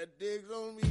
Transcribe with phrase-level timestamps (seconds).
[0.00, 0.82] That digs on me.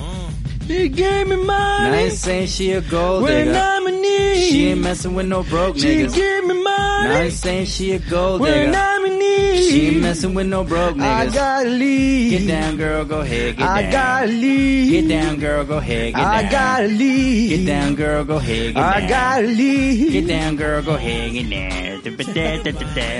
[0.00, 0.30] Uh.
[0.66, 1.50] They gave me money.
[1.90, 3.58] I ain't saying she a gold when digger.
[3.58, 4.48] I'm in need.
[4.48, 6.14] She ain't messing with no broke She niggas.
[6.16, 7.14] gave me money.
[7.14, 8.78] I ain't saying she a gold when digger.
[8.78, 8.95] I'm
[9.56, 9.92] need.
[9.94, 11.34] She messing with no broke I niggas.
[11.34, 12.30] gotta leave.
[12.30, 13.90] Get down, girl, go ahead, get I down.
[13.92, 14.90] gotta leave.
[14.92, 16.50] Get down, girl, go ahead, get I down.
[16.50, 17.50] gotta leave.
[17.50, 19.08] Get down, girl, go ahead, get I down.
[19.08, 20.12] gotta leave.
[20.12, 21.86] Get down, girl, go ahead, get down.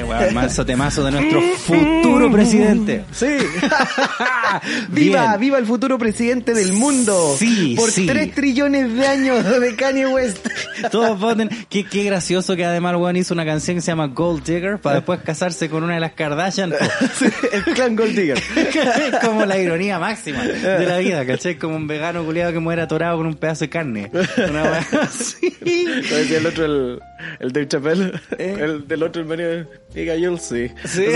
[0.06, 3.04] Wow, manso temazo de nuestro futuro presidente.
[3.12, 3.26] Sí.
[4.90, 7.34] viva, viva el futuro presidente del mundo.
[7.38, 8.06] Sí, Por sí.
[8.06, 10.46] 3 trillones de años de Kanye West.
[10.90, 11.48] Todos voten.
[11.68, 14.96] Qué, qué gracioso que además weón hizo una canción que se llama Gold Digger para
[14.96, 16.72] después casarse con una de las Kardashian.
[17.52, 18.38] el clan Gold Digger.
[18.38, 21.56] es como la ironía máxima de la vida, ¿cachai?
[21.56, 24.10] Como un vegano culiado que muere atorado con un pedazo de carne.
[24.48, 25.56] Una weá así.
[25.64, 27.00] Lo decía el otro, el,
[27.38, 28.12] el Dave Chappelle.
[28.38, 28.56] ¿Eh?
[28.58, 29.68] El del otro, el medio.
[29.94, 30.68] Diga, you'll see.
[30.84, 31.06] Sí.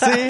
[0.00, 0.28] sí.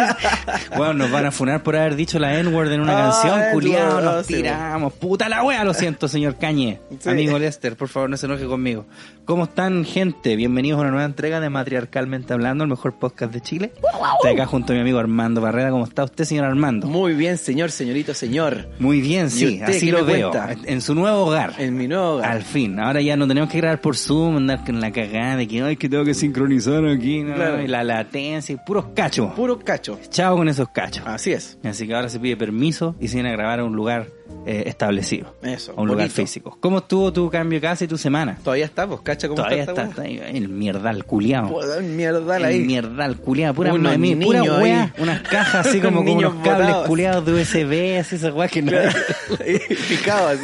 [0.77, 4.01] Bueno, nos van a funar por haber dicho la N-word en una Ah, canción, culiado,
[4.01, 4.93] nos sí, tiramos.
[4.93, 6.81] Puta la wea, lo siento, señor Cañe.
[7.01, 7.09] Sí.
[7.09, 8.87] Amigo Lester, por favor, no se enoje conmigo.
[9.25, 10.37] ¿Cómo están, gente?
[10.37, 13.70] Bienvenidos a una nueva entrega de Matriarcalmente Hablando, el mejor podcast de Chile.
[14.15, 15.71] Estoy acá junto a mi amigo Armando Barrera.
[15.71, 16.87] ¿Cómo está usted, señor Armando?
[16.87, 18.69] Muy bien, señor, señorito, señor.
[18.79, 20.31] Muy bien, ¿Y sí, usted así lo veo.
[20.31, 20.57] cuenta?
[20.65, 21.55] En su nuevo hogar.
[21.59, 22.31] En mi nuevo hogar.
[22.31, 25.49] Al fin, ahora ya no tenemos que grabar por Zoom, andar con la cagada de
[25.49, 27.35] que, ay, que tengo que sincronizar aquí, ¿no?
[27.35, 27.63] Claro.
[27.63, 29.33] y la latencia, y puros cachos.
[29.35, 29.99] Puro cacho.
[30.11, 31.05] Chao con esos cachos.
[31.07, 31.59] Así es.
[31.65, 34.09] Así que ahora se pide permiso y se viene a grabar a un lugar
[34.47, 35.35] eh, establecido.
[35.43, 36.57] Eso, A un lugar físico.
[36.61, 38.39] ¿Cómo estuvo tu cambio de casa y tu semana?
[38.43, 39.73] Todavía está, pues, cacha cómo Todavía está.
[39.73, 41.47] está, está ahí, el mierdal culiao.
[41.49, 41.67] weá?
[41.67, 42.61] Puta, mierda El ahí.
[42.61, 44.93] mierdal culiao, pura, Unos mami, pura ahí.
[44.99, 46.87] unas cajas así como con unos cables botados.
[46.87, 48.73] culiados de USB, así esas weas que no
[49.81, 50.39] picadas,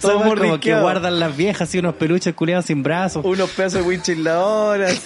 [0.00, 3.24] Todo somos como que guardan las viejas así unos peluches culiados sin brazos.
[3.24, 5.00] Unos pedazos de winchiladoras.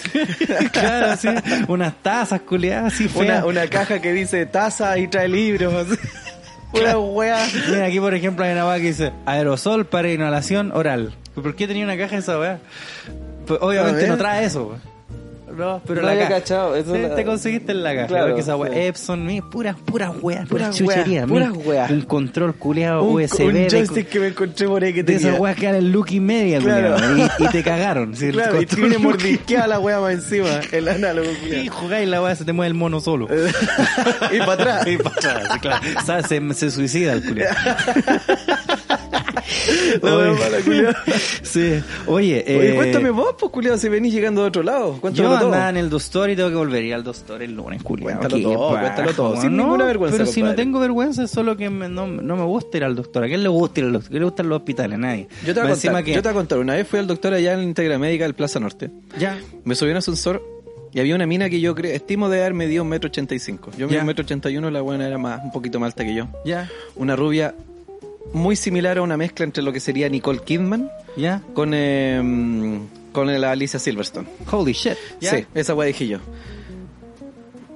[0.71, 1.27] claro, así,
[1.67, 3.45] unas tazas culiadas así una, feas.
[3.45, 5.73] una caja que dice taza y trae libros.
[5.73, 5.99] así.
[6.73, 7.47] Una wea.
[7.69, 11.13] Mira, aquí por ejemplo hay una weá que dice aerosol para inhalación oral.
[11.35, 12.59] ¿Por qué tenía una caja esa weá?
[13.45, 14.67] Pues, obviamente no trae eso.
[14.67, 14.92] weá.
[15.57, 18.07] No, pero No la había cachado, eso Sí, la- te conseguiste en la caja.
[18.07, 18.79] Claro, Porque esa weá, sí.
[18.79, 19.75] Epson, mi, Puras
[20.75, 21.25] chuchería.
[21.25, 21.57] weas, puras mi.
[21.63, 21.91] weas.
[21.91, 25.29] Un control culeado USB un de, joystick que me encontré por ahí que de tenía.
[25.29, 26.95] esas weas que eran el look y media, Claro.
[26.95, 28.13] culiao, y, y te cagaron.
[28.21, 30.49] El Claro, y Look y- mordisqueada la wea más encima.
[30.71, 31.73] El análogo, Y culiao.
[31.75, 33.27] jugáis la weá, se te mueve el mono solo.
[34.31, 34.87] y para atrás.
[34.87, 35.85] Y para atrás, claro.
[36.01, 37.53] O sea, se, se suicida el culiao.
[40.01, 40.31] La Oye.
[40.39, 40.93] mala, culiao.
[41.43, 41.73] Sí.
[42.07, 44.95] Oye, eh, Oye, cuéntame vos, pues, culiao, si venís llegando de otro lado.
[44.95, 45.45] Yo Cuéntame todo.
[45.47, 48.05] andaba en el Dostor y tengo que volver a ir al Dostor el lunes, culiao.
[48.09, 50.63] Cuéntalo Qué todo, paja, cuéntalo todo, sin ninguna vergüenza, Pero si no compadre.
[50.63, 53.23] tengo vergüenza, es solo que me- no, no me gusta ir al doctor.
[53.23, 54.07] ¿A quién le gusta ir al doctor?
[54.07, 54.95] ¿A quién le gustan los hospitales?
[54.95, 55.27] A nadie.
[55.45, 56.13] Yo te, voy a Más encima contar, que...
[56.13, 58.23] yo te voy a contar, una vez fui al doctor allá en la Integra Médica
[58.23, 58.89] del Plaza Norte.
[59.19, 59.37] Ya.
[59.65, 60.41] Me subí a un ascensor
[60.93, 63.39] y había una mina que yo creo, estimo de haber medido un metro ochenta y
[63.39, 63.71] cinco.
[63.77, 63.99] Yo Ya.
[64.01, 66.27] un metro ochenta y uno, la buena era más, un poquito más alta que yo.
[66.45, 66.69] Ya.
[66.95, 67.55] Una rubia
[68.31, 71.41] muy similar a una mezcla entre lo que sería Nicole Kidman Ya.
[71.53, 72.79] con, eh,
[73.11, 74.27] con la Alicia Silverstone.
[74.51, 74.93] Holy shit.
[75.19, 75.31] Ya.
[75.31, 76.19] Sí, esa weá dije yo.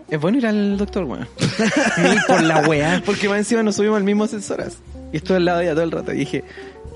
[0.09, 1.28] Es bueno ir al doctor, weón.
[2.28, 3.02] Por la weá.
[3.06, 4.78] Porque más encima nos subimos al mismo ascensoras.
[5.12, 6.13] Y estuve al lado de ella todo el rato.
[6.13, 6.44] Y dije,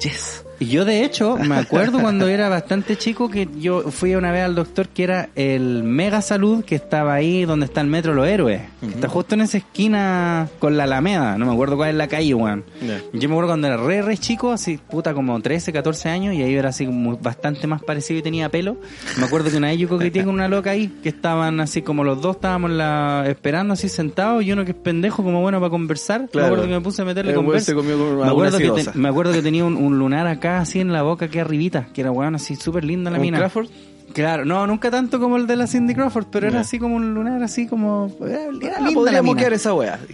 [0.01, 0.43] yes.
[0.61, 4.43] Y yo de hecho me acuerdo cuando era bastante chico que yo fui una vez
[4.43, 8.27] al doctor que era el Mega Salud que estaba ahí donde está el Metro Los
[8.27, 8.61] Héroes.
[8.79, 12.07] que Está justo en esa esquina con la Alameda, no me acuerdo cuál es la
[12.07, 12.63] calle, weón.
[13.11, 16.43] Yo me acuerdo cuando era re, re chico, así, puta, como 13, 14 años, y
[16.43, 18.77] ahí era así como bastante más parecido y tenía pelo.
[19.17, 22.03] Me acuerdo que una vez yo coqueteé con una loca ahí, que estaban así como
[22.03, 25.71] los dos estábamos la, esperando así sentados, y uno que es pendejo como bueno para
[25.71, 26.21] conversar.
[26.21, 26.47] Me Claro.
[26.49, 27.73] acuerdo que me puse a meterle weón conversa.
[27.73, 31.25] me, acuerdo que me acuerdo que tenía un, un lunar acá así en la boca,
[31.25, 33.37] aquí arribita, que era weón así súper linda la ¿Un mina.
[33.37, 33.67] Crawford?
[34.13, 37.13] Claro, no, nunca tanto como el de la Cindy Crawford, pero era así como un
[37.13, 38.11] lunar así como...
[38.21, 39.99] Era, era Ah, podríamos quedar esa weá.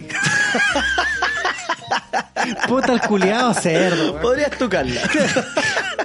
[2.68, 4.20] Puta el culiado cerdo.
[4.20, 5.00] Podrías tocarla.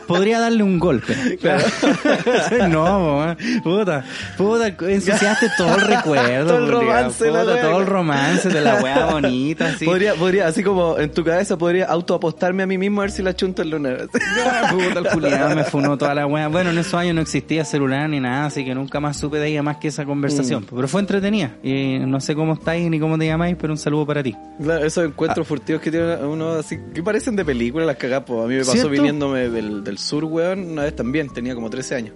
[0.08, 1.16] podría darle un golpe.
[2.70, 3.38] no, po, weón.
[3.64, 4.06] puta,
[4.38, 6.48] puta, ensuciaste todo el recuerdo.
[6.48, 7.62] Todo el romance, la puta, wea.
[7.62, 9.86] todo el romance de la weá bonita, así.
[9.86, 13.22] Podría, podría, así como en tu cabeza podría autoapostarme a mí mismo a ver si
[13.22, 14.08] la chunto el lunar.
[14.46, 16.48] Ah, puta, el culiao me funó toda la weá.
[16.48, 19.48] Bueno, en esos años no existía celular ni nada, así que nunca más supe de
[19.48, 20.66] ella más que esa conversación.
[20.70, 21.56] Pero fue entretenida.
[21.64, 24.36] Y no sé cómo estáis ni cómo te llamáis, pero un saludo para ti.
[24.62, 28.44] Claro, esos encuentros furtivos que tiene uno así, que parecen de película, las cagadas, pues,
[28.44, 28.90] A mí me pasó ¿Cierto?
[28.90, 32.14] viniéndome del, del sur, weón, una vez también, tenía como 13 años.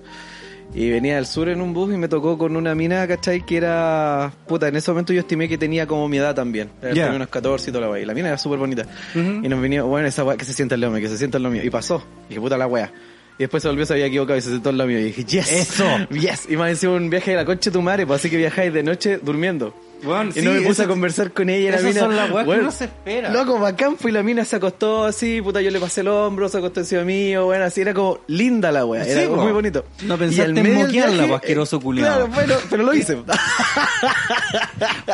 [0.73, 3.45] Y venía del sur en un bus y me tocó con una mina, ¿cachai?
[3.45, 6.69] Que era, puta, en ese momento yo estimé que tenía como mi edad también.
[6.81, 8.01] Era unos 14 y toda la weá.
[8.01, 8.85] Y la mina era súper bonita.
[9.15, 11.53] Y nos venía, bueno, esa weá que se sienta lado mío, que se sienta lado
[11.53, 11.63] mío.
[11.63, 12.03] Y pasó.
[12.25, 12.91] Y dije, puta la weá.
[13.37, 14.99] Y después se volvió, se había equivocado y se sentó al lado mío.
[14.99, 15.51] Y dije, yes.
[15.51, 15.85] Eso.
[16.11, 16.47] Yes.
[16.49, 18.73] Y más encima un viaje de la concha de tu madre, pues así que viajáis
[18.73, 19.73] de noche durmiendo.
[20.03, 21.99] Weón, y sí, no me puse a conversar con ella y la mina.
[22.01, 23.29] son las weas que weón, uno se espera.
[23.31, 26.47] Loco, bacán fue y la mina se acostó así, puta, yo le pasé el hombro,
[26.49, 29.35] se acostó encima mío, bueno, así era como linda la wea, era Sí, po.
[29.37, 29.85] muy bonito.
[30.03, 32.07] No Y pensaste al en moquearla, asqueroso culiao.
[32.07, 33.17] Claro, bueno, pero lo hice.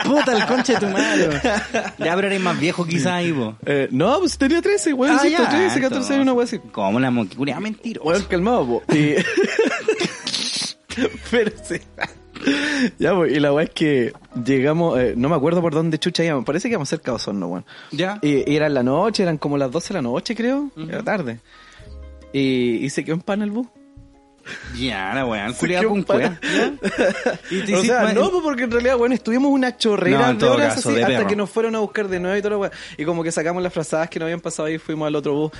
[0.03, 1.29] Puta, el conche de tu madre.
[1.99, 3.55] Ya, pero eres más viejo quizás ahí, po.
[3.65, 6.59] Eh, no, pues tenía 13, weón, sí, 13, 14 años, una wea así.
[6.71, 7.59] ¿Cómo la moquecuria?
[7.59, 8.01] Mentira.
[8.03, 8.83] Weón, calmado, po.
[8.93, 9.15] Y...
[11.31, 11.77] Pero sí.
[12.99, 14.13] Ya, pues, y la weá es que
[14.45, 17.47] llegamos, eh, no me acuerdo por dónde chucha íbamos, parece que íbamos cerca de Osorno,
[17.47, 17.65] weón.
[17.91, 18.19] Ya.
[18.21, 21.01] Y, y era en la noche, eran como las 12 de la noche, creo, era
[21.03, 21.39] tarde.
[22.33, 23.67] Y, y se quedó en pan el bus.
[24.77, 26.39] Ya, la Se culiado con cuea.
[27.49, 30.45] Y O hiciste- sea, no, pues, porque en realidad, bueno, estuvimos una chorrera No, de
[30.47, 31.29] horas caso, así, de hasta perro.
[31.29, 32.71] que nos fueron a buscar de nuevo y todo lo weá.
[32.97, 35.51] Y como que sacamos las frazadas que nos habían pasado ahí, fuimos al otro bus.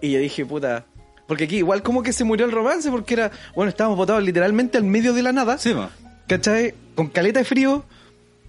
[0.00, 0.84] Y yo dije, puta.
[1.28, 4.76] Porque aquí igual como que se murió el romance, porque era, bueno, estábamos botados literalmente
[4.78, 5.56] al medio de la nada.
[5.56, 5.88] Sí, po.
[6.26, 6.74] ¿Cachai?
[6.94, 7.84] Con caleta de frío.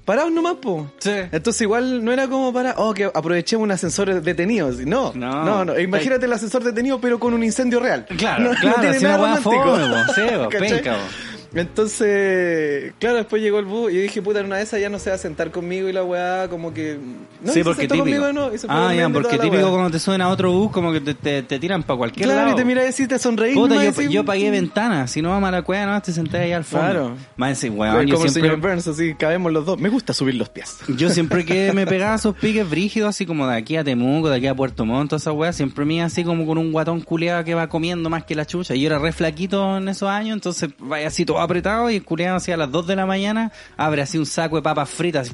[0.05, 0.91] Parados nomás, po.
[0.99, 1.09] Sí.
[1.31, 4.71] Entonces igual no era como para, oh, que aprovechemos un ascensor detenido.
[4.85, 5.43] No, No.
[5.43, 5.79] no, no.
[5.79, 8.05] Imagínate el ascensor detenido pero con un incendio real.
[8.15, 9.39] Claro, no, no claro, tiene si nada.
[11.55, 14.89] Entonces, claro, después llegó el bus y yo dije, puta, en una de esas ya
[14.89, 16.97] no se va a sentar conmigo y la weá como que...
[17.41, 18.21] No, sí, se porque sentó típico.
[18.21, 20.91] conmigo, no, y se ah, ya, porque típico cuando te suben a otro bus, como
[20.91, 22.53] que te, te, te tiran para cualquier Claro, lado.
[22.53, 23.53] y te mira y decís, te sonreí.
[23.53, 26.41] Puta, yo, decís, yo pagué ventana, si no vamos a la cueva, no, te sentás
[26.41, 26.85] ahí al fondo.
[26.85, 27.17] Claro.
[27.37, 29.79] Más Como weón, yo el siempre, señor Burns, así, cabemos los dos.
[29.79, 30.77] Me gusta subir los pies.
[30.97, 34.37] yo siempre que me pegaba esos piques brígidos, así como de aquí a Temuco, de
[34.37, 37.01] aquí a Puerto Montt, toda esa weá, siempre me iba así como con un guatón
[37.01, 38.75] culeado que va comiendo más que la chucha.
[38.75, 42.03] Y yo era re flaquito en esos años, entonces vaya así todo apretado y el
[42.03, 45.31] culeado así a las 2 de la mañana, abre así un saco de papas fritas,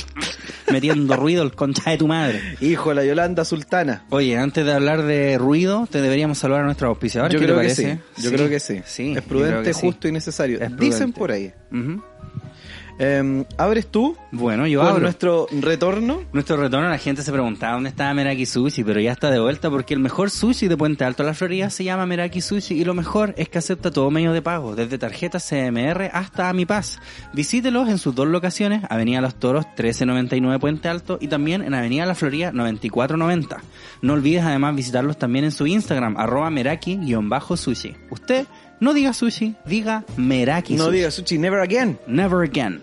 [0.72, 2.40] metiendo ruido el concha de tu madre.
[2.60, 4.04] Hijo, la Yolanda Sultana.
[4.10, 7.34] Oye, antes de hablar de ruido, te deberíamos saludar a nuestros auspiciadores.
[7.34, 7.98] Yo ¿qué te creo que sí.
[8.22, 8.82] Yo creo que sí.
[8.84, 9.80] Sí, es prudente, sí.
[9.80, 10.60] justo y necesario.
[10.60, 11.52] Es Dicen por ahí.
[12.98, 15.00] Eh, ¿Abres tú Bueno, yo abro.
[15.00, 16.22] nuestro retorno?
[16.32, 19.68] Nuestro retorno, la gente se preguntaba dónde estaba Meraki Sushi, pero ya está de vuelta
[19.70, 22.94] porque el mejor sushi de Puente Alto, la Florida, se llama Meraki Sushi y lo
[22.94, 26.98] mejor es que acepta todo medio de pago, desde tarjeta CMR hasta AmiPaz.
[27.32, 32.06] Visítelos en sus dos locaciones, Avenida Los Toros 1399 Puente Alto y también en Avenida
[32.06, 33.60] La Florida 9490.
[34.02, 37.96] No olvides además visitarlos también en su Instagram, arroba Meraki-sushi.
[38.10, 38.46] Usted
[38.80, 40.96] no diga sushi, diga Meraki No Sushi.
[40.96, 41.98] digas sushi, never again.
[42.06, 42.82] Never again.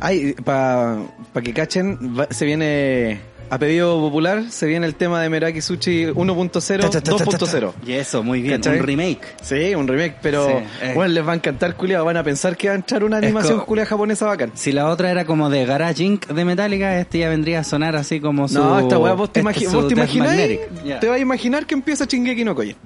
[0.00, 0.98] Ay, para
[1.42, 3.20] que cachen, va- se viene
[3.50, 7.24] a pedido popular, se viene el tema de Meraki Sushi 1.0, Ta, ta, ta, ta,
[7.24, 7.46] ta, ta.
[7.46, 7.72] 2.0.
[7.86, 8.80] Y eso, muy bien, ¿Cachai?
[8.80, 9.20] un remake.
[9.42, 10.52] Sí, un remake, pero Sí,
[10.82, 10.92] eh.
[10.94, 13.60] bueno, les va a encantar culiado, van a pensar que va a entrar una animación
[13.60, 14.50] culiada japonesa bacán.
[14.54, 16.26] Si la otra era como de Garage Inc.
[16.26, 18.54] de Metallica, este ya vendría a sonar así como su...
[18.54, 20.58] No, esta weá, vos te, este vos te imagináis.
[20.84, 20.98] Ya.
[21.00, 22.76] te vas a imaginar que empieza Shingeki no Koyen.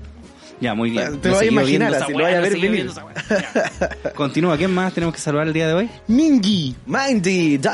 [0.60, 1.20] Ya, muy bien.
[1.20, 2.90] Te lo vas a imaginar, así, lo vas a ver venir.
[4.14, 5.90] Continúa, ¿quién más tenemos que saludar el día de hoy?
[6.08, 7.68] Mingy, Mindy.cl.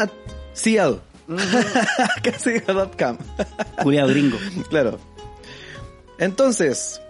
[2.22, 2.62] Casi.
[3.82, 4.38] Juliado Gringo.
[4.68, 4.98] Claro.
[6.18, 7.00] Entonces,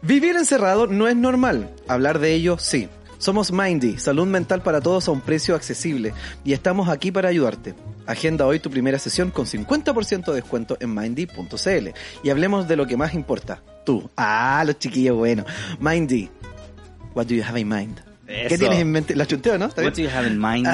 [0.00, 1.70] vivir encerrado no es normal.
[1.88, 2.88] Hablar de ello, sí.
[3.18, 6.12] Somos Mindy, salud mental para todos a un precio accesible
[6.44, 7.74] y estamos aquí para ayudarte.
[8.06, 11.88] Agenda hoy tu primera sesión con 50% de descuento en mindy.cl
[12.22, 14.10] y hablemos de lo que más importa, tú.
[14.16, 15.46] Ah, los chiquillos buenos.
[15.80, 16.30] Mindy,
[17.14, 18.00] what do you have in mind?
[18.26, 19.14] ¿Qué tienes en mente?
[19.14, 19.66] La chunteo, ¿no?
[19.66, 20.06] ¿Está What bien?
[20.08, 20.66] do you have in mind?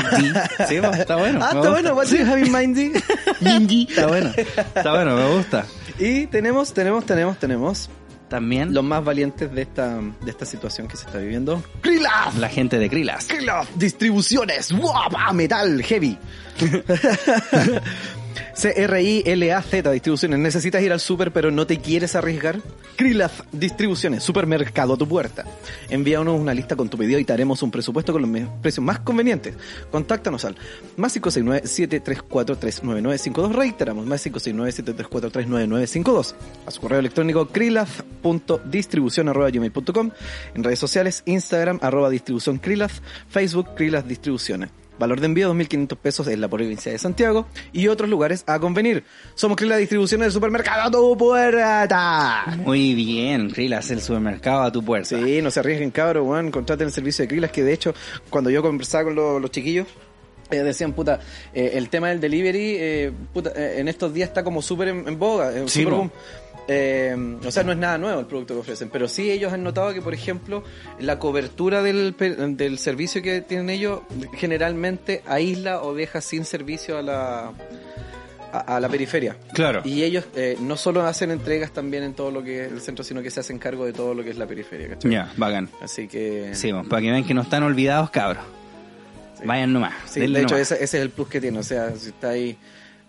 [0.69, 1.41] Sí, pues, está bueno.
[1.43, 2.93] Ah, está bueno, what do you have in Mindy?
[3.41, 3.87] Mindy.
[3.89, 4.33] Está bueno.
[4.37, 5.67] Está bueno, me gusta.
[5.99, 7.91] Y tenemos, tenemos, tenemos, tenemos
[8.29, 11.63] También los más valientes de esta, de esta situación que se está viviendo.
[11.81, 12.37] Krillaf.
[12.39, 13.27] la gente de Krilas.
[13.27, 14.73] Krillaf Distribuciones.
[14.73, 15.33] ¡Guapa!
[15.33, 16.19] Metal heavy.
[18.55, 20.39] C-R-I-L-A-Z Distribuciones.
[20.39, 22.61] ¿Necesitas ir al súper pero no te quieres arriesgar?
[22.97, 25.45] Krilaz Distribuciones, supermercado a tu puerta.
[25.89, 28.31] Envíanos una lista con tu pedido y te haremos un presupuesto con los
[28.61, 29.55] precios más convenientes.
[29.91, 30.57] Contáctanos al
[30.97, 33.53] más 569-734-39952.
[33.53, 36.35] Reiteramos, más 569-734-39952.
[36.67, 40.11] A su correo electrónico krilaz.distribución.gmail.com
[40.55, 42.61] En redes sociales, Instagram, arroba distribución
[43.29, 44.71] Facebook Krilaz Distribuciones.
[44.99, 49.05] Valor de envío 2.500 pesos en la provincia de Santiago y otros lugares a convenir.
[49.35, 52.45] Somos Krilaz Distribución del supermercado a tu puerta.
[52.65, 55.09] Muy bien, Krilas, el supermercado a tu puerta.
[55.09, 56.51] Sí, no se arriesguen, cabros, weón.
[56.51, 57.95] Contraten el servicio de Krilas, que de hecho,
[58.31, 59.87] cuando yo conversaba con los, los chiquillos,
[60.51, 61.21] eh, decían, puta,
[61.53, 65.07] eh, el tema del delivery, eh, puta, eh, en estos días está como súper en,
[65.07, 65.97] en boga, eh, Sí, súper po.
[65.99, 66.11] boom.
[66.71, 69.63] Eh, o sea, no es nada nuevo el producto que ofrecen, pero sí ellos han
[69.63, 70.63] notado que, por ejemplo,
[71.01, 72.15] la cobertura del,
[72.59, 74.03] del servicio que tienen ellos
[74.35, 77.53] generalmente aísla o deja sin servicio a la,
[78.53, 79.39] a, a la periferia.
[79.55, 79.81] Claro.
[79.83, 83.03] Y ellos eh, no solo hacen entregas también en todo lo que es el centro,
[83.03, 84.99] sino que se hacen cargo de todo lo que es la periferia.
[85.05, 85.71] Ya, bacán.
[85.81, 86.55] Así que...
[86.55, 88.45] Sí, pues, para que vean que no están olvidados, cabros.
[89.43, 89.95] Vayan nomás.
[90.05, 90.73] Sí, de hecho, nomás.
[90.73, 91.61] ese, ese es el plus que tiene.
[91.61, 92.59] O sea, si está ahí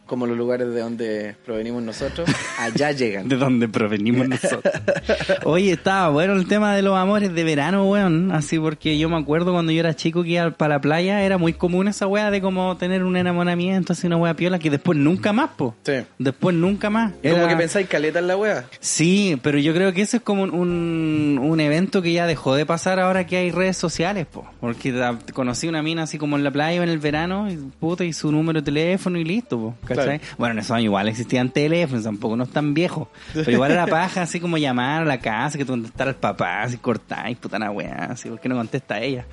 [0.10, 3.30] como los lugares de donde provenimos nosotros, allá llegan.
[3.30, 4.74] De donde provenimos nosotros.
[5.46, 8.32] Oye, estaba bueno el tema de los amores de verano, weón.
[8.32, 11.38] Así porque yo me acuerdo cuando yo era chico que iba para la playa, era
[11.38, 14.98] muy común esa weá de como tener un enamoramiento, así una weá piola, que después
[14.98, 15.76] nunca más, po.
[15.84, 15.94] Sí.
[16.18, 17.12] Después nunca más.
[17.12, 18.66] Como Era- que pensáis caleta en la wea.
[18.80, 22.66] Sí, pero yo creo que ese es como un, un, evento que ya dejó de
[22.66, 24.48] pasar ahora que hay redes sociales, po.
[24.60, 24.92] Porque
[25.34, 28.32] conocí una mina así como en la playa en el verano, y, puta, y su
[28.32, 29.76] número de teléfono y listo, po.
[29.86, 29.99] ¿cachai?
[30.38, 33.10] Bueno, en esos años igual existían teléfonos, tampoco no es tan viejo.
[33.34, 36.64] Pero igual era paja así como llamar a la casa, que te contestara el papá,
[36.64, 39.26] así cortáis, puta una weá, así, ¿por qué no contesta ella?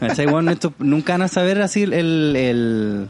[0.00, 0.26] ¿Cachai?
[0.26, 3.08] Bueno, esto, nunca van a saber así el, el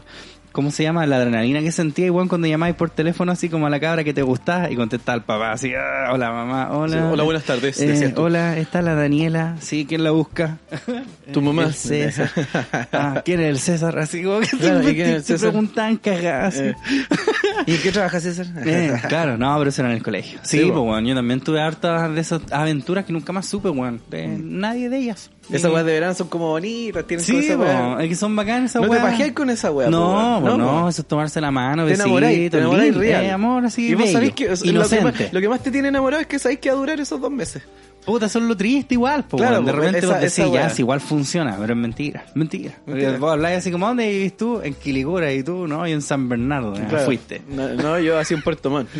[0.55, 1.05] ¿Cómo se llama?
[1.05, 4.13] La adrenalina que sentía igual cuando llamáis por teléfono así como a la cabra que
[4.13, 6.93] te gustaba y contestaba al papá así, "Ah, hola mamá, hola.
[6.93, 10.57] Sí, hola, buenas tardes, Eh, hola, está la Daniela, sí, ¿quién la busca?
[11.33, 11.63] Tu mamá.
[11.65, 12.29] El César.
[12.93, 13.99] Ah, ¿quién es el César?
[13.99, 16.55] Así como que Claro, te, ¿y quién es el te preguntaban cagadas.
[16.57, 16.73] Eh.
[17.67, 18.45] ¿Y en qué trabajas, César?
[18.65, 20.39] Eh, claro, no, pero eso era en el colegio.
[20.43, 21.05] Sí, Sí, pues, weón.
[21.05, 23.99] Yo también tuve hartas de esas aventuras que nunca más supe, weón.
[24.09, 25.31] De nadie de ellas.
[25.51, 27.97] Esas weas de verano son como bonitas, tienen Sí, wea.
[28.01, 29.03] es que son bacanas esas No te weas.
[29.11, 30.89] pajeáis con esa wea, No, No, no, po.
[30.89, 33.25] eso es tomarse la mano, Te besito, enamoráis, te enamoráis lindo, real.
[33.25, 35.29] eh, amor así, y vos bello, sabéis que lo que, más, inocente.
[35.31, 37.31] lo que más te tiene enamorado es que sabéis que va a durar esos dos
[37.31, 37.63] meses.
[38.05, 39.61] Puta, es lo triste igual, po, Claro.
[39.61, 42.73] De repente esa- vos decís, esa ya, si igual funciona, pero es mentira, mentira.
[42.85, 43.17] Mentira.
[43.17, 44.61] Vos habláis así como, ¿dónde vivís tú?
[44.63, 47.41] En Quilicura, y tú, no, y en San Bernardo, fuiste.
[47.49, 48.89] No, no, yo así en Puerto Montt.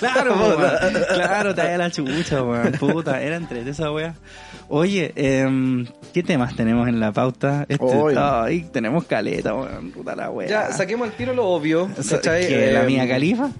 [0.00, 1.04] Claro, po, weón.
[1.14, 2.72] claro, te la chucha, weón.
[2.72, 4.14] Puta, era entre esa wea.
[4.68, 7.66] Oye, em, ¿qué temas tenemos en la pauta?
[7.68, 7.84] Este,
[8.16, 9.90] ay, tenemos caleta, weón.
[9.90, 10.48] Puta la wea.
[10.48, 11.90] Ya, saquemos al tiro lo obvio.
[12.08, 12.48] ¿cachai?
[12.48, 13.50] ¿Qué, ¿La Eh, mía califa?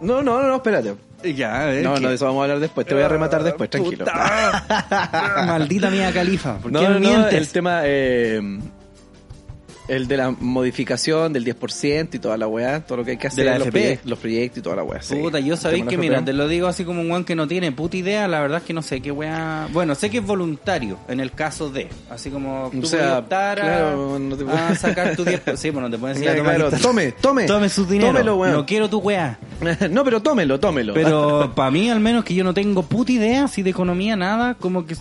[0.00, 0.94] No, no, no, no, espérate.
[1.34, 1.84] Ya, a ver.
[1.84, 2.00] No, ¿qué?
[2.00, 2.86] no, de eso vamos a hablar después.
[2.86, 4.04] Te voy a rematar después, tranquilo.
[4.04, 5.44] Puta.
[5.46, 6.56] Maldita mía califa.
[6.58, 7.34] ¿Por No, qué no, no, mientes?
[7.34, 8.40] el tema, eh,
[9.90, 13.26] el de la modificación del 10% y toda la weá, todo lo que hay que
[13.26, 13.94] hacer, la los, FP.
[13.96, 15.02] proyec- los proyectos y toda la weá.
[15.02, 15.16] sí.
[15.16, 17.48] Puta, yo sabéis que, de mira, te lo digo así como un weón que no
[17.48, 19.68] tiene puta idea, la verdad es que no sé qué weá...
[19.72, 23.42] Bueno, sé que es voluntario en el caso de, así como tú O sea, puedes
[23.42, 25.56] a, claro, no te a sacar tu 10%.
[25.56, 26.88] Sí, pues no te pueden decir, Claro, "Ya, toma, claro, aquí está".
[26.88, 27.46] tome, tome.
[27.46, 28.12] Tome su dinero.
[28.12, 28.54] Tómelo, weón.
[28.54, 29.38] No quiero tu weá.
[29.90, 30.94] no, pero tómelo, tómelo.
[30.94, 34.54] Pero para mí, al menos que yo no tengo puta idea así de economía, nada,
[34.54, 34.94] como que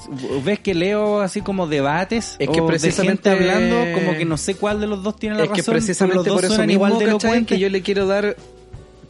[0.43, 4.25] ves que leo así como debates Es que o de precisamente- gente hablando, como que
[4.25, 6.71] no sé cuál de los dos tiene la es que razón, precisamente por eso mismo,
[6.88, 7.45] igual de ¿cachai?
[7.45, 8.36] que yo le quiero dar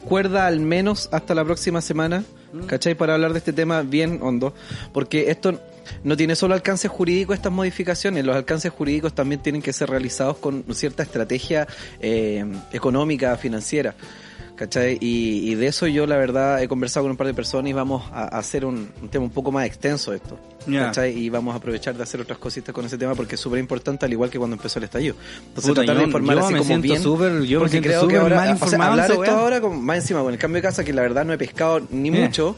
[0.04, 2.64] cuerda al menos hasta la próxima semana, Mm.
[2.64, 2.94] ¿cachai?
[2.94, 4.54] Para hablar de este tema bien hondo,
[4.92, 5.60] porque esto
[6.04, 10.38] no tiene solo alcance jurídico estas modificaciones, los alcances jurídicos también tienen que ser realizados
[10.38, 11.66] con cierta estrategia
[12.00, 13.94] eh, económica, financiera.
[14.60, 14.98] ¿Cachai?
[15.00, 17.72] Y, y de eso yo la verdad he conversado con un par de personas y
[17.72, 20.38] vamos a, a hacer un, un tema un poco más extenso esto.
[20.66, 20.84] Ya.
[20.88, 21.16] ¿Cachai?
[21.18, 24.04] Y vamos a aprovechar de hacer otras cositas con ese tema porque es súper importante
[24.04, 25.14] al igual que cuando empezó el estallido.
[25.48, 27.02] Entonces Puta, tratar yo- de informar así me como bien.
[27.02, 29.96] súper- yo me porque siento creo que ahora, o sea, hablar esto ahora con, más
[29.96, 32.12] encima con el cambio de casa que la verdad no he pescado ni Eh.
[32.12, 32.54] mucho.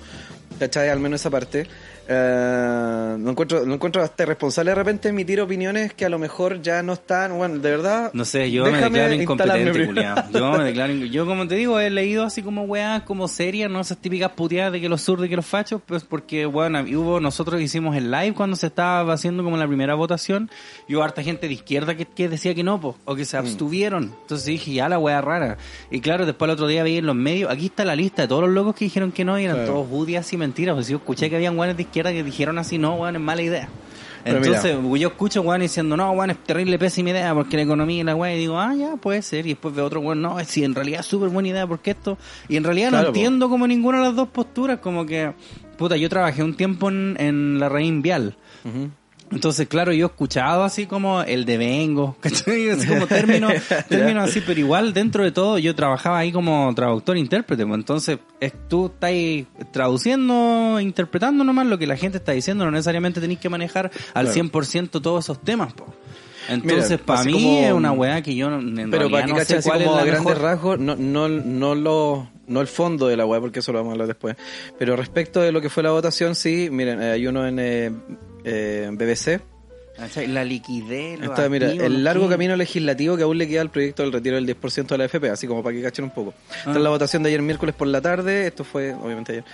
[0.59, 0.89] ¿Cachai?
[0.91, 1.67] Al menos esa parte.
[2.09, 6.61] Eh, no encuentro, no encuentro hasta responsable de repente emitir opiniones que a lo mejor
[6.63, 8.11] ya no están, bueno, de verdad.
[8.13, 9.89] No sé, yo me declaro incompetente.
[10.33, 13.81] Yo me declaro, yo como te digo, he leído así como weas como serias, no
[13.81, 17.21] esas típicas puteadas de que los zurdos y que los fachos, pues porque bueno, hubo,
[17.21, 20.51] nosotros hicimos el live cuando se estaba haciendo como la primera votación,
[20.89, 23.37] y hubo harta gente de izquierda que, que decía que no, po, o que se
[23.37, 23.41] Mm.
[23.41, 24.05] abstuvieron.
[24.23, 25.57] Entonces dije, ya la wea rara.
[25.91, 28.29] Y claro, después el otro día vi en los medios, aquí está la lista de
[28.29, 29.73] todos los locos que dijeron que no, y eran Claro.
[29.73, 30.75] todos budias y mentiras.
[30.75, 33.43] Pues yo escuché que habían weones de izquierda que dijeron así, no, weón, es mala
[33.43, 33.69] idea.
[34.25, 38.01] Pero Entonces, yo escucho weón diciendo, no, weón, es terrible pésima idea porque la economía
[38.01, 39.47] y la weá, y digo, ah, ya, puede ser.
[39.47, 42.17] Y después veo otro weón, no, sí, en realidad es súper buena idea porque esto.
[42.49, 43.17] Y en realidad Claro, no po.
[43.19, 45.33] entiendo como ninguna de las dos posturas, como que,
[45.77, 48.37] puta, yo trabajé un tiempo en, en la reina vial.
[49.33, 52.71] Entonces, claro, yo he escuchado así como el de vengo, ¿cachai?
[52.71, 53.53] Así como términos,
[53.89, 58.19] términos así, pero igual dentro de todo yo trabajaba ahí como traductor intérprete, pues entonces
[58.41, 59.11] es, tú estás
[59.73, 64.27] traduciendo, interpretando nomás lo que la gente está diciendo, no necesariamente tenéis que manejar al
[64.27, 64.49] Claro.
[64.51, 65.87] 100% todos esos temas, po.
[66.49, 69.33] Entonces, Mira, para mí como- es una weá que yo no- en Pero para que
[69.33, 70.43] no sé cuál es como la grandes mejor.
[70.43, 73.91] rasgos, no, no, no, lo, no el fondo de la web, porque eso lo vamos
[73.91, 74.37] a hablar después.
[74.79, 77.93] Pero respecto de lo que fue la votación, sí, miren, hay uno en eh,
[78.45, 79.41] eh, BBC.
[80.29, 84.11] La liquidez, Está, mira, el largo camino legislativo que aún le queda al proyecto del
[84.13, 86.33] retiro del 10% de la FP, así como para que cachen un poco.
[86.57, 86.79] Está Ah.
[86.79, 89.45] la votación de ayer miércoles por la tarde, esto fue obviamente ayer,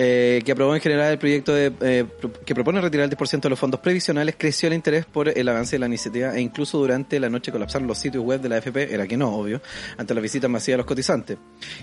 [0.00, 2.06] eh, que aprobó en general el proyecto de, eh,
[2.46, 5.74] que propone retirar el 10% de los fondos previsionales, creció el interés por el avance
[5.74, 8.94] de la iniciativa e incluso durante la noche colapsaron los sitios web de la FP,
[8.94, 9.60] era que no, obvio,
[9.96, 11.38] ante las visitas masivas de los cotizantes.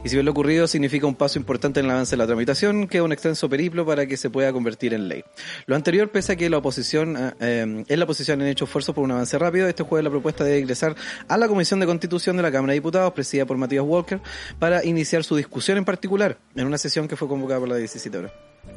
[0.06, 2.88] Y si bien lo ocurrido significa un paso importante en el avance de la tramitación,
[2.88, 5.26] queda un extenso periplo para que se pueda convertir en ley.
[5.66, 8.96] Lo anterior, pese a que la oposición, eh, eh, en la oposición han hecho esfuerzos
[8.96, 10.96] por un avance rápido, este jueves la propuesta de ingresar
[11.28, 14.22] a la Comisión de Constitución de la Cámara de Diputados, presidida por Matías Walker,
[14.58, 18.05] para iniciar su discusión en particular, en una sesión que fue convocada por las 17
[18.14, 18.32] horas.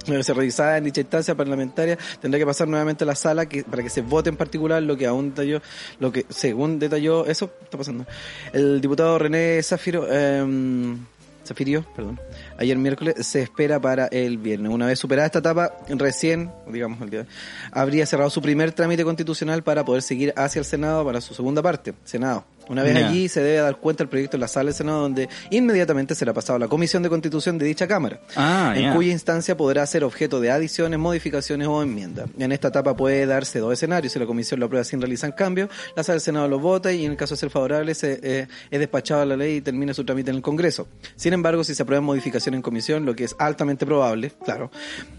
[0.07, 3.65] Debe ser revisada en dicha instancia parlamentaria, tendrá que pasar nuevamente a la sala que,
[3.65, 5.63] para que se vote en particular lo que aún detalló,
[5.99, 8.07] lo que según detalló, eso está pasando.
[8.53, 10.97] El diputado René Zafiro, eh,
[11.49, 12.21] Zafirio, perdón,
[12.59, 14.71] ayer miércoles se espera para el viernes.
[14.71, 16.99] Una vez superada esta etapa, recién, digamos
[17.73, 21.63] habría cerrado su primer trámite constitucional para poder seguir hacia el Senado para su segunda
[21.63, 22.45] parte, Senado.
[22.69, 25.29] Una vez allí se debe dar cuenta el proyecto en la sala del Senado donde
[25.51, 28.95] inmediatamente será pasado a la Comisión de Constitución de dicha Cámara, Ah, en ya.
[28.95, 32.29] cuya instancia podrá ser objeto de adiciones, modificaciones o enmiendas.
[32.39, 34.13] En esta etapa puede darse dos escenarios.
[34.13, 37.05] Si la Comisión lo aprueba sin realizar cambios, la sala del Senado lo vota y
[37.05, 40.05] en el caso de ser favorable se, eh, es despachada la ley y termina su
[40.05, 40.89] trámite en el Congreso.
[41.17, 44.71] Sin embargo, si se aprueba modificación en comisión, lo que es altamente probable, claro,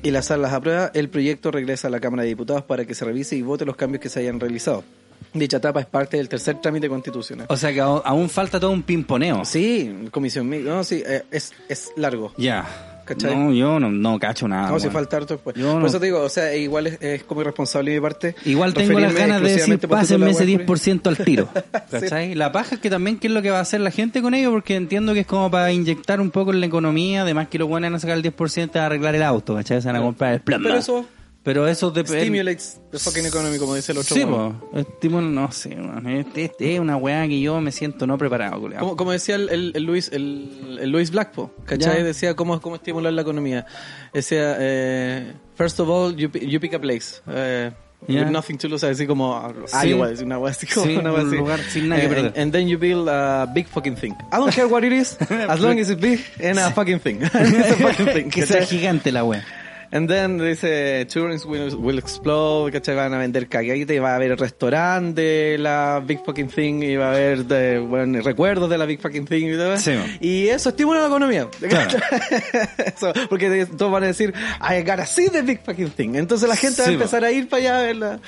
[0.03, 2.93] y la sala las aprueba, el proyecto regresa a la Cámara de Diputados para que
[2.95, 4.83] se revise y vote los cambios que se hayan realizado.
[5.33, 7.45] Dicha etapa es parte del tercer trámite constitucional.
[7.49, 9.45] O sea que aún aún falta todo un pimponeo.
[9.45, 10.69] Sí, comisión mixta.
[10.71, 12.33] No, sí, eh, es, es largo.
[12.37, 12.65] Ya.
[13.05, 13.35] ¿Cachai?
[13.35, 14.69] No, yo no, no cacho nada.
[14.69, 14.93] no, si weón.
[14.93, 15.55] falta harto después.
[15.55, 18.01] Yo Por no- eso te digo, o sea, igual es, es como irresponsable de mi
[18.03, 18.35] parte.
[18.45, 21.49] Igual tengo las ganas de decir, pásenme la ese wea, 10% al tiro.
[21.91, 22.35] ¿Cachai?
[22.35, 24.35] La paja es que también qué es lo que va a hacer la gente con
[24.35, 27.57] ello, porque entiendo que es como para inyectar un poco en la economía, además que
[27.57, 29.81] lo bueno es sacar el 10% a arreglar el auto, ¿cachai?
[29.81, 30.61] Se van a comprar el plan.
[30.61, 31.05] Pero eso
[31.41, 32.21] Pero eso depende.
[32.21, 34.13] stimulates the fucking economy, como dice el otro.
[34.13, 34.53] Sí, po.
[34.75, 36.05] Estímulo, no sé, man.
[36.07, 38.81] Este, es una weá que yo me siento no preparado, culiao.
[38.81, 41.99] Como, como decía el, el, el Luis el, el Luis Blackpo, ¿cachai?
[41.99, 42.03] Ya.
[42.03, 43.65] Decía cómo, cómo estimular la economía.
[44.13, 47.21] Decía, eh, first of all, you, you pick a place.
[47.27, 47.71] eh,
[48.07, 48.21] Ya.
[48.21, 49.89] With nothing to lose, así como Sí.
[49.89, 51.35] Iowa, decía una wea así como Sí, una wea así.
[51.35, 52.25] lugar sin nada que Eh, perder.
[52.27, 54.13] And, and then you build a big fucking thing.
[54.31, 55.17] I don't care what it is,
[55.49, 57.19] as long as it's big and a fucking thing.
[57.33, 58.67] It's a fucking thing, que sea ¿cachai?
[58.77, 59.43] gigante la weá.
[59.91, 62.95] And then dice, tourists will, will explode, ¿cachai?
[62.95, 66.95] Van a vender caguetes, y va a haber restaurante de la Big Fucking Thing, y
[66.95, 69.77] va a haber de, bueno, recuerdos de la Big Fucking Thing y todo.
[69.77, 71.47] Sí, y eso estimula la economía.
[71.69, 71.99] Claro.
[72.77, 76.15] Eso, porque todos van a decir, I gotta see the Big Fucking Thing.
[76.15, 78.19] Entonces la gente va a empezar a ir para allá a ver la,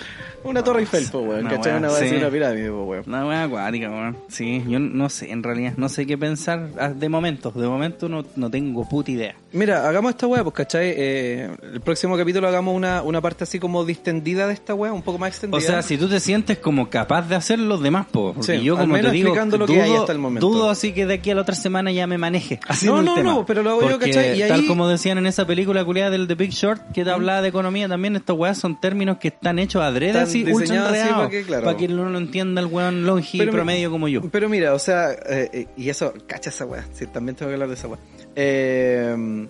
[0.44, 1.74] una torre Eiffel, po, weón, ¿cachai?
[1.74, 2.16] wea, Una, wea sí.
[2.16, 3.04] una pirámide, po, weón.
[3.08, 4.18] Una weá acuática, weón.
[4.28, 7.52] Sí, yo no sé, en realidad, no sé qué pensar ah, de momento.
[7.52, 9.36] De momento no, no tengo puta idea.
[9.54, 10.94] Mira, hagamos esta weá, pues, ¿cachai?
[10.96, 15.02] Eh, el próximo capítulo hagamos una, una parte así como distendida de esta weá, un
[15.02, 15.58] poco más extendida.
[15.58, 18.64] O sea, si tú te sientes como capaz de hacer los demás, po, porque Sí,
[18.64, 20.48] yo como te digo, explicando lo dudo, que hay hasta el momento.
[20.48, 22.60] dudo así que de aquí a la otra semana ya me maneje.
[22.86, 23.32] No, no, tema.
[23.34, 24.42] no, pero lo hago yo, ¿cachai?
[24.42, 27.42] Y tal como decían en esa película culiada del The Big Short, que te hablaba
[27.42, 31.30] de economía también, estos weas son términos que están hechos adrede así, ultra enredados, para
[31.30, 31.76] que, claro.
[31.78, 34.22] que no lo entienda el weón longi Pero- promedio como yo.
[34.32, 37.56] Pero mira, o sea, eh, eh, y eso, cacha esa weá, sí, también tengo que
[37.56, 38.00] hablar de esa weá.
[38.34, 39.41] Eh,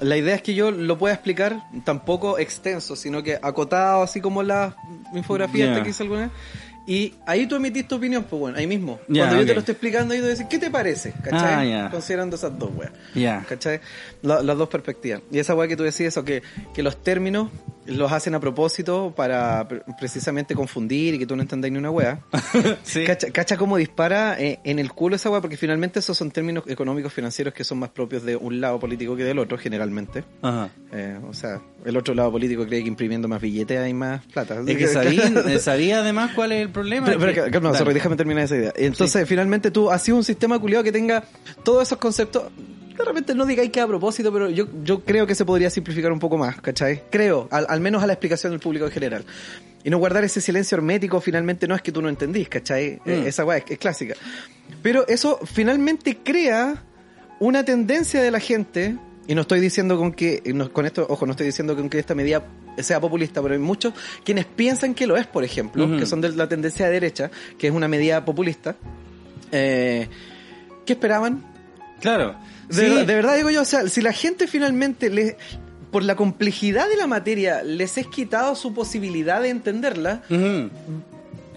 [0.00, 4.42] la idea es que yo lo pueda explicar tampoco extenso, sino que acotado, así como
[4.42, 4.76] la
[5.14, 6.30] infografía esta que hice alguna vez.
[6.86, 8.98] Y ahí tú emitís tu opinión, pues bueno, ahí mismo.
[9.06, 11.12] Cuando yo te lo estoy explicando, ahí tú decís, ¿qué te parece?
[11.22, 11.72] ¿Cachai?
[11.72, 11.88] Ah.
[11.90, 12.90] Considerando esas dos weas.
[13.48, 13.80] ¿Cachai?
[14.22, 15.20] La- las dos perspectivas.
[15.30, 16.42] Y esa weá que tú decías, eso, que,
[16.74, 17.50] que los términos
[17.86, 21.90] los hacen a propósito para pre- precisamente confundir y que tú no entendáis ni una
[21.90, 22.20] weá.
[22.82, 23.04] Sí.
[23.04, 26.64] Cacha, cacha cómo dispara eh, en el culo esa weá, porque finalmente esos son términos
[26.66, 30.24] económicos financieros que son más propios de un lado político que del otro, generalmente.
[30.42, 30.70] Ajá.
[30.92, 34.60] Eh, o sea, el otro lado político cree que imprimiendo más billetes hay más plata.
[34.66, 37.06] Es que sabía, eh, sabía además cuál es el problema.
[37.06, 37.78] Pero, pero, que- Dale.
[37.78, 38.72] sorry, déjame terminar esa idea.
[38.76, 41.24] Entonces, finalmente tú has sido un sistema culiado que tenga
[41.64, 42.44] todos esos conceptos
[43.00, 46.12] de repente no digáis que a propósito, pero yo, yo creo que se podría simplificar
[46.12, 47.02] un poco más, ¿cachai?
[47.10, 49.24] Creo, al, al menos a la explicación del público en general.
[49.82, 53.00] Y no guardar ese silencio hermético finalmente no es que tú no entendís, ¿cachai?
[53.06, 53.26] Eh, Mm.
[53.26, 54.14] esa weá es, es clásica.
[54.82, 56.82] Pero eso finalmente crea
[57.38, 61.24] una tendencia de la gente, y no estoy diciendo con que, no- con esto, ojo,
[61.26, 62.44] no estoy diciendo con que esta medida
[62.78, 66.30] sea populista, pero hay muchos quienes piensan que lo es, por ejemplo, que son de
[66.30, 68.76] la tendencia de derecha, que es una medida populista.
[69.52, 70.08] Eh,
[70.86, 71.44] ¿Qué esperaban?
[72.00, 72.34] Claro.
[72.68, 72.80] De, Sí.
[72.82, 75.36] verdad, de verdad digo yo, o sea, si la gente finalmente le,
[75.90, 80.22] por la complejidad de la materia les es quitado su posibilidad de entenderla.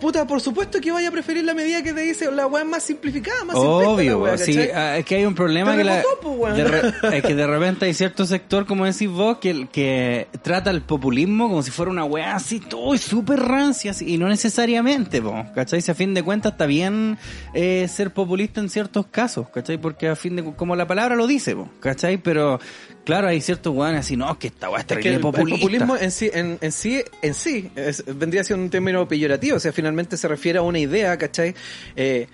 [0.04, 2.84] Puta, por supuesto que vaya a preferir la medida que te dice la weá más
[2.84, 6.58] simplificada, más Obvio, weá, sí, ah, es que hay un problema que, la- weón.
[6.58, 10.72] de re- es que de repente hay cierto sector, como decís vos, que, que trata
[10.72, 15.22] el populismo como si fuera una weá así, todo súper rancia, así, y no necesariamente,
[15.22, 15.82] po, ¿cachai?
[15.82, 17.18] Si a fin de cuentas está bien
[17.54, 19.78] eh, ser populista en ciertos casos, ¿cachai?
[19.78, 22.18] Porque a fin de como la palabra lo dice, po, ¿cachai?
[22.18, 22.60] Pero
[23.06, 25.22] claro, hay ciertos weones así, no, que esta weá es Es que terrible el, el
[25.22, 25.60] populista.
[25.60, 29.60] populismo en sí, en, en sí, en sí es- vendría siendo un término peyorativo, o
[29.60, 31.54] sea, finalmente se refiere a una idea, ¿cachai?
[31.96, 32.28] Eh,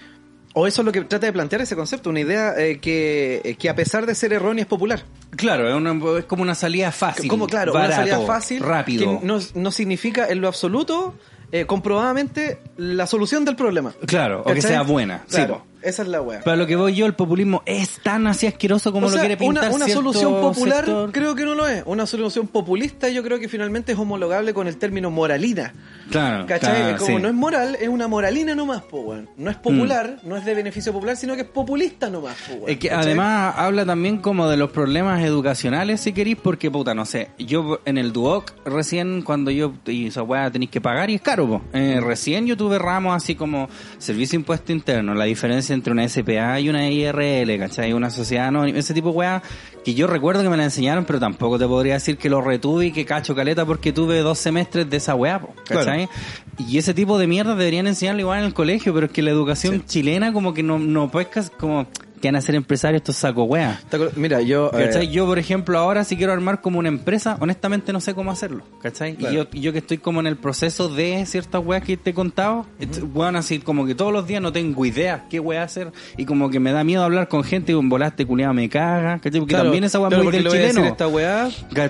[0.53, 3.55] o eso es lo que trata de plantear ese concepto, una idea eh, que, eh,
[3.55, 5.03] que a pesar de ser errónea es popular.
[5.35, 7.29] Claro, es, una- es como una salida fácil.
[7.29, 9.19] Como claro, barato, una salida fácil, rápido.
[9.19, 11.13] que no, no significa en lo absoluto
[11.51, 13.93] eh, comprobadamente la solución del problema.
[14.07, 15.23] Claro, o que sea buena.
[15.27, 15.65] sí, Claro.
[15.81, 16.41] Esa es la wea.
[16.41, 19.21] Para lo que voy yo, el populismo es tan así asqueroso como O sea, lo
[19.21, 21.11] quiere pintar una, una cierto solución popular sector.
[21.11, 21.83] creo que no lo es.
[21.85, 25.73] Una solución populista yo creo que finalmente es homologable con el término moralina.
[26.09, 26.75] Claro, ¿Cachai?
[26.81, 27.21] claro, como sí.
[27.21, 29.29] no es moral, es una moralina nomás, po, weón.
[29.37, 32.69] No es popular, no es de beneficio popular, sino que es populista nomás, po, weón.
[32.69, 33.05] Es que ¿Cachai?
[33.05, 37.79] además habla también como de los problemas educacionales, si queréis, porque puta, no sé, yo
[37.85, 41.47] en el Duoc recién cuando yo, y esa weá tenéis que pagar y es caro,
[41.47, 41.61] po.
[41.73, 46.59] Eh, recién yo tuve ramos así como servicio impuesto interno, la diferencia entre una SPA
[46.59, 47.93] y una IRL, ¿cachai?
[47.93, 49.43] Una sociedad anónima, ese tipo de weá
[49.83, 52.87] que yo recuerdo que me la enseñaron, pero tampoco te podría decir que lo retuve
[52.87, 56.09] y que cacho caleta porque tuve dos semestres de esa weá, ¿cachai?
[56.57, 59.31] Y ese tipo de mierda deberían enseñarlo igual en el colegio, pero es que la
[59.31, 61.87] educación chilena como que no, no pescas como
[62.21, 63.79] que van a ser empresarios estos saco weá.
[63.89, 64.17] ¿Te acuerdas?
[64.17, 64.71] Mira, yo...
[64.77, 65.07] eh.
[65.11, 68.63] Yo, por ejemplo, ahora si quiero armar como una empresa, honestamente no sé cómo hacerlo,
[68.81, 69.15] ¿cachai?
[69.15, 69.47] Claro.
[69.53, 72.65] Y yo, que estoy como en el proceso de ciertas weas que te he contado,
[72.79, 76.25] et- weón, así como que todos los días no tengo idea qué wea hacer y
[76.25, 79.39] como que me da miedo hablar con gente y un volaste culiado me caga, ¿cachai?
[79.39, 80.85] Porque claro, también esa wea claro, muy del le voy chileno.
[80.85, 81.49] esta weá,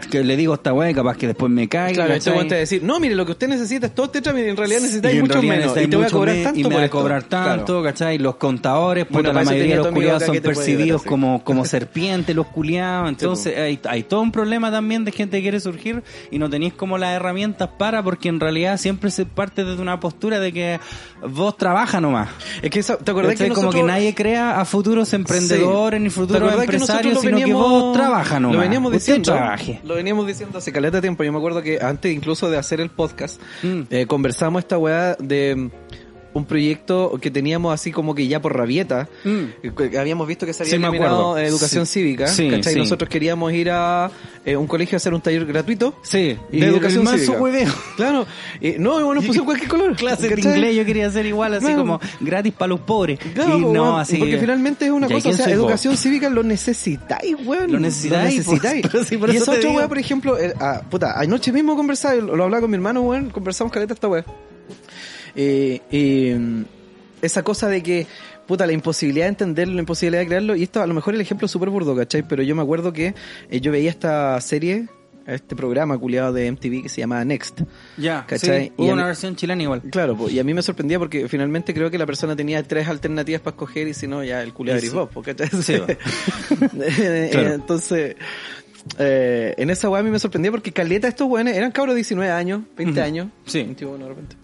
[0.10, 1.94] Que- le digo a esta wea y capaz que después me caiga.
[2.06, 4.48] Claro, este te a decir, no, mire, lo que usted necesita es todo este trámite
[4.48, 5.76] y en realidad necesitáis mucho menos.
[5.78, 7.84] Y te voy a cobrar tanto y me va a cobrar tanto.
[7.84, 8.18] ¿cachai?
[8.18, 12.48] Los contadores, puta, la mayoría de los culiados son que percibidos como, como serpientes, los
[12.48, 13.10] culiados.
[13.10, 16.74] Entonces hay, hay todo un problema también de gente que quiere surgir y no tenéis
[16.74, 20.80] como las herramientas para, porque en realidad siempre se parte desde una postura de que
[21.28, 22.30] vos trabajas nomás.
[22.62, 23.50] Es que, esa- ¿te acordás que ¿Cachai?
[23.50, 23.82] como nosotros...
[23.82, 27.54] que nadie crea a futuros emprendedores ni ¿Te futuros que nosotros empresarios, lo sino que
[27.54, 28.56] vos trabajas nomás.
[28.56, 29.36] Lo veníamos diciendo.
[29.84, 31.24] Lo veníamos diciendo hace caleta de tiempo.
[31.24, 33.82] Yo me acuerdo que antes incluso de hacer el podcast, Mm.
[33.90, 35.70] eh, conversamos esta weá de
[36.34, 39.08] un proyecto que teníamos así como que ya por rabieta.
[39.24, 39.98] Mm.
[39.98, 41.94] Habíamos visto que se había Sí, eliminado educación Sí.
[42.00, 42.28] cívica.
[42.28, 42.50] Sí.
[42.78, 44.12] Nosotros queríamos ir a
[44.46, 45.96] eh, un colegio a hacer un taller gratuito.
[46.04, 47.39] Sí, de educación el cívica.
[47.42, 47.70] hueveo.
[47.98, 48.26] Claro.
[48.62, 49.96] Eh, no, bueno, pusimos cualquier color.
[49.96, 51.80] clases de inglés yo quería hacer igual, así Claro.
[51.82, 53.20] como gratis para los pobres.
[53.34, 54.18] Claro, y no, weón, así.
[54.18, 55.54] porque finalmente es una ¿Y cosa, o sea, vos?
[55.56, 57.72] educación cívica lo necesitáis, weón.
[57.72, 58.86] Lo necesitáis, necesitáis.
[59.08, 62.36] sí, por y eso otra weá, por ejemplo, eh, ah, puta, anoche mismo conversaba, lo,
[62.36, 64.24] lo hablaba con mi hermano, weón, conversamos caleta esta weá.
[65.36, 66.63] Eh, eh,
[67.22, 68.08] esa cosa de que,
[68.48, 71.22] puta, la imposibilidad de entenderlo, la imposibilidad de crearlo, y esto a lo mejor el
[71.22, 72.24] ejemplo es súper burdo, ¿cachai?
[72.28, 73.13] Pero yo me acuerdo que
[73.50, 74.88] eh, yo veía esta serie,
[75.28, 77.62] este programa culiado de MTV que se llama Next.
[77.98, 78.68] Ya, ¿Cachai?
[78.68, 79.82] sí, hubo Y una mí- versión chilena igual.
[79.92, 83.42] Claro, y a mí me sorprendía porque finalmente creo que la persona tenía tres alternativas
[83.42, 85.50] para escoger y si no, ya el culiado eres vos, ¿cachai?
[85.62, 85.86] Sí, va.
[87.32, 87.54] Claro.
[87.54, 88.15] Entonces,
[88.98, 91.98] eh, en esa weá a mí me sorprendía porque caleta estos weones eran cabros de
[91.98, 93.06] 19 años, 20 Ujú.
[93.08, 93.62] años, Sí.
[93.63, 94.36] 21 de repente.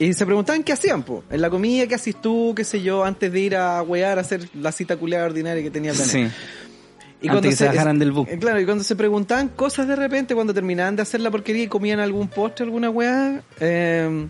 [0.00, 1.22] Y se preguntaban qué hacían, po.
[1.30, 4.22] En la comida, qué haces tú, qué sé yo, antes de ir a wear a
[4.22, 6.30] hacer la cita culiada ordinaria que tenía planeada.
[6.30, 7.28] Sí.
[7.28, 8.26] Antes que se bajaran del bus.
[8.30, 11.64] eh, Claro, y cuando se preguntaban cosas de repente, cuando terminaban de hacer la porquería
[11.64, 14.26] y comían algún postre, alguna weá, eh,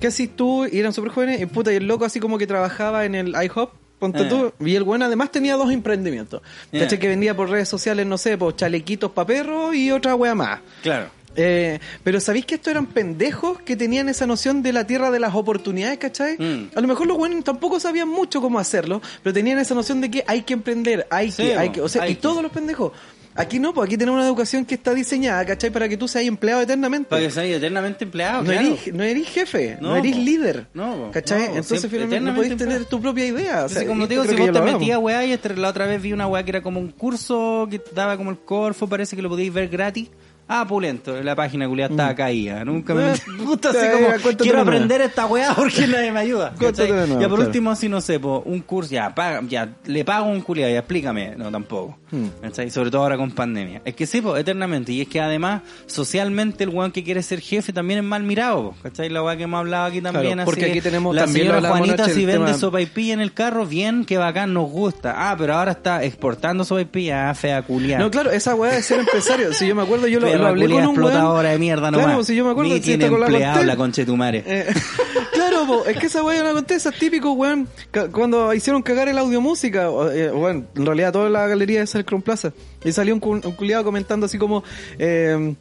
[0.00, 0.66] ¿qué haces tú?
[0.66, 3.34] Y eran súper jóvenes, y puta, y el loco así como que trabajaba en el
[3.44, 4.26] IHOP, ponte Eh.
[4.26, 6.40] tú, y el bueno además tenía dos emprendimientos.
[6.72, 6.98] ¿Cachai?
[6.98, 10.60] Que vendía por redes sociales, no sé, por chalequitos para perros y otra weá más.
[10.82, 11.08] Claro.
[11.36, 15.20] Eh, pero ¿sabéis que estos eran pendejos que tenían esa noción de la tierra de
[15.20, 16.36] las oportunidades, ¿cachai?
[16.38, 16.70] Mm.
[16.74, 20.10] A lo mejor los buenos tampoco sabían mucho cómo hacerlo, pero tenían esa noción de
[20.10, 22.20] que hay que emprender, hay Sí, que, hay que, o sea, y que.
[22.20, 22.92] todos los pendejos.
[23.36, 25.70] Aquí no, pues aquí tenemos una educación que está diseñada, ¿cachai?
[25.70, 27.08] Para que tú seas empleado eternamente.
[27.08, 28.60] Para que seas eternamente empleado, no, claro.
[28.68, 30.22] eres, no eres jefe, no, No, eres po.
[30.22, 30.66] líder.
[30.72, 31.10] No.
[31.10, 31.48] ¿Cachai?
[31.48, 33.64] No, Entonces finalmente no podéis tener tu propia idea.
[33.64, 36.00] O sea, Así como digo, si vos te metías, weá, y este- la otra vez
[36.00, 39.22] vi una weá que era como un curso que daba como el Corfo, parece que
[39.22, 40.10] lo podíais ver gratis.
[40.46, 42.64] Ah, pulento, la página culiada estaba caída.
[42.64, 46.52] Nunca me Eh, gusta así como cuéntatelo quiero aprender esta weá porque nadie me ayuda.
[46.58, 46.88] ¿cachai?
[46.90, 47.42] Nuevo, ya por claro.
[47.46, 50.80] último, si no sé, po, un curso, ya, paga, ya, le pago un culiado, ya
[50.80, 51.34] explícame.
[51.36, 51.98] No, tampoco.
[52.10, 52.26] Hmm.
[52.42, 52.70] ¿Cachai?
[52.70, 53.80] Sobre todo ahora con pandemia.
[53.84, 54.92] Es que sí, pues, eternamente.
[54.92, 58.70] Y es que además, socialmente, el weón que quiere ser jefe también es mal mirado,
[58.72, 59.08] po, ¿cachai?
[59.08, 60.24] La weá que hemos hablado aquí también.
[60.34, 63.20] Claro, así porque que aquí tenemos la también señora Juanita si vende tema- sopaipilla en
[63.20, 65.14] el carro, bien, que bacán, nos gusta.
[65.30, 67.98] Ah, pero ahora está exportando sopaipilla, ah, fea culia.
[67.98, 69.52] No, claro, esa weá de ser empresario.
[69.54, 72.08] Si yo me acuerdo, yo lo, Perra lo hablé con un explotadora de mierda Claro,
[72.08, 72.26] nomás.
[72.26, 73.66] si yo me acuerdo, Ni tiene con la empleado conté.
[73.66, 74.42] la concha de tu madre.
[74.46, 74.66] Eh,
[75.32, 77.68] claro, po, es que esa weá yo la conté, esa es típico, weón.
[78.12, 82.04] Cuando hicieron cagar el audio música, o, eh, bueno, en realidad toda la galería de
[82.04, 82.52] Crown Plaza.
[82.84, 84.62] Y salió un, cu- un culiado comentando así como,
[84.98, 85.54] eh,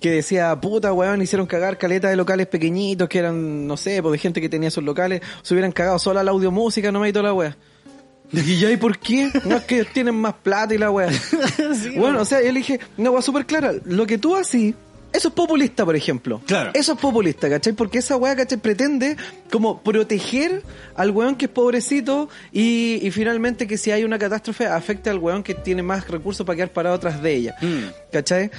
[0.00, 4.12] que decía, puta weón, hicieron cagar caleta de locales pequeñitos que eran, no sé, pues
[4.12, 7.08] de gente que tenía sus locales, se hubieran cagado sola la audio música, no me
[7.08, 7.56] y toda la weá.
[8.32, 9.30] Y ya, ¿y por qué?
[9.44, 11.08] No es que ellos tienen más plata y la weá.
[11.96, 14.74] bueno, o sea, yo le dije, una weá súper clara, lo que tú así,
[15.12, 16.40] eso es populista, por ejemplo.
[16.46, 16.70] Claro.
[16.74, 17.72] Eso es populista, ¿cachai?
[17.72, 18.58] Porque esa weá, ¿cachai?
[18.58, 19.16] Pretende
[19.50, 20.62] como proteger
[20.94, 25.18] al weón que es pobrecito y, y finalmente que si hay una catástrofe afecte al
[25.18, 27.56] weón que tiene más recursos para quedar parado atrás de ella.
[27.60, 27.99] Mm.
[28.12, 28.50] ¿Cachai?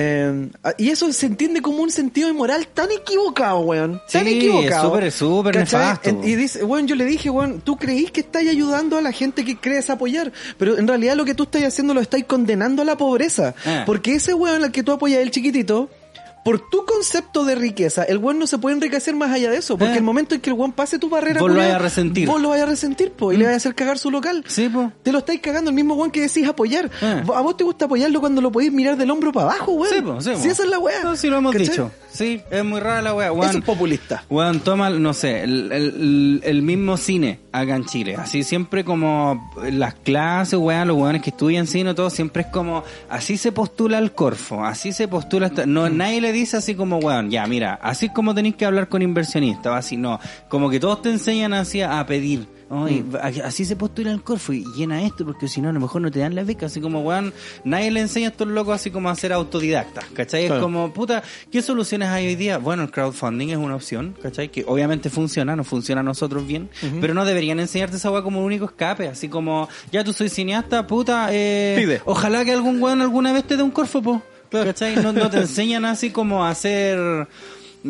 [0.00, 4.00] Eh, y eso se entiende como un sentido de moral tan equivocado, weón.
[4.12, 4.90] Tan Sí, equivocado.
[4.90, 8.96] súper, súper nefasto, Y dice, weón, yo le dije, weón, tú creís que estás ayudando
[8.96, 12.00] a la gente que crees apoyar, pero en realidad lo que tú estás haciendo lo
[12.00, 13.54] estás condenando a la pobreza.
[13.66, 13.82] Ah.
[13.86, 15.90] Porque ese weón al que tú apoyas, el chiquitito,
[16.48, 19.76] por tu concepto de riqueza, el weón no se puede enriquecer más allá de eso.
[19.76, 19.98] Porque Eh.
[19.98, 22.26] el momento en que el weón pase tu barrera, Vos lo vayas a resentir.
[22.26, 24.42] Vos lo vayas a resentir, po, y le vayas a hacer cagar su local.
[24.48, 24.90] Sí, po.
[25.02, 26.90] Te lo estáis cagando el mismo weón que decís apoyar.
[27.02, 27.22] Eh.
[27.34, 29.94] A vos te gusta apoyarlo cuando lo podéis mirar del hombro para abajo, weón.
[29.94, 30.38] Sí, po, sí, po.
[30.38, 31.02] Esa es la weá.
[31.04, 31.68] No, sí lo hemos ¿Cachai?
[31.68, 31.90] dicho.
[32.10, 33.30] Sí, es muy rara la weá.
[33.32, 33.54] weón.
[33.56, 34.24] Es populista.
[34.30, 38.16] Weón, toma, no sé, el, el- el mismo cine acá en Chile.
[38.16, 42.84] Así siempre como las clases, weón, los weones que estudian cine, todo siempre es como,
[43.10, 47.30] así se postula el Corfo, así se postula, no, nadie le dice así como, weón,
[47.30, 51.02] ya, mira, así es como tenéis que hablar con inversionistas, así, no, como que todos
[51.02, 52.46] te enseñan así a pedir.
[52.70, 55.80] Ay, a- así se postula el Corfo y llena esto porque si no a lo
[55.80, 57.32] mejor no te dan la beca así como weón
[57.64, 60.42] nadie le enseña a estos locos así como a ser autodidactas ¿cachai?
[60.42, 60.60] Es Claro.
[60.64, 62.58] como puta ¿qué soluciones hay hoy día?
[62.58, 64.50] bueno el crowdfunding es una opción ¿cachai?
[64.50, 66.68] que obviamente funciona nos funciona a nosotros bien
[67.00, 70.28] pero no deberían enseñarte esa weá como un único escape así como ya tú soy
[70.28, 72.02] cineasta puta eh, Pide.
[72.04, 74.96] ojalá que algún weón alguna vez te dé un Corfo po ¿cachai?
[74.96, 77.26] No, no te enseñan así como a hacer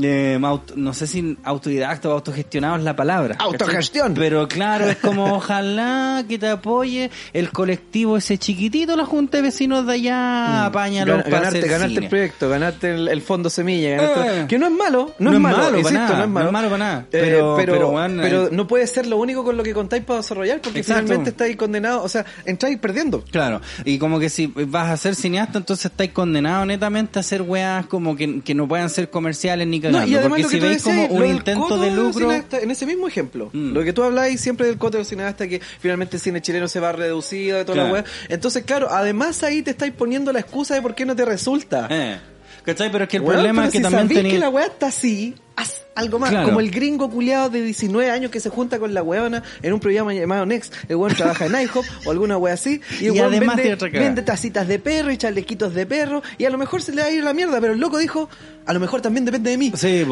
[0.00, 3.34] eh, auto- no sé si autodidacta o autogestionado es la palabra.
[3.36, 3.52] ¿cachai?
[3.52, 4.14] Autogestión.
[4.14, 9.42] Pero claro, es como ojalá que te apoye el colectivo ese chiquitito, la Junta de
[9.44, 13.96] Vecinos de allá, apáñalo Gan- para ganarte, ganarte el proyecto, ganarte el, el fondo semilla,
[13.96, 14.46] ganarte- Eh.
[14.48, 16.68] que no es malo, no, es malo, insisto, nada, no es malo, no es malo
[16.70, 17.00] para nada.
[17.00, 20.18] Eh, Pero, pero, weón, pero no puede ser lo único con lo que contáis para
[20.18, 21.02] desarrollar, porque Exacto.
[21.02, 23.22] finalmente estáis condenados, o sea, entráis perdiendo.
[23.30, 27.42] Claro, y como que si vas a ser cineasta, entonces estáis condenado netamente a hacer
[27.42, 30.00] weas como que, que no puedan ser comerciales ni cagando.
[30.00, 32.12] No, y además porque lo que si tú veis como decías, un intento de lucro...
[32.30, 33.72] cineasta, en ese mismo ejemplo, Mm.
[33.72, 36.80] lo que tú habláis siempre del coto del cineasta, que finalmente el cine chileno se
[36.80, 37.88] va reducido, de toda Claro.
[37.88, 38.04] la weá.
[38.28, 41.86] Entonces, claro, además ahí te estáis poniendo la excusa de por qué no te resulta.
[41.90, 42.18] Eh,
[42.64, 42.90] ¿Cachai?
[42.92, 44.32] Pero es que el problema es que si también tenía...
[44.32, 46.30] que la weá está así, haz algo más.
[46.30, 46.46] Claro.
[46.46, 49.80] Como el gringo culiado de 19 años que se junta con la weona en un
[49.80, 50.72] programa llamado Next.
[50.88, 52.80] El weón trabaja en IHOP o alguna wea así.
[53.00, 56.22] Y el Y weón además vende, vende tacitas de perro y chalequitos de perro.
[56.38, 58.28] Y a lo mejor se le va a ir la mierda, pero el loco dijo,
[58.64, 59.72] a lo mejor también depende de mí.
[59.74, 60.04] Sí,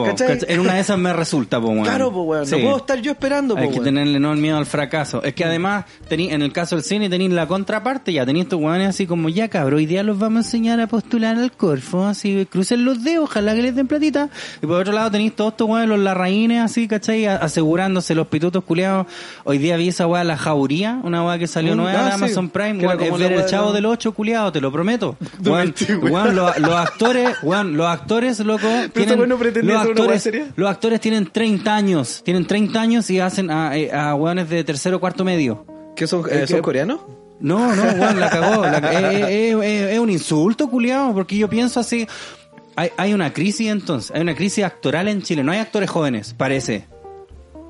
[0.49, 1.85] en una de esas me resulta, po, weón.
[1.85, 2.47] Claro, weón.
[2.47, 2.57] Sí.
[2.57, 3.85] No puedo estar yo esperando, po, Hay que weón.
[3.85, 5.23] tenerle no el miedo al fracaso.
[5.23, 8.61] Es que además, tení, en el caso del cine, tenéis la contraparte, ya tenéis estos
[8.61, 12.07] weones así como, ya cabrón, hoy día los vamos a enseñar a postular al Corfo,
[12.07, 14.31] así, crucen los dedos, ojalá que les den platita.
[14.61, 17.27] Y por otro lado tenéis todos estos weones, los larraínes, así, ¿cachai?
[17.27, 19.07] Asegurándose los pitutos culiados.
[19.45, 22.11] Hoy día vi esa weá, la jauría, una weá que salió Mm, nueva ah, de
[22.11, 22.17] sí.
[22.17, 25.17] Amazon Prime, weón, es ver el chavo del 8 culiado, te lo prometo.
[25.45, 31.75] Weón, los, los actores, weón, los actores, loco, tienen, los actores, los actores tienen 30
[31.75, 35.67] años, tienen 30 años y hacen a, eh, a weones de tercero o cuarto medio.
[35.95, 37.01] ¿Qué son, eh, son coreanos?
[37.39, 38.65] No, no, weón, la cagó.
[38.67, 42.07] eh, eh, eh, eh, es un insulto, culiado, porque yo pienso así.
[42.77, 45.43] Hay, hay una crisis entonces, hay una crisis actoral en Chile.
[45.43, 46.87] No hay actores jóvenes, parece.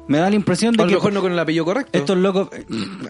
[0.09, 1.99] Me da la impresión A de lo que mejor no con el apellido correcto.
[1.99, 2.49] estos locos,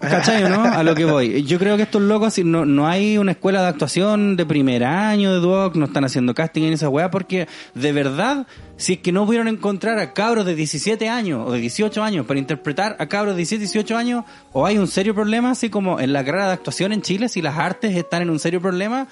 [0.01, 0.63] ¿cachai o no?
[0.63, 1.43] A lo que voy.
[1.43, 4.83] Yo creo que estos locos, si no, no hay una escuela de actuación de primer
[4.83, 8.99] año de Duoc, no están haciendo casting en esa weá, porque de verdad, si es
[8.99, 12.95] que no pudieron encontrar a cabros de 17 años o de 18 años para interpretar
[12.99, 16.25] a cabros de 17, 18 años, o hay un serio problema, así como en la
[16.25, 19.07] carrera de actuación en Chile, si las artes están en un serio problema,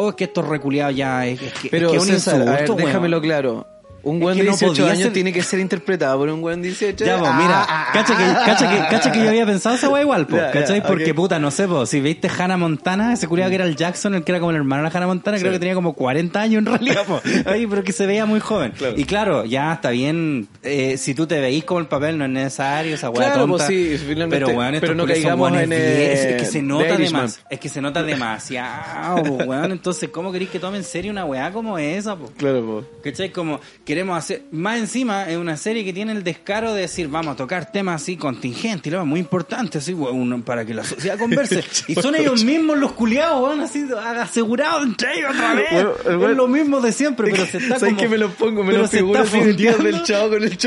[0.00, 2.52] o es que estos reculeados ya es, es que, Pero es que un César, a
[2.52, 3.66] ver, insulto, déjamelo claro.
[4.08, 6.40] Un Es que de no 18 podía años ser- tiene que ser interpretado por un
[6.40, 9.44] buen 18 Ya, pues, Ah, mira, ah, cacha que, cacha que, cacha que yo había
[9.46, 10.82] pensado esa wea igual, pues, Ya, ya, ¿cachai?
[10.86, 14.14] Porque puta, no sé, pues, si viste Hannah Montana, ese culiado que era el Jackson,
[14.14, 16.58] el que era como el hermano de Hannah Montana, creo que tenía como 40 años
[16.60, 18.72] en realidad, pues, Ay, pero que se veía muy joven.
[18.76, 18.94] Claro.
[18.96, 22.30] Y claro, ya está bien, eh, si tú te veís como el papel, no es
[22.30, 23.56] necesario, esa wea Claro, tonta.
[23.56, 26.96] pues sí, finalmente, pero weón, estos pero no caigamos en, eh, es que se nota
[26.96, 31.24] demasiado, es que se nota demasiado, weón, entonces, ¿cómo queréis que tomen en serio una
[31.24, 32.30] weá como esa, pues?
[32.36, 32.84] Claro, po.
[33.02, 33.30] ¿Cachai?
[33.30, 33.60] Como
[33.98, 34.42] queremos hacer.
[34.52, 38.00] Más encima, es una serie que tiene el descaro de decir, vamos a tocar temas
[38.02, 41.64] así contingentes, y lo muy importantes, así, weón, para que la sociedad converse.
[41.88, 43.84] y son ellos mismos los culiados, weón, así,
[44.20, 45.66] asegurados entre ellos otra vez.
[45.72, 48.00] Bueno, el weón- es lo mismo de siempre, pero se está ¿Sabes como.
[48.02, 48.62] que me lo pongo?
[48.62, 49.98] Me pero lo se figuro está así de tío fundiendo.
[49.98, 50.58] del chavo con el.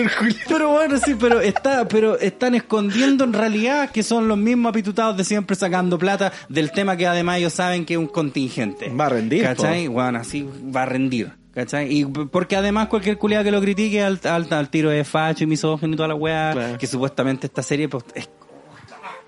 [0.49, 5.15] Pero bueno, sí, pero está, pero están escondiendo en realidad que son los mismos apitutados
[5.15, 8.89] de siempre sacando plata del tema que además ellos saben que es un contingente.
[8.89, 9.87] Va a rendir, ¿Cachai?
[9.87, 11.31] Bueno, así va a rendir.
[11.53, 11.91] ¿Cachai?
[11.93, 15.47] Y porque además cualquier culiado que lo critique al, al, al tiro de facho y
[15.47, 16.77] misógino y toda la weá, Claro.
[16.77, 18.29] que supuestamente esta serie pues, es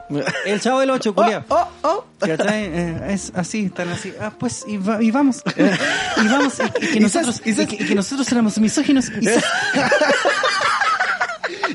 [0.46, 1.44] el chavo del 8, culiado.
[1.50, 2.06] Oh, oh.
[2.20, 2.64] ¿Cachai?
[2.66, 4.14] Eh, es así, están así.
[4.22, 5.42] Ah, pues, y, va- y vamos.
[5.58, 6.54] y vamos.
[6.60, 9.10] Y, y que Y nosotros, y y que, y que nosotros éramos misóginos.
[9.10, 9.28] Y,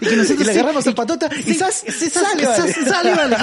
[0.00, 2.44] y que nosotros Y le sí- agarramos en patota y sí, sas, sí, sas, sale,
[2.44, 3.36] sas, sale, vale.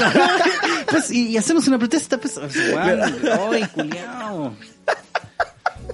[0.89, 2.39] Pues, y, y hacemos una protesta, pues.
[2.39, 4.55] Ay, culiao.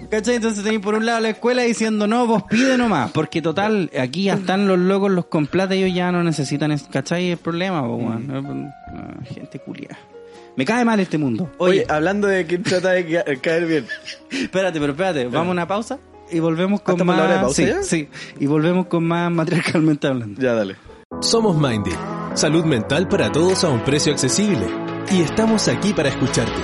[0.10, 0.36] ¿Cachai?
[0.36, 4.24] Entonces tenéis por un lado la escuela diciendo, no, vos pide nomás, porque total, aquí
[4.26, 7.32] ya están los locos, los con plata, ellos ya no necesitan, es- ¿cachai?
[7.32, 8.28] El problema, po, weón.
[8.28, 9.98] No, gente culia.
[10.58, 11.50] Me cae mal este mundo.
[11.60, 13.86] Oye, Oye, hablando de que trata de ca- caer bien.
[14.32, 15.98] espérate, pero espérate, vamos a una pausa
[16.30, 17.18] y volvemos con ¿Estamos más...
[17.18, 17.84] la hora de pausa sí, ya?
[17.84, 20.42] sí, y volvemos con más matriarcalmente hablando.
[20.42, 20.76] Ya, dale.
[21.22, 21.92] Somos Mindy,
[22.34, 24.66] salud mental para todos a un precio accesible.
[25.12, 26.62] Y estamos aquí para escucharte.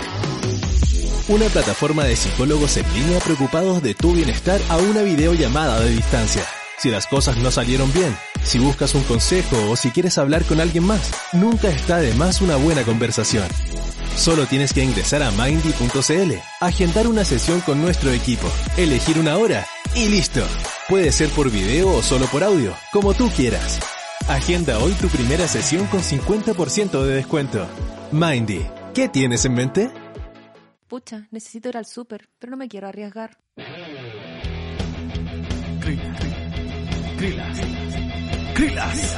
[1.29, 6.45] Una plataforma de psicólogos en línea preocupados de tu bienestar a una videollamada de distancia.
[6.77, 10.61] Si las cosas no salieron bien, si buscas un consejo o si quieres hablar con
[10.61, 13.45] alguien más, nunca está de más una buena conversación.
[14.15, 19.67] Solo tienes que ingresar a mindy.cl, agendar una sesión con nuestro equipo, elegir una hora
[19.95, 20.47] y listo.
[20.87, 23.79] Puede ser por video o solo por audio, como tú quieras.
[24.29, 27.67] Agenda hoy tu primera sesión con 50% de descuento.
[28.13, 30.06] Mindy, ¿qué tienes en mente?
[30.87, 33.37] Pucha, necesito ir al súper, pero no me quiero arriesgar.
[37.17, 37.61] Krilas.
[38.53, 39.17] Krilas.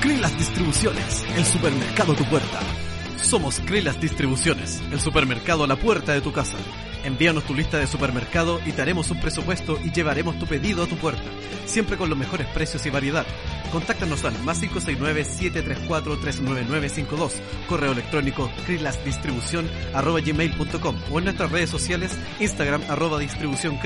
[0.00, 2.85] Krilas Distribuciones, el supermercado a tu puerta.
[3.22, 6.56] Somos Krilas Distribuciones, el supermercado a la puerta de tu casa.
[7.04, 10.86] Envíanos tu lista de supermercado y te haremos un presupuesto y llevaremos tu pedido a
[10.86, 11.22] tu puerta,
[11.64, 13.24] siempre con los mejores precios y variedad.
[13.70, 17.32] Contáctanos al más 569-734-39952,
[17.68, 23.78] correo electrónico gmail.com o en nuestras redes sociales Instagram arroba distribución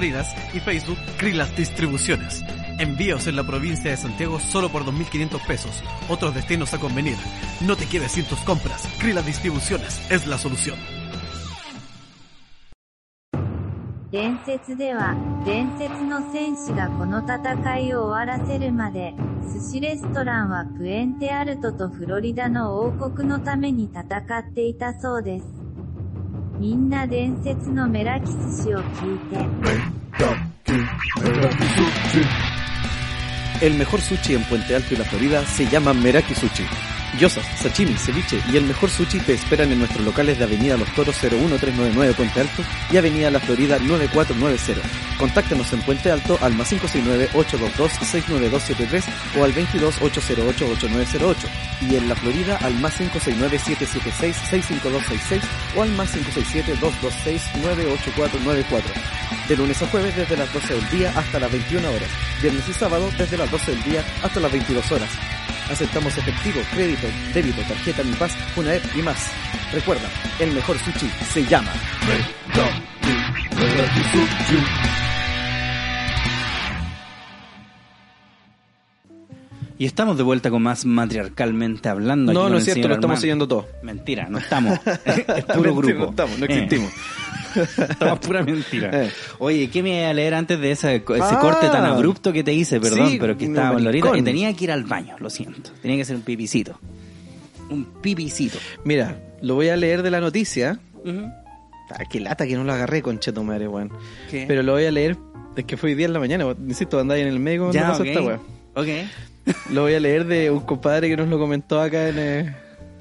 [0.55, 2.43] y Facebook Krilas Distribuciones.
[2.81, 5.83] Envíos en la provincia de Santiago solo por 2.500 pesos.
[6.09, 7.19] Otros destinos a convenir.
[7.61, 8.89] No te quedes sin tus compras.
[9.20, 10.76] Krilas Distribuciones es la solución.
[14.12, 15.14] 伝説では、
[15.46, 19.14] 伝説の戦士がこの戦いを終わらせるまで、
[19.54, 25.46] 寿司レストランはプエンテアルトとフロリダの王国のために戦っていたそうです。
[26.60, 29.38] みんな伝説のメラキ寿司を聞いて、
[33.62, 36.89] El mejor sushi en Puente Alto y la Florida se llama Meraki Sushi.
[37.19, 40.95] Gyozas, sashimi, ceviche y el mejor sushi te esperan en nuestros locales de Avenida Los
[40.95, 44.81] Toros 01399 Puente Alto y Avenida La Florida 9490.
[45.19, 49.05] Contáctanos en Puente Alto al más 569-822-69273
[49.39, 51.37] o al 22-808-8908
[51.89, 55.41] y en La Florida al más 569-776-65266
[55.77, 58.83] o al más 567-226-98494.
[59.49, 62.09] De lunes a jueves desde las 12 del día hasta las 21 horas.
[62.41, 65.11] Viernes y sábado desde las 12 del día hasta las 22 horas.
[65.71, 69.31] Aceptamos efectivo, crédito, débito, tarjeta Mi Paz, Funaep y más.
[69.73, 70.09] Recuerda,
[70.41, 71.73] el mejor sushi se llama.
[79.81, 82.33] Y estamos de vuelta con más matriarcalmente hablando.
[82.33, 83.67] aquí No, con no es cierto, lo estamos siguiendo todo.
[83.83, 84.79] Mentira, no estamos.
[85.07, 86.05] es puro Mentira, grupo.
[86.05, 86.93] No estamos, no Eh, existimos.
[87.91, 89.05] estamos pura mentira.
[89.05, 89.11] Eh.
[89.39, 91.39] Oye, ¿qué me iba a leer antes de ese, ese Ah.
[91.41, 92.79] corte tan abrupto que te hice?
[92.79, 95.17] Perdón, Sí, pero que no, estaba en la ahorita y tenía que ir al baño,
[95.19, 95.71] lo siento.
[95.81, 96.79] Tenía que hacer un pipicito.
[97.71, 98.59] Un pipicito.
[98.85, 100.79] Mira, lo voy a leer de la noticia.
[101.91, 103.91] Ah, qué lata que no lo agarré, concheto madre, weón.
[104.31, 105.17] Pero lo voy a leer,
[105.57, 108.03] es que fue hoy día en la mañana, insisto, andáis en el medio Ya, pasó
[108.03, 108.09] ok.
[108.09, 108.41] esta weón.
[108.75, 108.87] Ok.
[109.73, 112.57] Lo voy a leer de un compadre que nos lo comentó acá en, eh,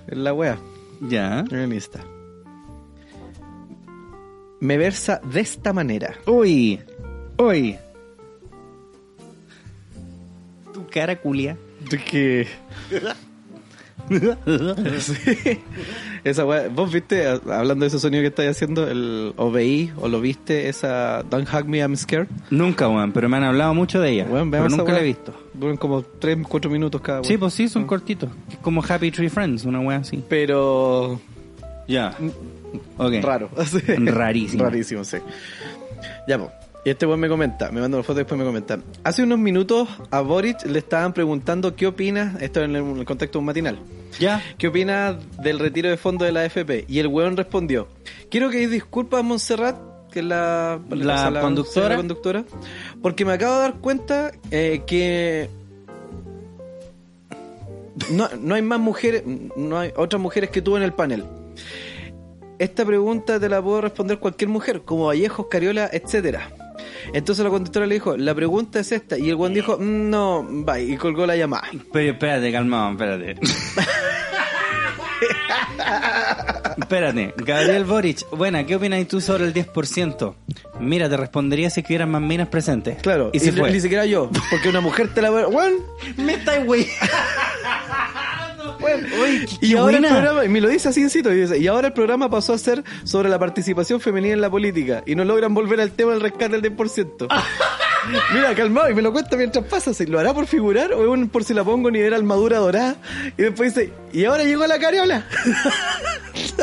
[0.08, 0.58] en la wea,
[1.02, 1.40] Ya.
[1.50, 2.00] en el Insta.
[4.60, 6.16] Me versa de esta manera.
[6.28, 6.80] Uy.
[7.38, 7.78] Uy.
[10.74, 11.58] Tu cara culia.
[12.10, 12.48] Que...
[15.00, 15.60] Sí.
[16.24, 20.08] Esa wea, vos viste, hablando de ese sonido que estáis haciendo, el o veí o
[20.08, 22.28] lo viste, esa Don't Hug Me, I'm Scared.
[22.50, 24.28] Nunca, weón, pero me han hablado mucho de ella.
[24.30, 25.04] Weón, pero nunca la he wea.
[25.04, 25.34] visto.
[25.54, 27.40] Duran como 3, 4 minutos cada Sí, wea.
[27.40, 28.30] pues sí, son cortitos.
[28.52, 30.24] Es como Happy Tree Friends, una wea así.
[30.30, 31.20] Pero
[31.88, 32.16] Ya.
[32.98, 33.14] Ok.
[33.22, 33.50] raro.
[33.66, 33.80] Sí.
[33.96, 34.64] Rarísimo.
[34.64, 35.18] Rarísimo, sí.
[36.28, 36.52] Ya, pues.
[36.86, 38.80] Y este weón me comenta, me manda una foto y después me comenta.
[39.04, 43.40] Hace unos minutos a Boric le estaban preguntando qué opina, esto en el, contexto de
[43.40, 43.80] un matinal,
[44.18, 44.42] Ya.
[44.58, 46.86] ¿qué opina del retiro de fondo de la AFP?
[46.88, 47.90] Y el weón respondió,
[48.32, 49.78] quiero que disculpas a Montserrat,
[50.10, 51.90] que es la, La conductora.
[51.90, 52.46] la conductora,
[53.02, 55.50] porque me acabo de dar cuenta eh, que
[58.12, 61.26] no, no hay más mujeres, no hay otras mujeres que tú en el panel.
[62.58, 66.50] Esta pregunta te la puedo responder cualquier mujer, como Vallejos, Cariola, etcétera.
[67.14, 70.44] Entonces la conductora le dijo, la pregunta es esta, y el weón dijo, "Mm, no,
[70.50, 71.68] bye, y colgó la llamada.
[71.94, 73.36] Pero espérate, calmado, espérate.
[76.78, 80.36] espérate, Gabriel Boric, buena, ¿qué opinas tú sobre el 10%?
[80.80, 83.02] Mira, te respondería si hubieran más minas presentes.
[83.02, 83.72] Claro, y y se ni- fue.
[83.72, 85.74] ni siquiera yo, porque una mujer te la weón,
[86.18, 86.38] Me
[89.62, 91.88] Y ahora el programa, y me lo dice así en cito, y, dice, y ahora
[91.88, 95.54] el programa pasó a ser sobre la participación femenina en la política y no logran
[95.54, 97.28] volver al tema del rescate del 10%.
[98.34, 101.10] Mira, calmado, y me lo cuenta mientras pasa, ¿se lo hará por figurar o es
[101.10, 102.96] un por si la pongo ni ver armadura dorada?
[103.38, 105.26] Y después dice, y ahora llegó la cariola.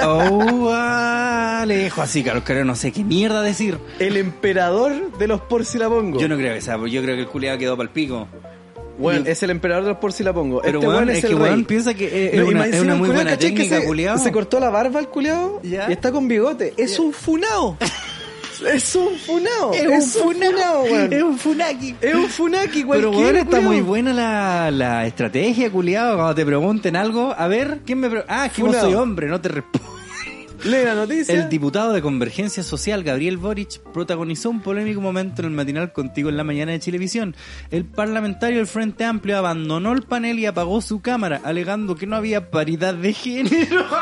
[0.03, 3.79] Oh, le dejo así, Carlos Carrero, no sé qué mierda decir.
[3.99, 6.21] El emperador de los por si la pongo.
[6.21, 8.29] Yo no creo que sea, yo creo que el culiado quedó para el pico.
[8.99, 10.61] Bueno, es el emperador de los por si la pongo.
[10.63, 11.65] Pero este weón, weón es, es, que el weón rey.
[11.65, 14.19] piensa que es, No, una, es muy culiao, buena ¿cachai que técnica, se, culiado.
[14.19, 15.87] se cortó la barba el culiao Ya.
[15.89, 16.75] y está con bigote.
[16.77, 17.77] Es un funao.
[18.75, 19.75] Es un funao.
[19.75, 21.13] Es un funao, weón.
[21.13, 21.95] Es un funaki.
[22.01, 23.63] Es un funaki, Pero bueno, está culiao.
[23.73, 26.17] muy buena la, la estrategia, culiado.
[26.17, 28.87] Cuando te pregunten algo, a ver, ¿quién me pre- Ah, es que Funado.
[28.87, 29.96] soy hombre, no te respondo.
[30.65, 31.35] Lee la noticia.
[31.35, 36.29] El diputado de Convergencia Social, Gabriel Boric, protagonizó un polémico momento en el matinal Contigo
[36.29, 37.37] en la Mañana de Chilevisión.
[37.71, 42.17] El parlamentario del Frente Amplio abandonó el panel y apagó su cámara, alegando que no
[42.17, 43.87] había paridad de género.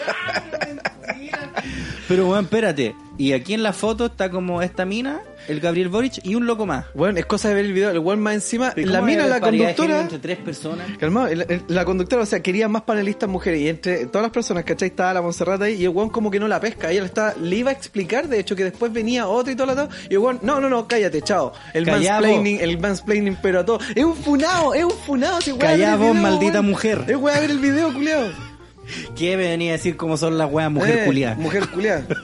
[2.10, 2.96] Pero bueno, espérate.
[3.18, 6.66] Y aquí en la foto está como esta mina, el Gabriel Boric y un loco
[6.66, 6.86] más.
[6.94, 7.90] Bueno, es cosa de ver el video.
[7.90, 8.72] El weón más encima.
[8.74, 10.00] La ¿cómo mina, la conductora.
[10.00, 10.86] entre tres personas.
[10.98, 14.32] Calmado, el- el- la conductora, o sea, quería más panelistas mujeres y entre todas las
[14.32, 14.88] personas, ¿cachai?
[14.88, 16.90] Estaba la Monserrata ahí y el weón como que no la pesca.
[16.90, 19.66] Ella le, estaba, le iba a explicar, de hecho, que después venía otro y todo
[19.68, 19.88] lo todo.
[20.08, 21.52] Y el weón, no, no, no, cállate, chao.
[21.74, 23.78] El Callá mansplaining, el mansplaining, pero a todo.
[23.94, 25.40] Es un funado, es un funado.
[25.42, 27.04] Si Callá vos, maldita mujer.
[27.06, 28.49] Es weón a ver el video, culiao.
[29.16, 31.34] ¿Qué me venía a decir cómo son las weas mujer Eh, culiada?
[31.36, 32.06] Mujer culiada.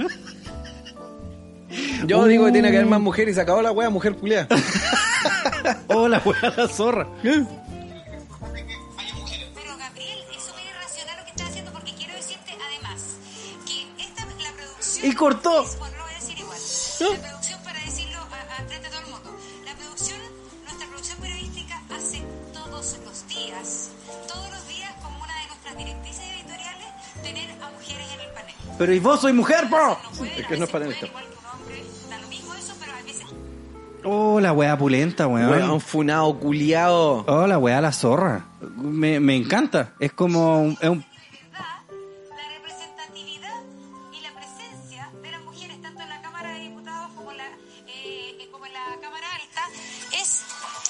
[2.07, 2.27] Yo Uh.
[2.27, 4.47] digo que tiene que haber más mujeres y se acabó la wea, mujer culiada.
[5.89, 7.09] Oh, la wea la zorra.
[7.23, 7.47] Pero
[9.79, 10.43] Gabriel, es
[16.93, 17.36] súper
[28.79, 29.99] Pero y vos soy mujer, po.
[30.37, 31.07] Es que no es veces panelista.
[31.07, 33.25] pueden, igual que un hombre, da lo mismo eso, pero a veces
[34.05, 35.51] Oh, la wea pulenta, weón.
[35.51, 37.25] Weón, funado, culiao.
[37.27, 38.45] Oh, la wea la zorra.
[38.77, 39.95] Me, me encanta.
[39.99, 41.05] Es como un- es un
[41.53, 41.83] verdad,
[42.31, 43.55] la representatividad
[44.13, 47.45] y la presencia de las mujeres tanto en la Cámara de Diputados como en la,
[48.53, 49.63] como en la Cámara Alta
[50.21, 50.43] es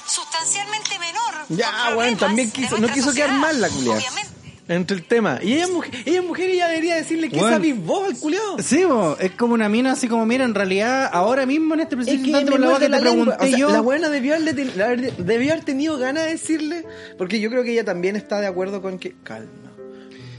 [0.07, 1.34] sustancialmente menor.
[1.49, 3.68] Ya, weón, también quiso, no quiso quedar mal la.
[3.99, 4.26] Obviamente.
[4.69, 5.39] Entre el tema.
[5.43, 8.19] Y ella es mujer, ella es mujer y ella debería decirle que sabís vos al
[8.19, 8.59] culiao.
[8.59, 11.95] Sí, bo, es como una mina así como, mira, en realidad, ahora mismo en este
[11.95, 13.71] Es preciso instante por la te pregunté O sea, yo.
[13.71, 16.85] La buena debió, haberle haber, debió haber tenido ganas de decirle,
[17.17, 19.14] porque yo creo que ella también está de acuerdo con que...
[19.23, 19.51] Calma.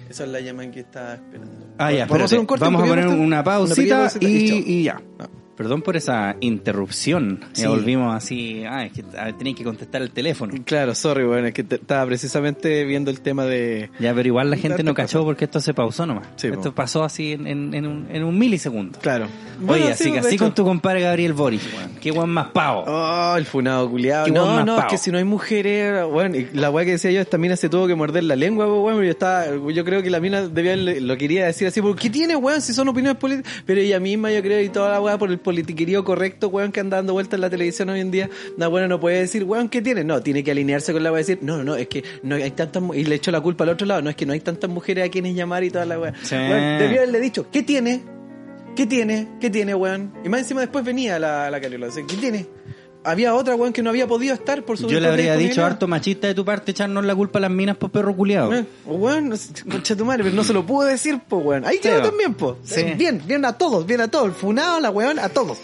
[0.09, 1.67] Esa es la llama en que está esperando.
[1.77, 2.47] Ah, ya, Vamos a hacer un espérate.
[2.47, 2.65] corte.
[2.65, 5.01] Vamos a poner una pausita y ya.
[5.19, 5.27] Ah.
[5.57, 7.39] Perdón por esa interrupción.
[7.53, 7.63] Sí.
[7.63, 8.63] Ya volvimos así.
[8.69, 9.03] Ah, es que
[9.37, 10.53] tenéis que contestar el teléfono.
[10.65, 13.89] Claro, sorry, weón, es que te- estaba precisamente viendo el tema de...
[13.99, 16.27] Ya, pero igual la gente no cachó porque esto se pausó nomás.
[16.35, 16.75] Sí, esto po.
[16.75, 18.99] pasó así en, en- en un, en un milisegundo.
[18.99, 19.25] Claro.
[19.25, 20.43] Oye, Bueno, así sí, que así hecho.
[20.45, 21.91] con tu compadre Gabriel Boric, weón.
[21.99, 22.83] Qué weón más pavo.
[22.85, 24.27] Oh, el funado culiado.
[24.27, 24.91] No, no, es pavo.
[24.91, 27.67] que si no hay mujeres, bueno, y la weá que decía yo, esta mina se
[27.67, 31.17] tuvo que morder la lengua, pero yo estaba, yo creo que la mina debía, lo
[31.17, 32.61] quería decir así, porque ¿qué tiene, weón?
[32.61, 35.39] Si son opiniones políticas, pero ella misma, yo creo, y toda la weá por el
[35.47, 38.89] politiquerío correcto, weón, que anda dando vueltas en la televisión hoy en día, la buena
[38.89, 40.03] no puede decir, weón, ¿qué tiene?
[40.03, 42.35] No, tiene que alinearse con la weá y decir, no, no, no, es que no
[42.35, 44.41] hay tantas, y le echó la culpa al otro lado, no, es que no hay
[44.41, 46.13] tantas mujeres a quienes llamar y toda la weá.
[46.21, 46.35] Sí.
[46.35, 48.01] Weón, debió haberle dicho, ¿qué tiene?
[48.75, 49.29] ¿Qué tiene?
[49.39, 50.11] ¿Qué tiene, weón?
[50.25, 51.87] Y más encima después venía la, la Cariola.
[51.95, 52.45] ¿Qué tiene?
[53.09, 55.87] Había otra, weón, que no había podido estar por su Yo le habría dicho harto
[55.87, 58.53] machista de tu parte echarnos la culpa a las minas por perro culiado.
[58.53, 61.65] Eh, Weón, no sé, concha tu madre, pero no se lo pudo decir, po, weón.
[61.65, 62.57] Ahí quedó también, po.
[62.63, 62.83] Sí.
[62.97, 64.27] Bien, bien a todos, bien a todos.
[64.27, 65.57] El funado, la weón, a todos.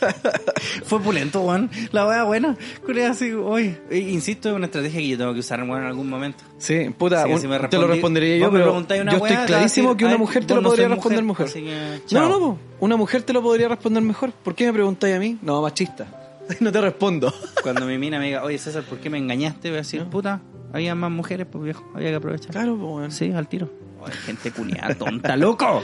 [0.84, 1.70] Fue pulento, weón.
[1.92, 2.56] La wea buena.
[2.84, 3.80] Culiao, así, oye.
[3.90, 6.44] Eh, Insisto, es una estrategia que yo tengo que usar, weón, en algún momento.
[6.58, 9.46] Sí, puta, un- si me te lo respondí- respondería yo, pero una yo weá, estoy
[9.46, 11.70] clarísimo que una mujer te lo no podría responder mujer, mejor.
[11.70, 12.58] así que, No, no, no, po.
[12.80, 14.32] una mujer te lo podría responder mejor.
[14.32, 15.38] ¿Por qué me preguntáis a mí?
[15.42, 16.06] No, machista.
[16.60, 17.32] No te respondo.
[17.62, 19.68] Cuando mi mina me diga, oye César, ¿por qué me engañaste?
[19.68, 20.42] Voy a decir, puta,
[20.72, 22.50] había más mujeres, pues viejo, había que aprovechar.
[22.50, 23.10] Claro, po, weón.
[23.10, 23.70] Sí, al tiro.
[24.00, 25.82] Oye, gente culiada, tonta, loco.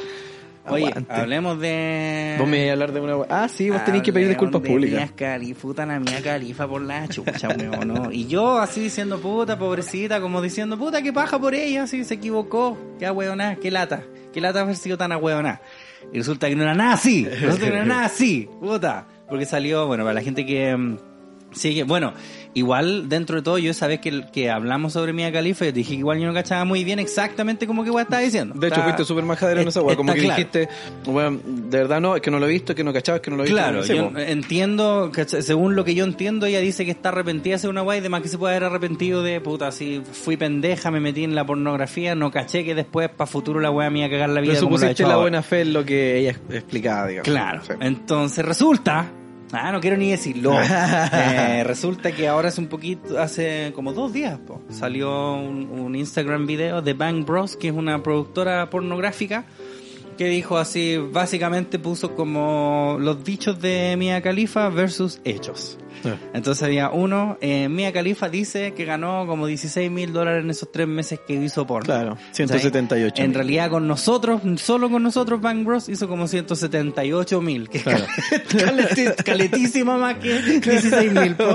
[0.69, 1.13] Oye, Aguante.
[1.13, 2.35] hablemos de...
[2.41, 3.17] Vos me ibas a hablar de una.
[3.29, 5.13] Ah, sí, vos tenés que pedir disculpas de públicas.
[5.61, 8.11] Puta la mía califa por la chucha, weón, ¿no?
[8.11, 12.15] Y yo así diciendo, puta, pobrecita, como diciendo, puta, qué paja por ella, así se
[12.15, 14.03] equivocó, qué ahueoná, qué lata,
[14.33, 15.61] qué lata haber sido tan ahueoná.
[16.13, 19.07] Y resulta que no era nada así, resulta que no era nada así, puta.
[19.29, 20.97] Porque salió, bueno, para la gente que...
[21.57, 22.13] Sigue, bueno,
[22.53, 25.93] igual dentro de todo, yo esa vez que, que hablamos sobre Mia Khalifa, yo dije
[25.95, 28.55] que igual yo no cachaba muy bien exactamente como que igual estaba diciendo.
[28.59, 29.97] De hecho, Está- fuiste súper majadero en esa weá.
[29.97, 30.37] Como que claro.
[30.37, 30.69] dijiste,
[31.07, 33.25] weón, de verdad no, es que no lo he visto, es que no cachabas, es
[33.25, 33.57] que no lo he visto.
[33.59, 34.19] Claro, Sí, yo po.
[34.19, 38.01] entiendo, que según lo que yo entiendo, ella dice que está arrepentida de una guay,
[38.01, 41.35] de más que se puede haber arrepentido de puta, si fui pendeja, me metí en
[41.35, 44.41] la pornografía, no caché que después para futuro la weá me iba a cagar la
[44.43, 44.53] vida.
[44.53, 45.23] Pero como lo supusiste hecho la ahora.
[45.25, 47.29] buena fe en lo que ella explicaba, digamos.
[47.29, 47.73] Claro, Sí.
[47.81, 49.07] entonces resulta,
[49.53, 50.55] ah, no quiero ni decirlo,
[51.13, 55.95] Eh, resulta que ahora hace un poquito, hace como dos días, po, salió un, un
[55.95, 59.45] Instagram video de Bang Bros, que es una productora pornográfica,
[60.17, 65.79] que dijo así, básicamente puso como los dichos de Mia Khalifa versus hechos.
[66.35, 70.71] Entonces había uno, eh, Mia Khalifa dice que ganó como 16 mil dólares en esos
[70.71, 71.87] tres meses que hizo porno.
[71.87, 77.69] Claro, 178 En realidad con nosotros, solo con nosotros Bang Bros hizo como 178 mil,
[77.69, 78.05] que es Claro.
[78.49, 81.37] caleti- caletísima más que 16 mil.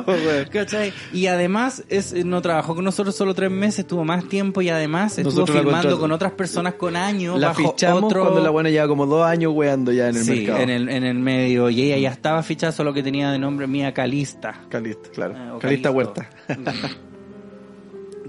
[1.13, 5.17] Y además es, no trabajó con nosotros solo tres meses, tuvo más tiempo y además
[5.17, 8.21] estuvo Nosotros filmando con otras personas con años La bajo fichamos otro...
[8.23, 10.59] cuando la buena lleva como dos años weando ya en el sí, mercado.
[10.59, 11.69] en el, en el medio.
[11.69, 13.93] Y ella ya estaba fichada, solo que tenía de nombre Mía
[14.41, 14.67] Calista.
[14.69, 15.35] Calista, claro.
[15.37, 15.91] Eh, o Calista.
[15.91, 16.29] Huerta.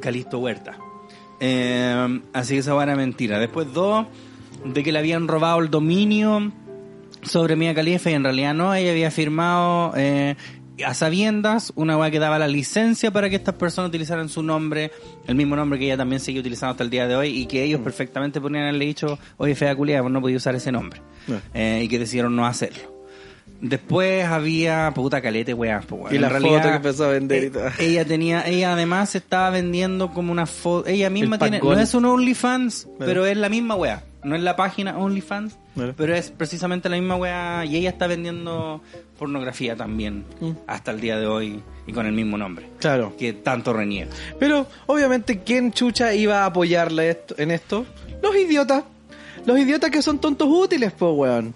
[0.01, 0.79] Calisto Huerta.
[1.41, 3.39] Eh, así que esa era mentira.
[3.39, 4.07] Después dos,
[4.65, 6.53] de que le habían robado el dominio
[7.23, 10.35] sobre Mia Khalifa y en realidad no, ella había firmado eh,
[10.85, 14.91] a sabiendas una weá que daba la licencia para que estas personas utilizaran su nombre,
[15.27, 17.63] el mismo nombre que ella también sigue utilizando hasta el día de hoy y que
[17.63, 17.85] ellos Mm.
[17.85, 21.01] perfectamente podrían haberle dicho, oye, fea culiada, vos no podía usar ese nombre.
[21.29, 21.41] No.
[21.55, 23.02] Eh, y que decidieron no hacerlo.
[23.63, 25.81] Después había puta calete, weá.
[25.89, 26.13] weón.
[26.13, 27.65] Y la En foto realidad, que empezó a vender y eh, todo.
[27.79, 31.95] Ella tenía, ella además estaba vendiendo como una foto, ella misma El tiene, no es
[31.95, 34.03] un OnlyFans, pero es la misma weá.
[34.25, 35.59] No es la página OnlyFans,
[35.97, 38.81] pero es precisamente la misma weá y ella está vendiendo
[39.19, 40.51] pornografía también Mm.
[40.67, 42.67] hasta el día de hoy y con el mismo nombre.
[42.81, 43.15] Claro.
[43.17, 44.11] Que tanto reniega.
[44.41, 47.87] Pero, obviamente, ¿quién chucha iba a apoyarla esto- en esto?
[48.23, 48.85] Los idiotas.
[49.47, 51.55] Los idiotas que son tontos útiles, po, weón.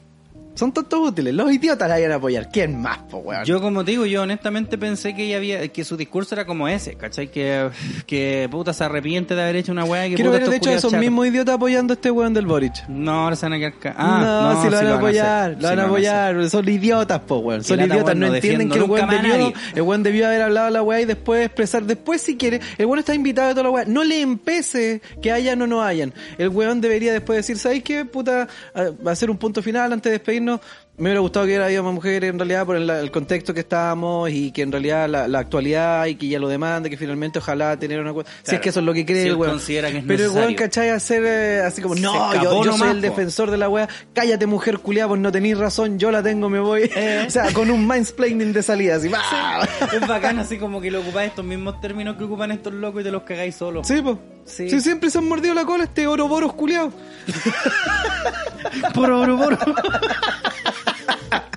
[0.56, 1.32] Son tontos útiles.
[1.34, 2.48] Los idiotas la iban a apoyar.
[2.50, 3.44] ¿Quién más, po, weón?
[3.44, 6.66] Yo como te digo, yo honestamente pensé que ella había, que su discurso era como
[6.66, 7.30] ese, ¿cachai?
[7.30, 7.68] Que,
[8.06, 10.70] que puta se arrepiente de haber hecho una weá que Quiero puta ver, de hecho,
[10.70, 12.88] esos mismos idiotas apoyando a este weón del Boric.
[12.88, 15.78] No, ahora se van a quedar Ah, no, si lo van a apoyar, lo van
[15.78, 17.62] a apoyar, son idiotas, po, weón.
[17.62, 20.66] Son idiotas, weón, no no entienden que el weón debió, el weón debió haber hablado
[20.68, 23.64] a la weá y después expresar, después si quiere, el weón está invitado a toda
[23.64, 26.14] la weá, no le empece que hayan o no hayan.
[26.38, 28.48] El weón debería después decir, ¿sabes qué, puta?
[28.74, 30.45] A- hacer un punto final antes de despedirnos.
[30.46, 30.60] gobierno
[30.98, 33.60] Me hubiera gustado que hubiera habido más mujeres en realidad por el, el contexto que
[33.60, 37.38] estábamos y que en realidad la, la actualidad y que ya lo demanda, que finalmente
[37.38, 38.30] ojalá tener una cuenta.
[38.32, 38.62] Si es Claro.
[38.62, 39.50] que eso es lo que cree Si el weón.
[39.52, 40.56] considera que es Pero el weón, necesario.
[40.56, 40.88] ¿cachai?
[40.88, 43.02] Hacer eh, así como, no, yo, yo soy el po.
[43.02, 43.86] defensor de la wea.
[44.14, 46.90] Cállate, mujer culiada, pues no tenéis razón, yo la tengo, me voy.
[46.96, 47.24] Eh.
[47.28, 49.68] o sea, con un mansplaining de salida, así, ¡bah!
[49.92, 53.04] Es bacán así como que lo ocupáis estos mismos términos que ocupan estos locos y
[53.04, 53.86] te los cagáis solos.
[53.86, 54.16] Sí, pues.
[54.46, 54.70] Sí.
[54.70, 54.80] Sí.
[54.80, 56.90] siempre se han mordido la cola este oroboros culiado.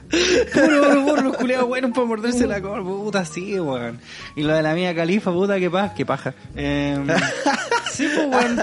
[0.09, 1.33] Puro, puro, puro.
[1.33, 3.99] culiados buenos para morderse la cola, puta, sí, weón.
[4.35, 6.33] Y lo de la mía califa, puta, qué paja, qué paja.
[6.55, 6.97] Eh,
[7.91, 8.59] sí, pues, weón.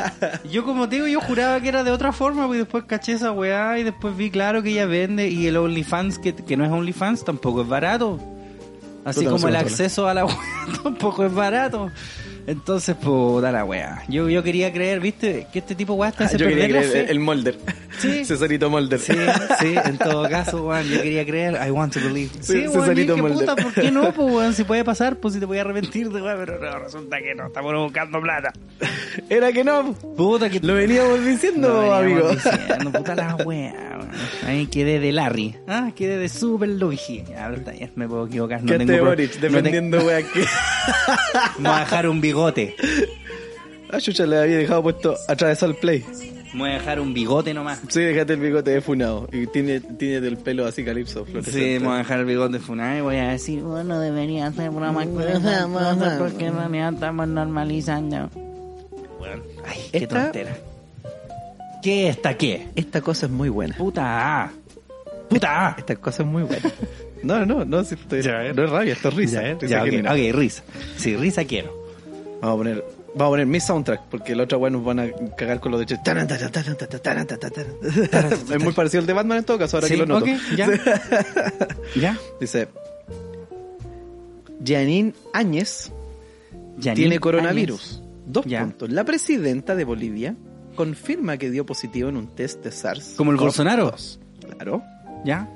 [0.50, 3.32] Yo como te digo, yo juraba que era de otra forma, pues después caché esa
[3.32, 6.70] weá y después vi claro que ella vende y el OnlyFans, que, que no es
[6.70, 8.18] OnlyFans, tampoco es barato.
[9.04, 10.36] Así como el acceso a la weá
[10.82, 11.92] tampoco es barato.
[12.46, 14.04] Entonces, puta la weá.
[14.08, 16.82] Yo, yo quería creer, viste, que este tipo de weá te hace Yo quería perder
[16.84, 17.12] la creer fe.
[17.12, 17.58] el Mulder.
[17.98, 18.24] Sí.
[18.24, 18.98] Cesarito Mulder.
[19.00, 19.14] Sí,
[19.60, 22.30] sí, en todo caso, weón, yo quería creer, I want to believe.
[22.40, 23.38] Sí, Sí, weón, Cesarito Mulder.
[23.48, 24.54] puta, ¿por qué no, pues, weón?
[24.54, 27.34] Si puede pasar, pues si te voy a arrepentir de weón, pero no, resulta que
[27.34, 28.52] no, estamos buscando plata.
[29.28, 29.92] Era que no.
[30.16, 32.28] Puta, que Lo veníamos diciendo, Lo veníamos amigo.
[32.60, 34.06] diciendo, puta la weá, weón.
[34.46, 37.24] Ahí quedé de Larry, ah, quedé de Super Luigi.
[37.28, 40.40] Ya, está me puedo equivocar, no Que tengo pro- Boric no te- defendiendo, wea, que.
[41.58, 42.35] Me voy a dejar un bigote.
[43.90, 46.04] Ah, Chucha le había dejado puesto atravesar el play.
[46.54, 47.80] Me voy a dejar un bigote nomás.
[47.88, 49.28] Sí, déjate el bigote de funado.
[49.32, 52.96] Y tiene, tiene el pelo así calipso, Sí, me voy a dejar el bigote funado
[52.98, 58.30] y voy a decir, bueno, debería hacer esas cosas porque en realidad estamos normalizando.
[59.18, 60.56] Bueno, ay, qué Esta- tontera.
[61.82, 62.68] ¿Qué esta qué?
[62.74, 63.76] Esta cosa es muy buena.
[63.76, 64.50] Puta.
[65.28, 65.74] Puta A.
[65.78, 66.70] Esta cosa es muy buena.
[67.22, 68.52] No, no, no, si estoy- Ya, eh.
[68.54, 69.42] no es rabia, esto es risa.
[69.42, 70.12] Ya, risa ya, ok, genuina.
[70.12, 70.62] ok, risa.
[70.96, 71.85] Sí, risa quiero.
[72.40, 72.84] Vamos a poner,
[73.14, 75.80] vamos a poner mi soundtrack, porque la otra weá nos van a cagar con los
[75.86, 78.32] de Taran, taran, taran, taran, taran, taran, taran.
[78.52, 80.26] Es muy parecido al de Batman en todo caso, ahora Sí, que lo noto.
[80.56, 80.68] ya.
[82.00, 82.18] ¿Ya?
[82.40, 82.68] Dice
[84.64, 85.92] Janine Áñez
[86.80, 87.96] tiene coronavirus.
[87.98, 88.02] Áñez.
[88.26, 88.60] Dos Ya.
[88.60, 88.90] puntos.
[88.90, 90.34] La presidenta de Bolivia
[90.74, 93.14] confirma que dio positivo en un test de SARS.
[93.16, 93.94] ¿Como el Bolsonaro?
[94.40, 94.82] Claro.
[95.26, 95.48] ¿Ya?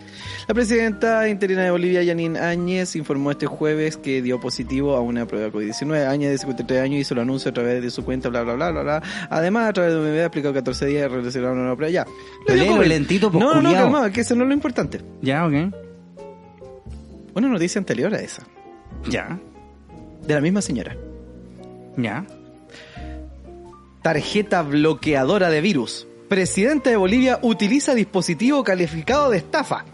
[0.49, 5.27] La presidenta interina de Bolivia, Janine Áñez, informó este jueves que dio positivo a una
[5.27, 6.09] prueba COVID-19.
[6.09, 8.73] Áñez, de 53 años, hizo el anuncio a través de su cuenta, bla, bla, bla,
[8.73, 9.03] bla, bla.
[9.31, 11.93] Además, a través de un video, ha explicado 14 días relacionaron una nueva prueba.
[11.93, 12.05] Ya.
[12.47, 12.87] COVID.
[12.87, 15.01] lentito, No, no, no, que eso no es lo importante.
[15.23, 15.47] ¿Ya?
[15.47, 15.55] ¿Ok?
[17.35, 18.43] Una noticia anterior a esa,
[19.09, 19.39] ¿Ya?
[20.27, 20.97] de la misma señora.
[21.97, 22.27] ¿Ya?
[24.03, 26.09] Tarjeta bloqueadora de virus.
[26.31, 29.85] Presidenta de Bolivia utiliza dispositivo calificado de estafa.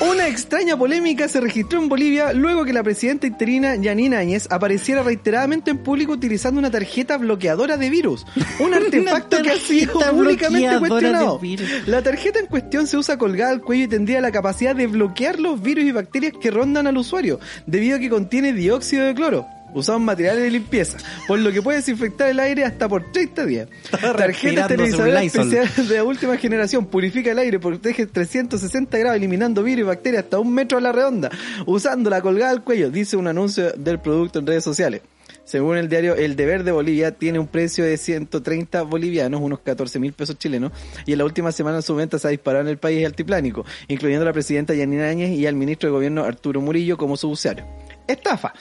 [0.00, 5.02] Una extraña polémica se registró en Bolivia luego que la presidenta interina Janine Áñez apareciera
[5.02, 8.24] reiteradamente en público utilizando una tarjeta bloqueadora de virus.
[8.60, 11.38] Un artefacto que ha sido públicamente cuestionado.
[11.84, 15.38] La tarjeta en cuestión se usa colgada al cuello y tendría la capacidad de bloquear
[15.38, 19.46] los virus y bacterias que rondan al usuario, debido a que contiene dióxido de cloro.
[19.76, 20.96] Usado en materiales de limpieza,
[21.28, 23.68] por lo que puede desinfectar el aire hasta por 30 días.
[23.90, 29.86] Tarjeta esterilizadora especial de última generación, purifica el aire, protege 360 grados, eliminando virus y
[29.86, 31.30] bacterias hasta un metro a la redonda,
[31.66, 35.02] usándola colgada al cuello, dice un anuncio del producto en redes sociales.
[35.44, 39.98] Según el diario El Deber de Bolivia, tiene un precio de 130 bolivianos, unos 14
[40.00, 40.72] mil pesos chilenos,
[41.04, 44.22] y en la última semana su venta se ha disparado en el país altiplánico, incluyendo
[44.22, 47.64] a la presidenta Yanina Áñez y al ministro de Gobierno Arturo Murillo como su usuario.
[48.08, 48.54] Estafa.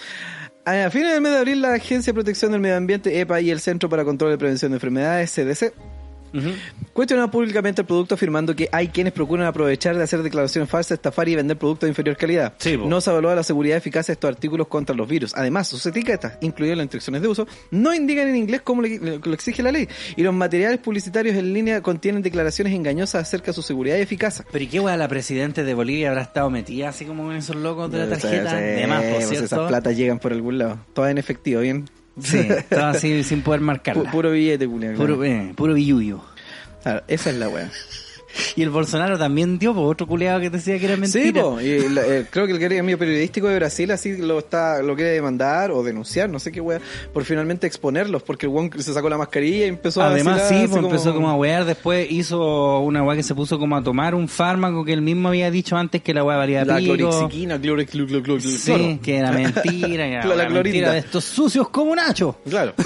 [0.68, 3.51] A fines del mes de abril, la Agencia de Protección del Medio Ambiente, EPA, y
[3.51, 5.74] el Centro para Control y Prevención de Enfermedades, CDC,
[6.94, 11.28] Cuestionado públicamente el producto afirmando que hay quienes procuran aprovechar de hacer declaraciones falsas, estafar
[11.30, 12.54] y vender productos de inferior calidad.
[12.58, 15.34] Sí, no se evalúa la seguridad y eficacia de estos artículos contra los virus.
[15.36, 19.64] Además, sus etiquetas, incluidas las instrucciones de uso, no indican en inglés como lo exige
[19.64, 19.88] la ley.
[20.16, 24.46] Y los materiales publicitarios en línea contienen declaraciones engañosas acerca de su seguridad y eficacia.
[24.52, 27.56] Pero ¿y qué weá la presidenta de Bolivia habrá estado metida así como en esos
[27.56, 28.52] locos de la tarjeta?
[28.52, 30.80] sí, de más, por pues esas platas llegan por algún lado.
[30.94, 31.86] Todas en efectivo, bien.
[32.22, 34.11] Sí, todo así sin poder Pu- marcarla.
[34.11, 34.95] puro billete, culiao.
[34.95, 36.22] Puro, eh, puro billuyo.
[36.84, 37.70] Claro, esa es la wea.
[38.56, 41.24] Y el Bolsonaro también dio, por otro culeado que decía que era mentira.
[41.26, 44.82] Sí, po, y la- eh, creo que el gremio periodístico de Brasil así lo está
[44.82, 46.80] lo quiere demandar o denunciar, no sé qué wea,
[47.14, 50.56] por finalmente exponerlos, porque el weón se sacó la mascarilla y empezó Además, a sí,
[50.56, 53.84] vacilar, pues empezó como a wear, después hizo una weá que se puso como a
[53.84, 56.96] tomar un fármaco que él mismo había dicho antes que la weá valía la pico.
[56.96, 59.00] clorixiquina, cloro, cloro, cloro, cloro, Sí, cloro.
[59.02, 62.38] que era mentira, que era La mentira de estos sucios como Nacho.
[62.50, 62.74] Claro.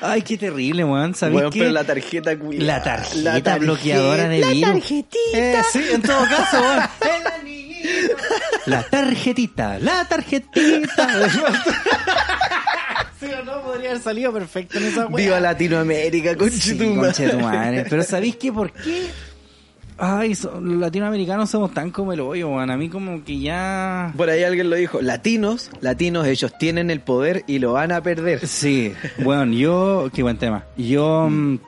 [0.00, 1.14] Ay, qué terrible, weón.
[1.14, 1.58] ¿Sabéis Weón, qué?
[1.60, 4.70] pero la tarjeta culiao, La tarjeta la tarjeta- bloqueadora de la virus.
[4.70, 5.18] tarjetita.
[5.34, 6.58] Eh, sí, en todo caso,
[7.40, 8.16] anillito.
[8.66, 11.08] La tarjetita, la tarjetita.
[13.20, 15.24] sí o no, podría haber salido perfecto en esa weá.
[15.24, 16.96] Viva Latinoamérica, Sí, conchetumare.
[17.00, 17.86] conche tu madre.
[17.88, 18.52] Pero ¿sabéis qué?
[18.52, 19.06] ¿Por qué?
[19.98, 22.70] Ay, so- los latinoamericanos somos tan como el hoyo, weón.
[22.70, 24.12] A mí como que ya...
[24.16, 28.02] Por ahí alguien lo dijo, latinos, latinos, ellos tienen el poder y lo van a
[28.02, 28.46] perder.
[28.46, 30.10] Sí, bueno, yo...
[30.12, 30.64] Qué buen tema.
[30.76, 31.28] Yo...
[31.30, 31.58] mm,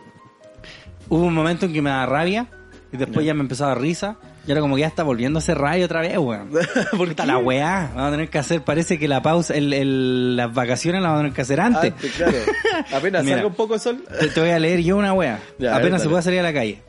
[1.08, 2.46] hubo un momento en que me daba rabia
[2.92, 4.16] y después ya me empezó a dar risa.
[4.46, 6.48] Y ahora como que ya está volviendo a hacer radio otra vez, weón.
[6.96, 7.26] ¿Por qué?
[7.26, 7.90] la weá.
[7.94, 11.18] Vamos a tener que hacer, parece que la pausa, el, el- las vacaciones las vamos
[11.18, 11.92] a tener que hacer antes.
[11.92, 12.36] Antes, claro.
[12.96, 13.36] Apenas Mira.
[13.36, 14.02] salga un poco de sol.
[14.18, 15.08] Te, te voy a leer yo una.
[15.14, 16.82] Ya, ver, Apenas se puede salir a la calle.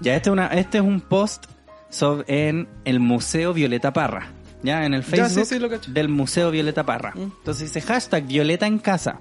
[0.00, 1.44] Ya, este es, una, este es un post
[1.90, 4.28] so- en el Museo Violeta Parra.
[4.62, 7.12] Ya, en el Ya, Facebook sí, sí, del Museo Violeta Parra.
[7.16, 9.18] Entonces dice hashtag Violeta en casa.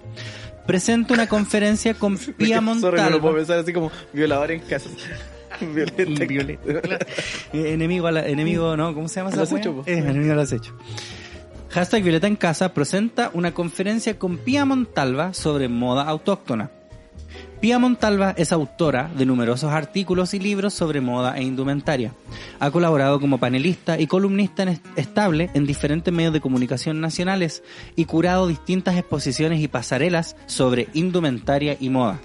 [0.68, 4.89] Presenta una conferencia con Pía Sorry, no lo puedo pensar así como violador en casa.
[5.61, 6.26] Violeta.
[6.26, 6.97] Violeta.
[7.53, 8.93] Eh, enemigo, a la- enemigo, ¿no?
[8.93, 9.84] ¿Cómo se llama esa acecho.
[9.88, 10.78] Eh, enemigo al acecho.
[11.70, 16.70] Hashtag Violeta en Casa presenta una conferencia con Pía Montalva sobre moda autóctona.
[17.59, 22.13] Pía Montalva es autora de numerosos artículos y libros sobre moda e indumentaria.
[22.59, 27.63] Ha colaborado como panelista y columnista en estable en diferentes medios de comunicación nacionales
[27.95, 32.19] y curado distintas exposiciones y pasarelas sobre indumentaria y moda.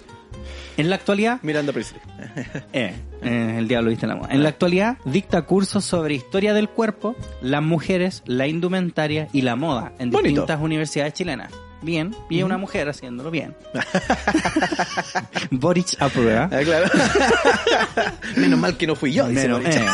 [0.76, 2.00] En la actualidad, Miranda Priestley.
[2.72, 4.28] eh, eh, el diablo viste la moda.
[4.32, 9.56] En la actualidad dicta cursos sobre historia del cuerpo, las mujeres, la indumentaria y la
[9.56, 10.28] moda en Bonito.
[10.28, 11.52] distintas universidades chilenas.
[11.82, 13.54] Bien, y una mujer haciéndolo bien.
[15.50, 16.48] Boric aprueba.
[16.52, 16.86] Ah, claro.
[18.36, 19.74] Menos mal que no fui yo, dice Pero, Boric.
[19.74, 19.86] eh,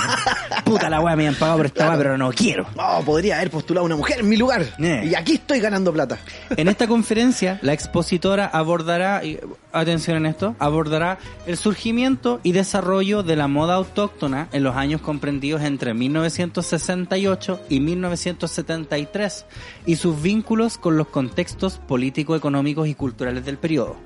[0.69, 2.67] puta la weá me han pagado por esta weá, pero no quiero.
[2.77, 4.65] Oh, podría haber postulado una mujer en mi lugar.
[4.79, 5.09] Eh.
[5.11, 6.19] Y aquí estoy ganando plata.
[6.51, 9.39] En esta conferencia, la expositora abordará, y,
[9.73, 15.01] atención en esto, abordará el surgimiento y desarrollo de la moda autóctona en los años
[15.01, 19.47] comprendidos entre 1968 y 1973
[19.87, 23.97] y sus vínculos con los contextos político, económicos y culturales del periodo.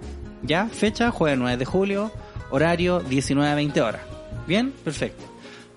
[0.42, 2.12] Ya, fecha, jueves 9 de julio,
[2.50, 4.02] horario 19 a 20 horas.
[4.46, 5.31] Bien, perfecto.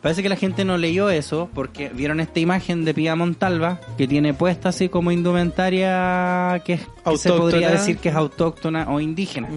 [0.05, 4.07] Parece que la gente no leyó eso porque vieron esta imagen de Pía Montalva que
[4.07, 8.99] tiene puesta así como indumentaria que, es- que se podría decir que es autóctona o
[8.99, 9.49] indígena.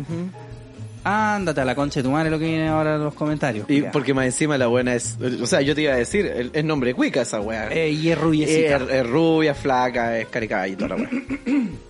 [1.05, 3.67] Ándate a la concha de tu madre lo que viene ahora en los comentarios.
[3.69, 5.19] Y porque más encima la buena es.
[5.43, 7.69] O sea, yo te iba a decir, el, es nombre cuica esa weá.
[7.71, 8.77] Eh, y es rubiecita.
[8.77, 11.11] es, es rubia, flaca, es caricada y toda la weá.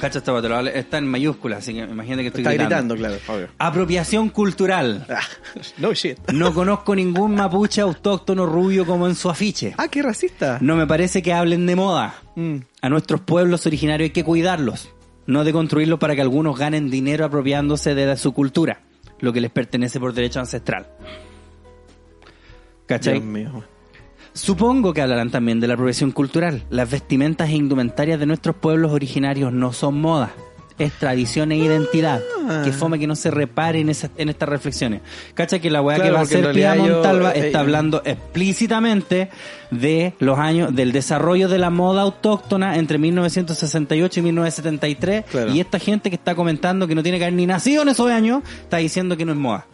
[0.00, 2.94] Cacha lo hablo- está en mayúsculas, así que imagínate que estoy Está gritando.
[2.94, 3.48] gritando, claro, obvio.
[3.58, 5.06] Apropiación cultural.
[5.08, 5.20] Ah,
[5.78, 6.18] no shit.
[6.32, 9.74] No conozco ningún mapuche autóctono rubio como en su afiche.
[9.78, 10.58] Ah, qué racista.
[10.60, 12.14] No me parece que hablen de moda.
[12.34, 12.56] Mm.
[12.82, 14.90] A nuestros pueblos originarios hay que cuidarlos,
[15.26, 18.80] no de construirlos para que algunos ganen dinero apropiándose de su cultura,
[19.20, 20.86] lo que les pertenece por derecho ancestral.
[22.86, 23.14] ¿Cachai?
[23.14, 23.64] Dios mío.
[24.34, 26.64] Supongo que hablarán también de la apropiación cultural.
[26.68, 30.32] Las vestimentas e indumentarias de nuestros pueblos originarios no son moda.
[30.76, 32.20] Es tradición e identidad.
[32.48, 32.62] Ah.
[32.64, 35.02] Que fome que no se repare en, esas- en estas reflexiones.
[35.34, 38.02] Cacha que la weá Claro, que va a hacer yo- Montalva eh, está eh, hablando
[38.04, 39.30] explícitamente
[39.70, 45.24] de los años, del desarrollo de la moda autóctona entre 1968 y 1973.
[45.30, 45.52] Claro.
[45.54, 48.10] Y esta gente que está comentando que no tiene que haber ni nacido en esos
[48.10, 49.66] años, está diciendo que no es moda.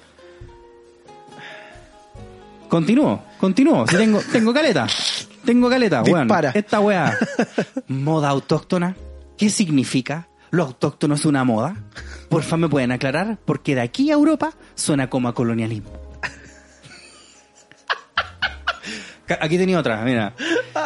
[2.70, 3.84] Continúo, continúo.
[3.88, 4.86] Si tengo, tengo caleta.
[5.44, 6.28] Tengo caleta, weón.
[6.28, 6.52] Dispara.
[6.54, 7.18] Esta weá.
[7.88, 8.94] Moda autóctona.
[9.36, 10.28] ¿Qué significa?
[10.50, 11.74] ¿Lo autóctono es una moda?
[12.28, 13.38] Porfa, ¿me pueden aclarar?
[13.44, 15.90] Porque de aquí a Europa suena como a colonialismo.
[19.40, 20.34] Aquí tenía otra, mira.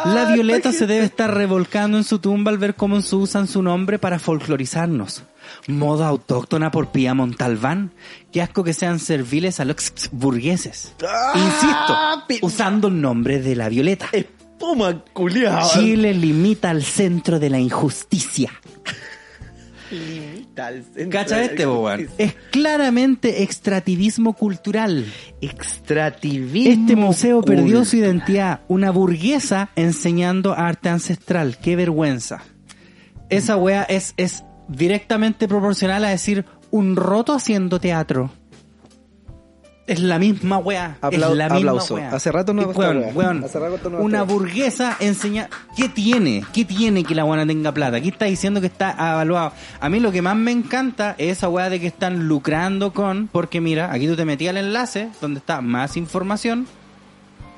[0.05, 3.61] La Violeta se debe estar revolcando en su tumba al ver cómo se usan su
[3.61, 5.23] nombre para folclorizarnos.
[5.67, 7.93] Moda autóctona por Pía Montalbán.
[8.31, 10.93] Qué asco que sean serviles a los burgueses.
[11.35, 11.97] Insisto,
[12.41, 14.09] usando el nombre de la Violeta.
[14.11, 15.69] Espuma culiao.
[15.73, 18.51] Chile limita al centro de la injusticia.
[20.55, 22.09] Tal centro Cacha de este, boban.
[22.17, 25.05] Es claramente extrativismo cultural.
[25.41, 26.71] Extrativismo.
[26.71, 28.61] Este museo perdió su identidad.
[28.67, 31.57] Una burguesa enseñando arte ancestral.
[31.57, 32.41] Qué vergüenza.
[33.29, 38.31] Esa wea es, es directamente proporcional a decir un roto haciendo teatro.
[39.87, 40.97] Es la misma wea.
[40.99, 41.97] Aplau- es la misma aplauso.
[41.97, 43.11] Hace rato no weón, wea.
[43.13, 45.47] weón, Hace rato no Una burguesa enseña...
[45.77, 46.43] ¿Qué tiene?
[46.53, 47.97] ¿Qué tiene que la buena tenga plata?
[47.97, 49.51] Aquí está diciendo que está evaluado.
[49.79, 53.27] A mí lo que más me encanta es esa weá de que están lucrando con...
[53.27, 56.65] Porque mira, aquí tú te metías al enlace donde está más información.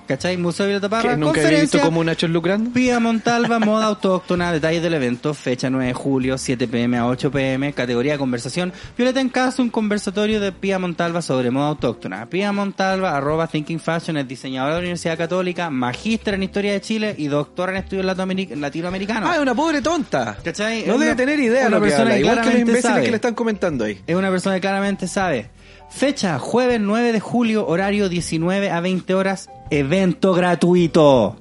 [0.08, 0.38] ¿Cachai?
[0.38, 2.72] Museo Violeta Parra, Que nunca he visto como Nachos lucrando.
[2.72, 7.30] Pía Montalva, moda autóctona, detalles del evento, fecha 9 de julio, 7 pm a 8
[7.30, 8.72] pm, categoría conversación.
[8.98, 12.26] Violeta en casa, un conversatorio de Pía Montalva sobre moda autóctona.
[12.30, 16.82] Pía Montalva, arroba Thinking Fashion, es diseñadora de la Universidad Católica, magíster en Historia de
[16.82, 19.30] Chile y doctora en estudios latinoameric- latinoamericanos.
[19.30, 20.38] Ah, es una pobre tonta.
[20.44, 20.86] ¿Cachai?
[20.86, 22.60] No Es debe una- tener idea una lo que persona habla, que igual que los
[22.60, 23.04] imbéciles sabe.
[23.04, 24.02] que le están comentando ahí.
[24.08, 25.50] Es una persona que claramente sabe.
[25.90, 31.38] Fecha, jueves 9 de julio, horario 19 a 20 horas, evento gratuito.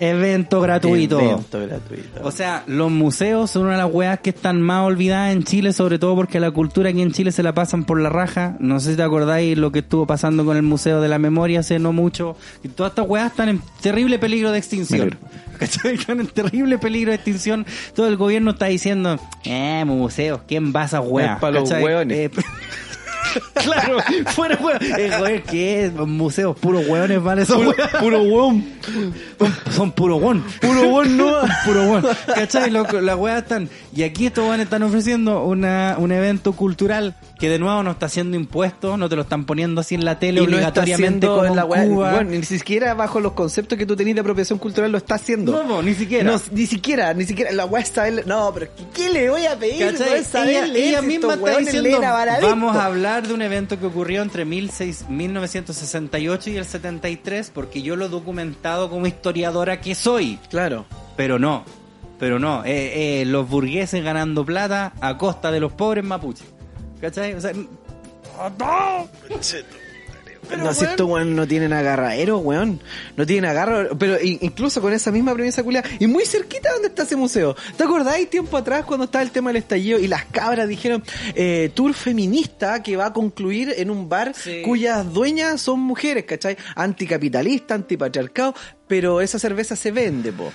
[0.00, 1.18] Evento gratuito.
[1.18, 2.20] Evento gratuito.
[2.22, 5.72] O sea, los museos son una de las weas que están más olvidadas en Chile,
[5.72, 8.56] sobre todo porque la cultura aquí en Chile se la pasan por la raja.
[8.60, 11.60] No sé si te acordáis lo que estuvo pasando con el Museo de la Memoria
[11.60, 12.36] hace no mucho.
[12.62, 15.18] Y todas estas weas están en terrible peligro de extinción.
[15.58, 17.66] Están en terrible peligro de extinción.
[17.92, 21.34] Todo el gobierno está diciendo, eh, museos, ¿quién va a esas weas?
[21.34, 22.16] Es pa' los hueones.
[22.16, 22.30] Eh,
[23.54, 24.78] claro, fuera weón.
[24.80, 25.92] Eh, joder, ¿qué es?
[25.92, 27.44] Museos puros hueones, ¿vale?
[27.44, 28.22] Son Puro, puro.
[29.38, 30.44] Son, son puro hueón.
[30.60, 31.34] Puro weón, no.
[31.64, 32.06] Puro hueón.
[32.34, 32.70] ¿Cachai?
[32.70, 33.68] Las weas están.
[33.98, 38.06] Y aquí estos weones están ofreciendo una, un evento cultural que de nuevo no está
[38.06, 41.44] haciendo impuestos, no te lo están poniendo así en la tele Y no obligatoriamente como
[41.44, 42.12] en la Cuba.
[42.12, 45.50] bueno, ni siquiera bajo los conceptos que tú tenés de apropiación cultural lo está haciendo.
[45.50, 46.22] No, no, ni siquiera.
[46.22, 47.50] No, ni siquiera, ni siquiera.
[47.50, 48.08] La weá está.
[48.24, 49.82] No, pero ¿qué, le voy a pedir?
[49.82, 52.00] Ella, ella misma está diciendo,
[52.40, 57.82] vamos a hablar de un evento que ocurrió entre 16 1968 y el 73, porque
[57.82, 60.38] yo lo he documentado como historiadora que soy.
[60.50, 60.86] Claro.
[61.16, 61.64] Pero no,
[62.18, 62.64] pero no.
[62.64, 66.46] Eh, eh, los burgueses ganando plata a costa de los pobres mapuches.
[67.00, 67.34] ¿Cachai?
[67.34, 67.52] O sea,
[70.48, 72.80] Pero no, si estos weón no tienen agarradero, weón.
[73.16, 73.96] No tienen agarro.
[73.98, 75.84] Pero incluso con esa misma premisa culia.
[75.98, 77.54] Y muy cerquita donde está ese museo.
[77.76, 81.02] ¿Te acordáis tiempo atrás cuando estaba el tema del estallido y las cabras dijeron
[81.34, 84.62] eh, tour feminista que va a concluir en un bar Sí.
[84.64, 86.56] cuyas dueñas son mujeres, ¿cachai?
[86.74, 88.54] Anticapitalista, antipatriarcado.
[88.86, 90.50] Pero esa cerveza se vende, po.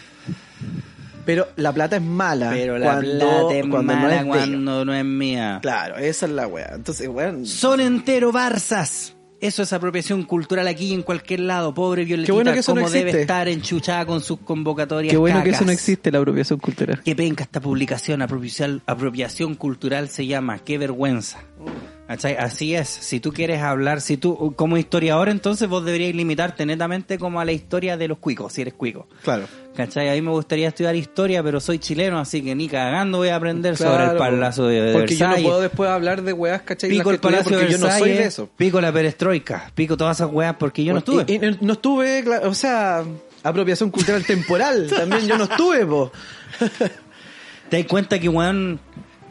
[1.26, 2.49] Pero la plata es mala.
[2.51, 5.59] pero la cuando, plata es cuando mala no es de cuando no es mía.
[5.61, 6.71] Claro, esa es la wea.
[6.76, 7.45] Entonces, weón.
[7.45, 9.15] Son entero barzas.
[9.39, 11.74] Eso es apropiación cultural aquí y en cualquier lado.
[11.74, 15.39] Pobre Violetita, bueno que eso no como debe estar enchuchada con sus convocatorias Qué bueno
[15.39, 15.57] que cacas.
[15.57, 17.01] eso no existe, la apropiación cultural.
[17.03, 21.39] Qué penca esta publicación, apropiación, apropiación cultural se llama, qué vergüenza.
[21.57, 21.93] ¿Cachai?
[22.08, 27.18] Así es, si tú quieres hablar, si tú, como historiador, entonces vos deberías limitarte netamente
[27.18, 29.08] como a la historia de los cuicos, si eres cuico.
[29.24, 29.45] Claro.
[29.76, 30.10] ¿Cachai?
[30.10, 33.38] A mí me gustaría estudiar historia, pero soy chileno, así que ni cagando voy a
[33.38, 35.47] aprender sobre el palacio de, de Porque yo no Versalles.
[35.49, 36.89] puedo después hablar de weas, ¿cachai?
[36.89, 38.49] Pico el Palacio de porque yo no soy de Versalles, eso.
[38.58, 41.24] pico la perestroika, pico todas esas weas porque yo no estuve.
[41.28, 43.04] Y, y no estuve, o sea,
[43.41, 46.12] apropiación cultural temporal, también yo no estuve, po.
[47.70, 48.80] ¿Te das cuenta que, weón,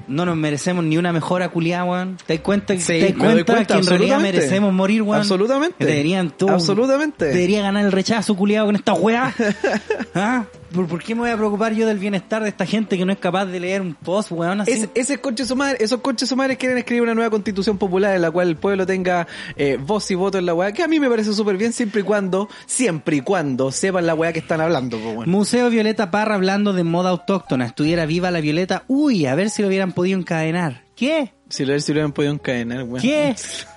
[0.09, 2.17] no nos merecemos ni una mejora culiada, weón?
[2.27, 5.21] ¿Te das cuenta, Sí, te das cuenta cuenta, que en realidad merecemos morir, weón?
[5.21, 5.85] Absolutamente.
[5.85, 6.53] Deberían todos.
[6.53, 7.27] Absolutamente.
[7.27, 9.35] Debería ganar el rechazo culiado con esta weá.
[10.15, 10.45] ¿Ah?
[10.73, 13.13] ¿Por, por qué me voy a preocupar yo del bienestar de esta gente que no
[13.13, 14.61] es capaz de leer un post, weón?
[14.63, 14.73] Así?
[14.73, 18.17] Es- ese coche su madre, esos coches su madre quieren escribir una nueva constitución popular
[18.17, 20.89] en la cual el pueblo tenga eh, voz y voto en la weá, que a
[20.89, 24.39] mí me parece súper bien siempre y cuando, siempre y cuando sepan la weá que
[24.41, 25.31] están hablando, po, weón.
[25.31, 27.67] Museo Violeta Parra hablando de moda autóctona.
[27.67, 28.85] Estuviera viva la Violeta.
[28.89, 30.83] Uy, a ver si lo hubieran podido encadenar.
[30.97, 31.33] ¿Qué?
[31.49, 33.01] Si lo, si lo hubieran podido encadenar, weón.
[33.03, 33.35] ¿Qué?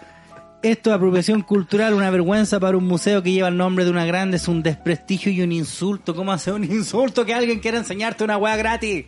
[0.65, 4.03] Esto es apropiación cultural, una vergüenza para un museo que lleva el nombre de una
[4.03, 6.15] grande, es un desprestigio y un insulto.
[6.15, 9.05] ¿Cómo hace un insulto que alguien quiera enseñarte una weá gratis?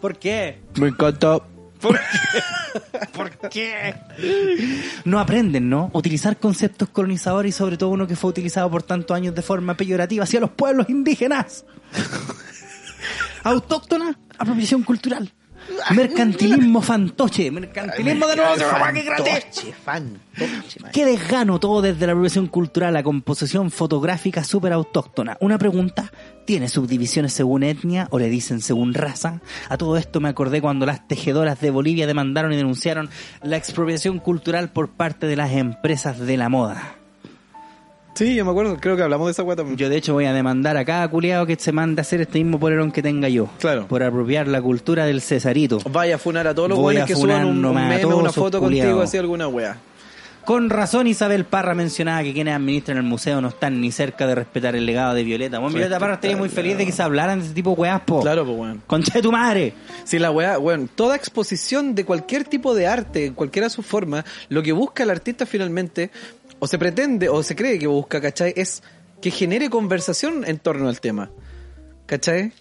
[0.00, 0.62] ¿Por qué?
[0.76, 1.40] Me encanta.
[3.12, 3.94] ¿Por qué?
[5.04, 5.90] No aprenden, ¿no?
[5.92, 9.76] Utilizar conceptos colonizadores y sobre todo uno que fue utilizado por tantos años de forma
[9.76, 11.66] peyorativa hacia los pueblos indígenas.
[13.44, 15.30] Autóctona, apropiación cultural.
[15.94, 17.50] Mercantilismo fantoche.
[17.50, 18.54] Mercantilismo de nuevo.
[18.56, 20.80] Fantoche, fantoche.
[20.92, 25.36] Qué desgano todo desde la apropiación cultural, la composición fotográfica súper autóctona.
[25.40, 26.12] Una pregunta,
[26.44, 29.40] ¿tiene subdivisiones según etnia o le dicen según raza?
[29.68, 33.10] A todo esto me acordé cuando las tejedoras de Bolivia demandaron y denunciaron
[33.42, 37.03] la expropiación cultural por parte de las empresas de la moda.
[38.14, 39.76] Sí, yo me acuerdo, creo que hablamos de esa weá también.
[39.76, 42.38] Yo de hecho voy a demandar a cada culiado que se mande a hacer este
[42.38, 43.48] mismo polerón que tenga yo.
[43.58, 43.88] Claro.
[43.88, 45.78] Por apropiar la cultura del Cesarito.
[45.90, 49.18] Vaya a funar a todos los a que suban un, meme, una foto contigo, así
[49.18, 49.76] alguna weá.
[50.44, 54.34] Con razón Isabel Parra mencionaba que quienes administran el museo no están ni cerca de
[54.34, 55.58] respetar el legado de Violeta.
[55.58, 58.02] Bueno, Violeta Parra estaría muy feliz de que se hablaran de ese tipo de weas,
[58.02, 58.20] po.
[58.20, 58.82] Claro, pues weón.
[58.86, 59.72] Concha de tu madre.
[60.04, 64.22] Si la weá, bueno, toda exposición de cualquier tipo de arte, en cualquiera su forma,
[64.50, 66.10] lo que busca el artista finalmente,
[66.64, 68.54] o se pretende, o se cree que busca, ¿cachai?
[68.56, 68.82] Es
[69.20, 71.30] que genere conversación en torno al tema.
[72.06, 72.54] ¿Cachai?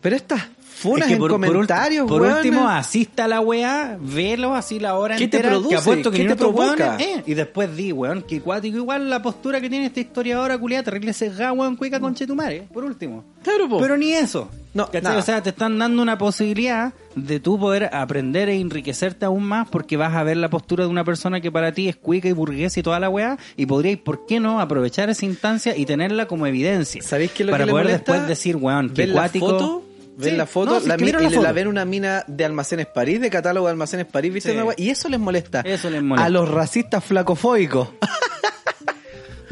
[0.00, 0.42] Pero estas
[0.72, 4.54] funas Es que en por, por comentarios, por weón, último, asista a la weá, velo
[4.54, 5.50] así la hora ¿Qué te entera.
[5.50, 5.68] produce?
[5.74, 6.96] Que apuesto que ¿Qué te provoca?
[6.96, 10.58] weones, eh, y después di, weón, que cuático igual la postura que tiene esta historiadora
[10.58, 13.24] culiada, terrible sesgada, weón, cuica con Chetumare, por último.
[13.42, 13.78] Claro, po.
[13.80, 14.48] Pero ni eso.
[14.74, 15.18] No, nada.
[15.18, 19.68] O sea, te están dando una posibilidad de tú poder aprender e enriquecerte aún más
[19.68, 22.32] porque vas a ver la postura de una persona que para ti es cuica y
[22.32, 26.26] burguesa y toda la weá y podríais, ¿por qué no?, aprovechar esa instancia y tenerla
[26.26, 27.02] como evidencia.
[27.02, 28.12] ¿Sabéis qué es lo Para que le poder molesta?
[28.12, 29.84] después decir, weón, que cuático...
[30.22, 31.42] ven Sí, la foto, no, si la y la foto.
[31.42, 34.52] la ven una mina de Almacenes París, de catálogo de Almacenes París, ¿viste?
[34.52, 34.58] Sí.
[34.76, 35.60] Y eso les molesta.
[35.60, 36.26] Eso les molesta.
[36.26, 37.88] A los racistas flacofóbicos.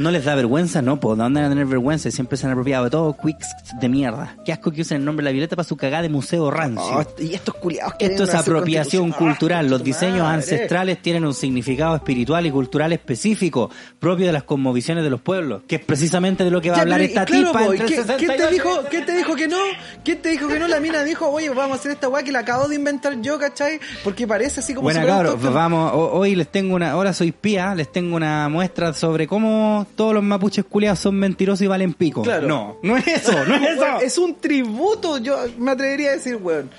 [0.00, 0.80] ¿No les da vergüenza?
[0.80, 2.10] No, pues, ¿de dónde van a tener vergüenza?
[2.10, 3.46] Siempre se han apropiado de todo, quicks
[3.78, 4.34] de mierda.
[4.46, 6.82] Qué asco que usen el nombre de la violeta para su cagada de museo rancio.
[6.98, 9.66] Oh, y estos culiados que Esto es apropiación cultural.
[9.66, 10.36] Ah, Los diseños madre.
[10.36, 15.62] ancestrales tienen un significado espiritual y cultural específico, propio de las cosmovisiones de los pueblos,
[15.68, 17.86] que es precisamente de lo que va a hablar esta claro, tipa po, ¿y entre
[17.88, 19.58] ¿qué- 68 ¿Quién te dijo, quién te dijo que no?
[20.02, 20.66] ¿Quién te dijo que no?
[20.66, 23.38] La mina dijo, oye, vamos a hacer esta weá que la acabo de inventar yo,
[23.38, 23.78] ¿cachai?
[24.02, 25.52] Porque parece así como Bueno, cabros, autóctono.
[25.54, 29.86] vamos, ho- hoy les tengo una, ahora soy pía, les tengo una muestra sobre cómo
[29.94, 32.22] todos los mapuches culiados son mentirosos y valen pico.
[32.22, 32.46] Claro.
[32.48, 33.80] No, no es eso, no es eso.
[33.82, 36.70] Weón, Es un tributo, yo me atrevería a decir, weón.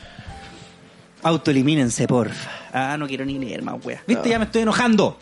[1.23, 2.49] Autoelimínense, porfa.
[2.73, 4.01] Ah, no quiero ni leer más, wea.
[4.07, 4.23] ¿Viste?
[4.23, 4.31] No.
[4.31, 5.17] Ya me estoy enojando.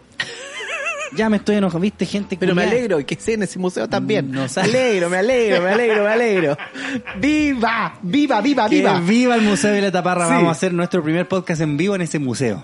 [1.16, 1.82] Ya me estoy enojando.
[1.82, 4.32] ¿Viste, gente Pero me alegro que esté en ese museo también.
[4.32, 6.58] No me alegro, me alegro, me alegro, me alegro.
[7.20, 7.98] ¡Viva!
[8.02, 9.00] ¡Viva, viva, Que viva!
[9.00, 10.28] viva el Museo de la Taparra.
[10.28, 10.34] Sí.
[10.34, 12.64] Vamos a hacer nuestro primer podcast en vivo en ese museo.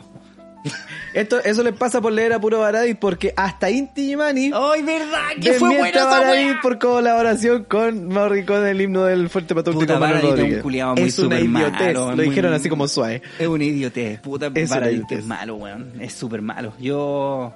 [1.15, 5.29] Esto, eso les pasa por leer a Puro Baradis porque hasta Inti Gimani ¡Ay, verdad!
[5.37, 10.61] desmiente a Baradis por colaboración con Morricone el himno del Fuerte Patriótico Puta, un Rodríguez.
[10.61, 13.21] culiao muy Es una malo, idiotez, lo muy- dijeron así como suave.
[13.39, 14.19] Es un idiotez.
[14.19, 15.93] Puta, Es una es malo, weón.
[16.01, 16.73] Es súper malo.
[16.79, 17.53] Yo...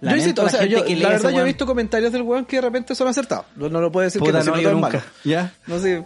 [0.00, 2.56] Yo insisto, o sea, yo- que la verdad yo he visto comentarios del weón que
[2.56, 3.46] de repente son acertados.
[3.56, 4.88] No, no lo puedo decir Puta, que no, no, yo nunca.
[4.88, 5.00] malo.
[5.24, 5.50] ¿Ya?
[5.66, 6.04] No sé.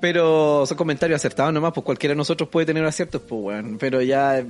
[0.00, 3.78] Pero son comentarios acertados nomás, pues cualquiera de nosotros puede tener aciertos, pues weón.
[3.78, 4.44] Pero ya.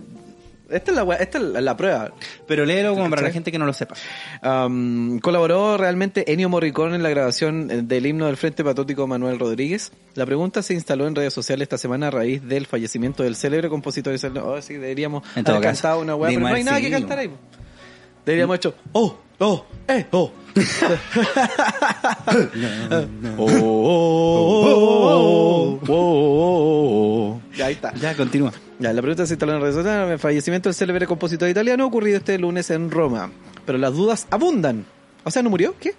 [0.71, 2.13] Esta es la, esta es la, prueba.
[2.47, 3.95] Pero léelo como para la gente que no lo sepa.
[4.41, 9.93] Am, colaboró realmente Ennio Morricone en la grabación del himno del Frente Patriótico Manuel Rodríguez.
[10.15, 13.69] La pregunta se instaló en redes sociales esta semana a raíz del fallecimiento del célebre
[13.69, 14.15] compositor.
[14.43, 17.31] Oh, sí, deberíamos haber cantado una weá, pero no hay nada que cantar ahí.
[18.25, 20.31] Deberíamos hecho, oh, oh, eh, oh.
[23.37, 23.91] oh, oh,
[24.67, 27.41] oh, oh, oh, oh.
[27.57, 27.95] Ya ahí está.
[27.95, 28.53] Ya, continúa.
[28.79, 30.13] Ya, la pregunta se instaló en redes sociales.
[30.13, 33.31] El fallecimiento del célebre compositor italiano ocurrido este lunes en Roma.
[33.65, 34.85] Pero las dudas abundan.
[35.25, 35.75] O sea, ¿no murió?
[35.81, 35.95] ¿Qué?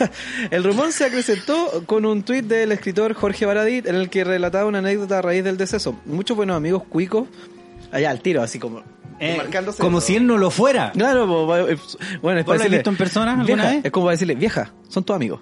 [0.50, 4.66] el rumor se acrecentó con un tuit del escritor Jorge Baradit en el que relataba
[4.66, 5.96] una anécdota a raíz del deceso.
[6.06, 7.28] Muchos buenos amigos cuicos,
[7.92, 8.82] allá al tiro, así como...
[9.20, 10.06] Eh, marcándose como eso.
[10.08, 10.92] si él no lo fuera.
[10.92, 13.84] Claro, eh, bueno, es ¿Vos para lo has decirle, visto en persona alguna vieja, vez?
[13.84, 15.40] Es como para decirle, vieja, son tus amigos.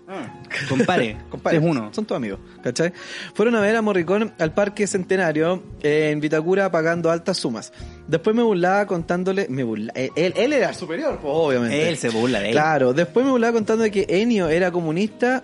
[0.68, 1.88] Compare, Compadre, es uno.
[1.92, 2.92] Son tus amigos, ¿cachai?
[3.34, 7.72] Fueron a ver a Morricón al Parque Centenario eh, en Vitacura pagando altas sumas.
[8.06, 11.88] Después me burlaba contándole, me burla, él, él era superior, pues, obviamente.
[11.88, 12.52] Él se burla de él.
[12.52, 15.42] Claro, después me burlaba contando de que Ennio era comunista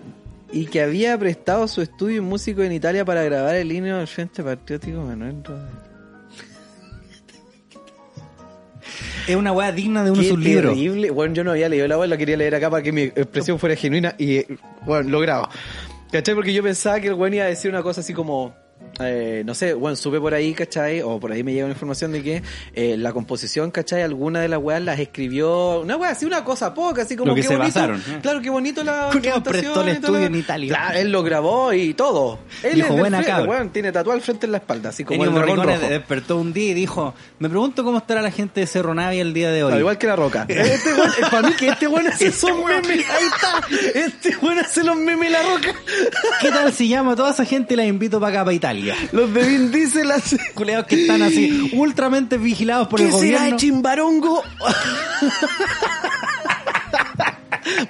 [0.53, 4.07] y que había prestado su estudio en músico en Italia para grabar el himno del
[4.07, 5.88] Frente Patriótico Manuel Rodríguez.
[9.29, 10.75] Es una weá digna de uno de sus libros.
[10.75, 11.11] terrible.
[11.11, 13.59] Bueno, yo no había leído la web, la quería leer acá para que mi expresión
[13.59, 14.45] fuera genuina y,
[14.87, 15.51] bueno, lograba.
[16.11, 16.35] ¿Cachai?
[16.35, 18.57] Porque yo pensaba que el weón iba a decir una cosa así como,
[19.01, 21.03] eh, no sé, bueno, supe por ahí, ¿cachai?
[21.03, 22.43] O por ahí me llega una información de que
[22.75, 24.03] eh, la composición, ¿cachai?
[24.03, 27.35] Alguna de las weas las escribió, una wea así, una cosa poca, así como Lo
[27.35, 27.75] que qué se bonito.
[27.75, 28.19] basaron, ¿eh?
[28.23, 29.11] Claro, qué bonito la
[29.45, 30.69] prestó el estudio en Italia.
[30.75, 32.39] Claro, él lo grabó y todo.
[32.63, 33.51] Él Dijo, "Buena frente, cabra".
[33.51, 35.89] weón, tiene tatuado al frente en la espalda, así como Ennio el dragón rojo.
[35.89, 39.33] despertó un día y dijo, me pregunto cómo estará la gente de Cerro Navia el
[39.33, 39.73] día de hoy.
[39.73, 40.47] Al igual que la roca.
[40.49, 43.05] Este weón, eh, para mí que este weón hace esos memes.
[43.09, 43.99] Ahí está.
[43.99, 45.75] Este weón hace los memes la roca.
[46.41, 48.88] ¿Qué tal si llamo a toda esa gente y la invito para acá, para Italia?
[49.13, 50.39] Los de Vin Diesel hace.
[50.55, 53.51] Culeados que están así, ultramente vigilados por ¿Qué el será gobierno.
[53.51, 54.43] de Chimbarongo?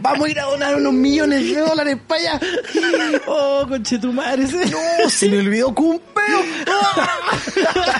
[0.01, 2.41] Vamos a ir a donar unos millones de dólares para allá.
[3.27, 4.43] Oh, conchetumare.
[4.45, 5.83] No, se me olvidó que
[6.29, 6.79] peo.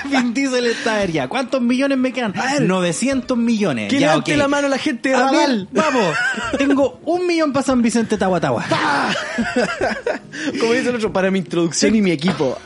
[0.09, 1.27] Vin Diesel está ya.
[1.27, 2.33] ¿Cuántos millones me quedan?
[2.61, 3.89] 900 millones.
[3.89, 4.37] Que levante ok.
[4.37, 5.67] la mano la gente de A ver, Radal.
[5.71, 6.15] vamos.
[6.57, 8.65] Tengo un millón para San Vicente Tahuatahua.
[10.59, 12.57] Como dice el otro, para mi introducción y mi equipo.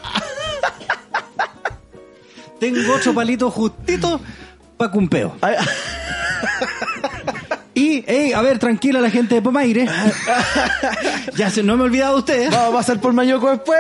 [2.59, 4.22] Tengo ocho palitos justitos
[4.78, 5.36] para cumpeo.
[7.76, 9.88] Y, hey, a ver, tranquila la gente de Pomaire.
[11.36, 12.51] ya se, no me he olvidado de ustedes.
[12.51, 13.80] Vamos a pasar por Mayoco después.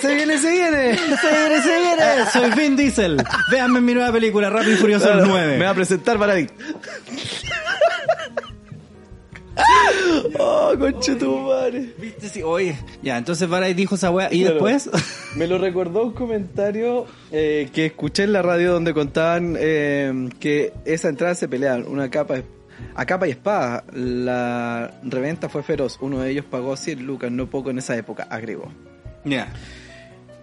[0.00, 0.96] Se viene, se viene.
[0.96, 2.26] Se viene, se viene.
[2.32, 3.22] Soy Vin Diesel.
[3.50, 5.58] Véanme en mi nueva película, Rápido y Furioso Claro, 9.
[5.58, 6.46] Me va a presentar para ti.
[10.38, 11.92] oh, conche tu madre.
[11.98, 12.28] ¿Viste?
[12.28, 12.76] Sí, oye.
[13.02, 14.28] Ya, entonces Baray dijo esa weá.
[14.32, 14.54] ¿Y Claro.
[14.54, 14.90] después?
[15.36, 20.72] Me lo recordó un comentario eh, que escuché en la radio donde contaban eh, que
[20.84, 22.36] esa entrada se peleaban una capa
[22.94, 23.84] a capa y espada.
[23.92, 25.98] La reventa fue feroz.
[26.00, 28.70] Uno de ellos pagó 100 lucas, no poco en esa época, agregó.
[29.24, 29.52] Ya.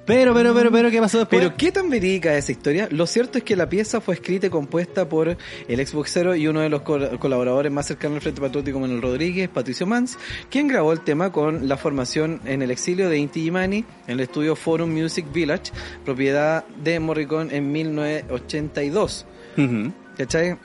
[0.04, 1.40] Pero, pero, pero, pero, ¿qué pasó después?
[1.40, 2.88] Pero qué tan verídica es esa historia.
[2.92, 6.60] Lo cierto es que la pieza fue escrita y compuesta por el exboxero y uno
[6.62, 10.18] de los col- colaboradores más cercanos al Frente Patriótico, Manuel Rodríguez, Patricio Mans,
[10.50, 14.22] quien grabó el tema con la formación en el exilio de Inti Gimani en el
[14.22, 15.72] estudio Forum Music Village,
[16.04, 19.26] propiedad de Morricone en 1982.
[19.58, 19.92] Ujú.
[20.18, 20.58] ¿Cachai?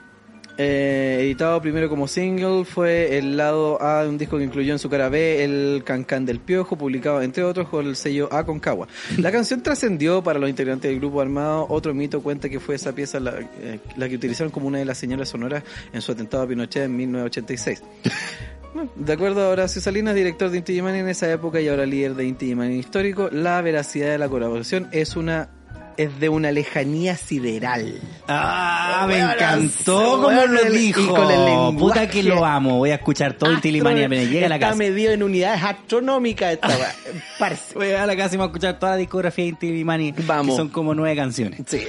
[0.57, 4.79] Eh, editado primero como single, fue el lado A de un disco que incluyó en
[4.79, 8.59] su cara B el Cancán del Piojo, publicado entre otros con el sello A con
[8.59, 8.87] Cagua.
[9.17, 11.67] La canción trascendió para los integrantes del grupo armado.
[11.69, 14.85] Otro mito cuenta que fue esa pieza la, eh, la que utilizaron como una de
[14.85, 17.83] las señales sonoras en su atentado a Pinochet en 1986.
[18.73, 22.13] Bueno, De acuerdo a Horacio Salinas, director de Inti en esa época y ahora líder
[22.13, 25.49] de Inti Illimani histórico, la veracidad de la colaboración es una
[25.97, 27.99] es de una lejanía sideral.
[28.27, 31.13] Ah, me encantó como lo y dijo.
[31.13, 31.77] con el lenguaje.
[31.79, 32.77] Puta que lo amo.
[32.77, 34.77] Voy a escuchar todo el Tilimani apenas llegue a la Está casa.
[34.77, 36.69] medido en unidades astronómicas esta.
[37.39, 37.73] Parce.
[37.75, 40.13] Voy a la casa y voy a escuchar toda la discografía de Tilimani.
[40.25, 40.55] Vamos.
[40.55, 41.61] Que son como nueve canciones.
[41.67, 41.85] Sí.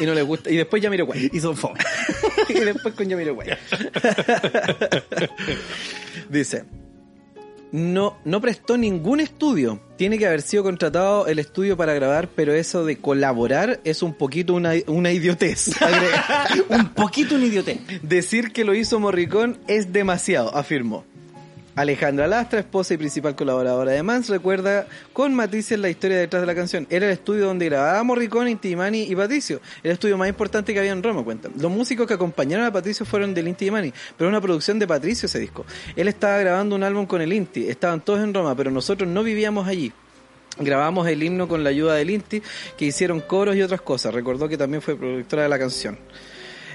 [0.00, 0.50] Y no les gusta.
[0.50, 1.30] Y después Yamiroquai.
[1.32, 1.78] Y son fome.
[2.48, 3.48] y después con Yamiroquai.
[6.28, 6.64] Dice.
[7.74, 9.80] No, no prestó ningún estudio.
[9.96, 14.14] Tiene que haber sido contratado el estudio para grabar, pero eso de colaborar es un
[14.14, 15.72] poquito una, una idiotez.
[16.68, 17.80] Un poquito un idiote.
[18.02, 21.04] Decir que lo hizo Morricón es demasiado, afirmó.
[21.76, 26.46] Alejandra Lastra, esposa y principal colaboradora de Mans, recuerda con matices la historia detrás de
[26.46, 26.86] la canción.
[26.88, 29.60] Era el estudio donde grababa Morricón, Inti Mani y Patricio.
[29.82, 31.48] El estudio más importante que había en Roma, cuenta.
[31.58, 35.26] Los músicos que acompañaron a Patricio fueron del Inti Mani, pero una producción de Patricio
[35.26, 35.66] ese disco.
[35.96, 39.24] Él estaba grabando un álbum con el Inti, estaban todos en Roma, pero nosotros no
[39.24, 39.92] vivíamos allí.
[40.60, 42.40] Grabamos el himno con la ayuda del Inti,
[42.78, 44.14] que hicieron coros y otras cosas.
[44.14, 45.98] Recordó que también fue productora de la canción.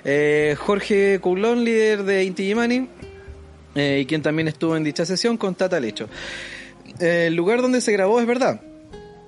[0.03, 2.89] Eh, Jorge Coulon, líder de Inti Illimani,
[3.75, 6.09] eh, y quien también estuvo en dicha sesión, constata el hecho.
[6.99, 8.61] Eh, el lugar donde se grabó es verdad,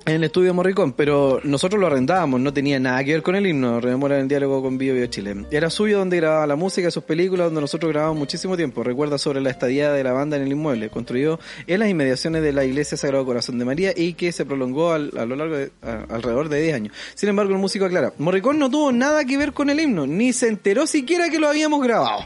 [0.05, 3.45] en el estudio Morricón, pero nosotros lo arrendábamos, no tenía nada que ver con el
[3.45, 5.45] himno, rememora el diálogo con Bio Bio Chile.
[5.51, 8.83] Era suyo donde grababa la música, sus películas, donde nosotros grabamos muchísimo tiempo.
[8.83, 12.51] Recuerda sobre la estadía de la banda en el inmueble, construido en las inmediaciones de
[12.51, 15.71] la iglesia Sagrado Corazón de María y que se prolongó a lo largo de
[16.09, 16.95] alrededor de 10 años.
[17.13, 20.33] Sin embargo, el músico aclara, Morricón no tuvo nada que ver con el himno, ni
[20.33, 22.25] se enteró siquiera que lo habíamos grabado.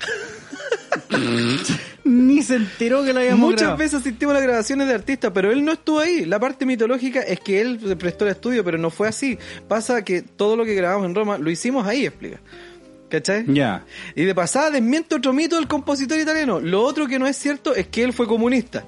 [2.04, 3.78] Ni se enteró que lo habíamos Muchas grabado.
[3.78, 6.24] veces asistimos a las grabaciones de artistas, pero él no estuvo ahí.
[6.24, 9.38] La parte mitológica es que él se prestó el estudio, pero no fue así.
[9.68, 12.40] Pasa que todo lo que grabamos en Roma lo hicimos ahí, explica.
[13.10, 13.44] ¿Cachai?
[13.52, 13.84] Ya.
[14.14, 16.60] Y de pasada desmiente otro mito del compositor italiano.
[16.60, 18.84] Lo otro que no es cierto es que él fue comunista.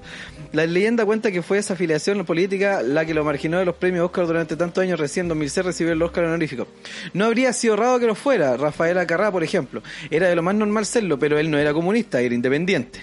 [0.53, 4.05] La leyenda cuenta que fue esa afiliación política la que lo marginó de los premios
[4.05, 5.00] Oscar durante tantos años.
[5.00, 6.68] Recién en 2006 recibió el Oscar honorífico.
[7.14, 8.57] No habría sido raro que lo fuera.
[8.59, 9.82] Rafael Acarrá, por ejemplo.
[10.11, 13.00] Era de lo más normal serlo, pero él no era comunista, era independiente.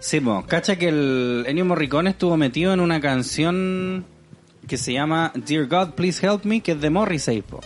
[0.00, 0.44] Sí, po.
[0.46, 4.04] cacha que el Ennio Morricone estuvo metido en una canción
[4.66, 7.60] que se llama Dear God, Please Help Me, que es de Morrissey, po.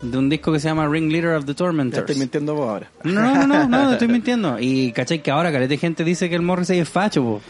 [0.00, 2.00] De un disco que se llama Ringleader of the Tormentors.
[2.00, 2.90] estoy mintiendo vos ahora.
[3.04, 4.58] No, no, no, no, no estoy mintiendo.
[4.60, 7.40] Y cachai que ahora caleta gente dice que el Morrissey es facho, po.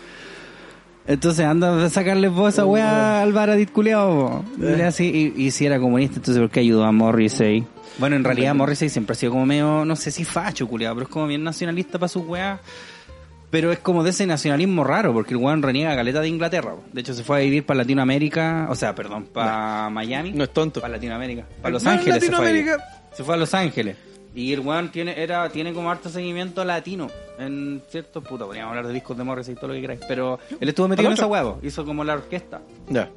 [1.07, 4.43] Entonces anda a sacarle voz a esa wea al Baradit culeado,
[4.87, 7.67] así, y, y si era comunista, entonces ¿por qué ayudó a Morrissey?
[7.99, 11.07] Bueno, en realidad Morrissey siempre ha sido como medio, no sé si facho, culeado, pero
[11.07, 12.59] es como bien nacionalista para sus weas.
[13.51, 16.73] Pero es como de ese nacionalismo raro, porque el weón reniega caleta de Inglaterra.
[16.73, 16.83] po.
[16.93, 20.33] De hecho, se fue a vivir para Latinoamérica, o sea, perdón, para Miami.
[20.33, 20.81] No es tonto.
[20.81, 21.45] Para Latinoamérica.
[21.63, 22.25] Para Los No, Ángeles.
[22.25, 22.79] se fue a.
[23.15, 23.97] Se fue a Los Ángeles.
[24.35, 27.09] Y el weón tiene, era, tiene como harto seguimiento latino.
[27.39, 30.01] En cierto, puta, podríamos hablar de discos de Morrissey y todo lo que queráis.
[30.09, 31.61] Pero él estuvo metido en esa huevo.
[31.63, 32.61] Hizo como la orquesta.
[32.89, 33.11] Ya.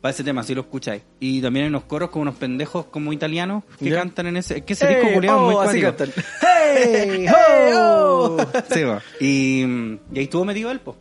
[0.00, 1.02] Para ese tema, si lo escucháis.
[1.20, 3.96] Y también en los coros como unos pendejos como italianos que Ya.
[3.96, 4.58] cantan en ese...
[4.58, 6.10] Es que ese Hey, disco culiao oh, es muy así cantan.
[6.40, 7.26] ¡Hey!
[7.26, 7.26] Hey,
[7.76, 8.36] ¡Oh!
[8.40, 8.46] oh.
[8.70, 9.00] Sí, va.
[9.20, 10.96] y, y ahí estuvo metido él, po.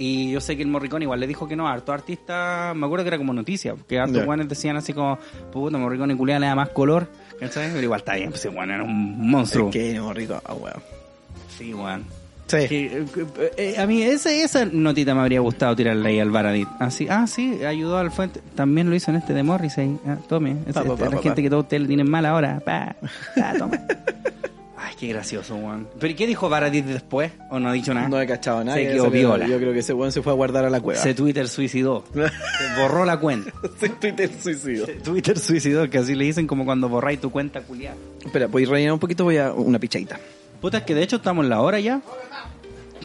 [0.00, 2.86] Y yo sé que el Morricone igual le dijo que no a harto artista, me
[2.86, 4.24] acuerdo que era como noticia, que hartos Ya.
[4.24, 5.18] guanes decían así como,
[5.52, 7.08] puta, Morricone culia le da más color,
[7.40, 7.68] ¿cachai?
[7.70, 9.70] Pero igual está bien, pues guan era un monstruo.
[9.70, 10.82] Que Morricón, ah, weón.
[11.56, 12.04] Sí, guan.
[12.46, 12.66] Sí.
[12.66, 16.68] Que, eh, eh, a mí esa, esa notita me habría gustado tirarle ahí al Baradit.
[16.80, 18.40] Así, ah, sí, ayudó al Fuente.
[18.54, 19.98] También lo hizo en este de Morrissey.
[20.06, 20.56] Ah, tome.
[20.66, 22.60] Es- Pa, pa, este, pa, la gente que todos ustedes le tienen mal ahora.
[22.64, 22.96] Pa,
[23.36, 23.78] pa, toma.
[24.98, 25.86] Qué gracioso, Juan.
[26.00, 27.30] ¿Pero qué dijo Baradit después?
[27.50, 28.08] ¿O no ha dicho nada?
[28.08, 28.76] No he cachado nada.
[28.76, 29.46] Se que quedó viola.
[29.46, 31.00] Yo creo que ese weón se fue a guardar a la cueva.
[31.00, 32.02] Se Twitter suicidó.
[32.12, 33.52] Se borró la cuenta.
[33.78, 34.86] Se Twitter suicidio.
[34.86, 37.96] Se Twitter suicidó, que así le dicen como cuando borráis tu cuenta culiada.
[38.24, 40.18] Espera, a rellenar un poquito, voy a una pichadita.
[40.60, 42.00] Puta, es que de hecho estamos en la hora ya.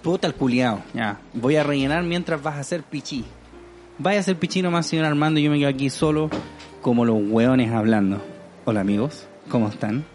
[0.01, 0.81] Puta el culiao.
[0.95, 1.19] Ya.
[1.33, 3.23] Voy a rellenar mientras vas a hacer pichí.
[3.99, 5.39] Vaya a hacer pichí nomás, señor Armando.
[5.39, 6.31] y Yo me quedo aquí solo,
[6.81, 8.19] como los hueones hablando.
[8.65, 9.27] Hola, amigos.
[9.47, 10.05] ¿Cómo están?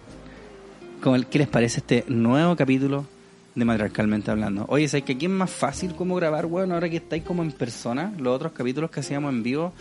[1.02, 3.06] ¿Cómo- ¿Qué les parece este nuevo capítulo
[3.54, 4.66] de Matriarcalmente Hablando?
[4.68, 6.72] Oye, ¿sabes que aquí es más fácil como grabar, weón?
[6.72, 8.12] Ahora que estáis como en persona.
[8.18, 9.72] Los otros capítulos que hacíamos en vivo,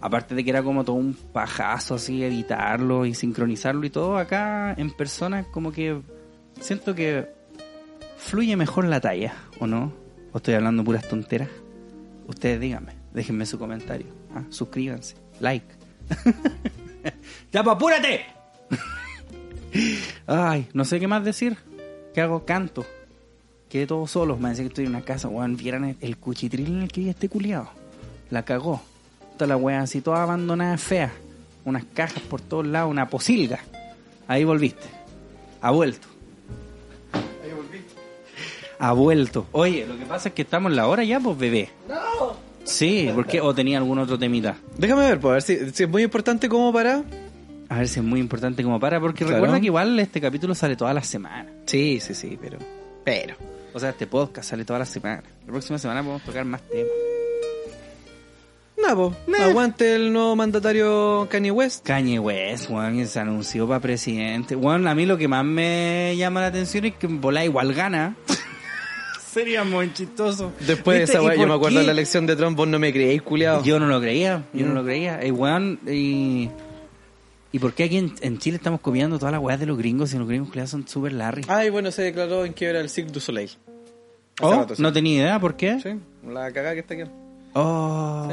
[0.00, 4.74] aparte de que era como todo un pajazo así, editarlo y sincronizarlo y todo, acá
[4.74, 6.00] en persona como que
[6.60, 7.26] siento que
[8.18, 9.92] fluye mejor la talla, ¿o no?
[10.32, 11.48] ¿O estoy hablando puras tonteras?
[12.26, 14.06] Ustedes díganme, déjenme su comentario.
[14.34, 15.66] Ah, suscríbanse, like.
[17.52, 18.26] ¡Ya, pues, apúrate!
[20.26, 21.56] Ay, no sé qué más decir.
[22.14, 22.44] ¿Qué hago?
[22.44, 22.86] Canto.
[23.68, 24.36] Quedé todo solo.
[24.36, 25.56] Me decía que estoy en una casa, weón.
[25.56, 27.68] Vieran el, cuchitril en el que vive este culiado.
[28.30, 28.82] La cagó.
[29.36, 31.12] Toda la weá así, toda abandonada, fea.
[31.64, 33.60] Unas cajas por todos lados, una posilga.
[34.28, 34.86] Ahí volviste.
[35.60, 36.08] Ha vuelto.
[38.78, 39.46] Ha vuelto.
[39.52, 41.70] Oye, lo que pasa es que estamos en la hora ya, pues, bebé.
[41.88, 42.36] No.
[42.64, 43.40] Sí, ¿por qué?
[43.40, 44.56] ¿O tenía algún otro temita?
[44.76, 47.02] Déjame ver, pues, a ver si, si es muy importante como para...
[47.68, 49.36] A ver si es muy importante como para, porque Claro.
[49.40, 51.46] recuerda que igual este capítulo sale todas las semanas.
[51.66, 52.58] Sí, sí, sí, pero...
[53.04, 53.34] Pero...
[53.72, 55.24] O sea, este podcast sale todas las semanas.
[55.44, 56.90] La próxima semana podemos tocar más temas.
[58.88, 61.84] No, pues, aguante el nuevo mandatario Kanye West.
[61.84, 64.54] Kanye West, que se anunció para presidente.
[64.54, 68.14] Weón, a mí lo que más me llama la atención es que Bola igual gana.
[69.32, 70.52] Sería muy chistoso.
[70.66, 72.78] Después de esa ¿Y weá, yo me acuerdo de la elección de Trump, vos no
[72.78, 73.62] me creéis, culiado.
[73.62, 75.20] Yo no lo creía, yo no lo creía.
[75.20, 76.48] Eh, weón, y...
[77.56, 80.12] ¿Y por qué aquí en, en Chile estamos copiando todas las weas de los gringos
[80.12, 81.40] y los gringos culiados son súper larry?
[81.48, 83.48] Ay, bueno, se declaró en quiebra el Cirque du Soleil.
[84.42, 84.82] Oh, rato, sí.
[84.82, 85.80] no tenía idea, ¿por qué?
[85.82, 85.88] Sí,
[86.30, 87.04] la cagada que está aquí.
[87.54, 88.28] Oh.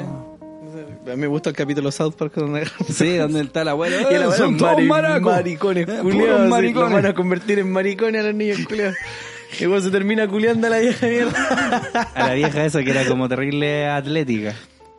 [1.06, 2.68] A mí me gusta el capítulo South Park donde...
[2.90, 3.96] Sí, donde está el abuelo.
[4.12, 6.60] Y el Eh, abuelo, son todos mari- maricones, Eh, culiados.
[6.60, 8.98] sí, Los van a convertir en maricones a los niños, culiados.
[9.60, 12.10] Y luego se termina culiando a la vieja mierda.
[12.16, 14.54] A la vieja esa que era como terrible atlética.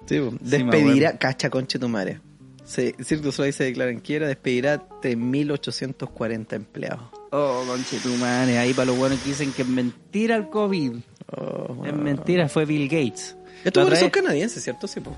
[0.06, 0.18] Sí.
[0.20, 1.18] Sí, despedirá, acuerdo.
[1.18, 2.20] cacha conche tu madre.
[2.64, 7.02] Se, Cirque du Soleil se declara en quiebra, despedirá 3.840 empleados.
[7.30, 8.58] Oh, conche tu madre.
[8.58, 10.92] Ahí para los buenos que dicen que es mentira el COVID.
[11.36, 13.36] Oh, Es mentira, fue Bill Gates.
[13.64, 14.86] Estos buenos son canadienses, ¿cierto?
[14.86, 15.14] Sí, po.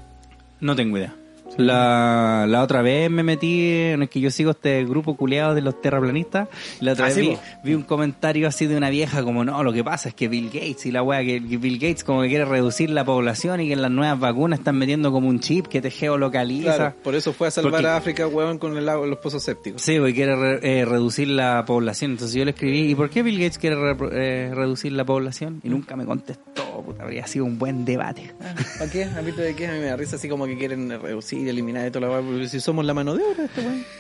[0.61, 1.15] No tengo idea.
[1.59, 5.63] La, la otra vez me metí en el que yo sigo este grupo culeado de
[5.63, 6.49] los terraplanistas.
[6.81, 9.73] La otra Ah, vez sí, vi, un comentario así de una vieja como, no, lo
[9.73, 12.29] que pasa es que Bill Gates y la wea, que, que Bill Gates como que
[12.29, 15.67] quiere reducir la población y que en las nuevas vacunas están metiendo como un chip
[15.67, 16.75] que te geolocaliza.
[16.77, 19.43] Claro, por eso fue a salvar Porque- a África, huevón, con el agua, los pozos
[19.43, 19.81] sépticos.
[19.83, 22.13] Sí, porque quiere re- eh, reducir la población.
[22.13, 25.61] Entonces yo le escribí, ¿y por qué Bill Gates quiere re- eh, reducir la población?
[25.65, 28.33] Y nunca me contestó, puta, habría sido un buen debate.
[28.79, 29.05] ¿Para qué?
[29.05, 29.67] ¿A mí de qué?
[29.69, 32.23] A mí me da risa así como que quieren reducir, eliminar de toda la weá,
[32.23, 33.85] porque si somos la mano de obra, este weón.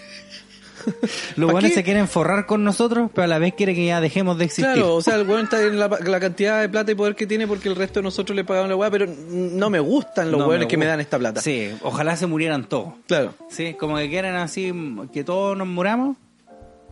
[1.36, 1.74] Los ¿Pa' buenos qué?
[1.74, 4.72] se quieren forrar con nosotros, pero a la vez quiere que ya dejemos de existir.
[4.72, 7.26] Claro, o sea, el weón está en la, la cantidad de plata y poder que
[7.26, 10.38] tiene porque el resto de nosotros le pagamos la weá, pero no me gustan los
[10.40, 11.40] No weones que me dan esta plata.
[11.40, 12.92] Sí, ojalá se murieran todos.
[13.08, 13.34] Claro.
[13.48, 14.72] Sí, como que quieren así,
[15.12, 16.16] que todos nos muramos,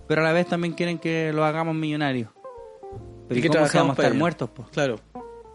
[0.08, 2.30] pero a la vez también quieren que lo hagamos millonarios.
[3.28, 4.18] Pero Y ¿y que cómo se vamos a estar ello.
[4.18, 4.68] muertos, pues?
[4.70, 4.98] Claro.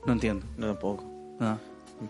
[0.05, 0.45] No entiendo.
[0.55, 1.03] No, tampoco.
[1.39, 1.59] No.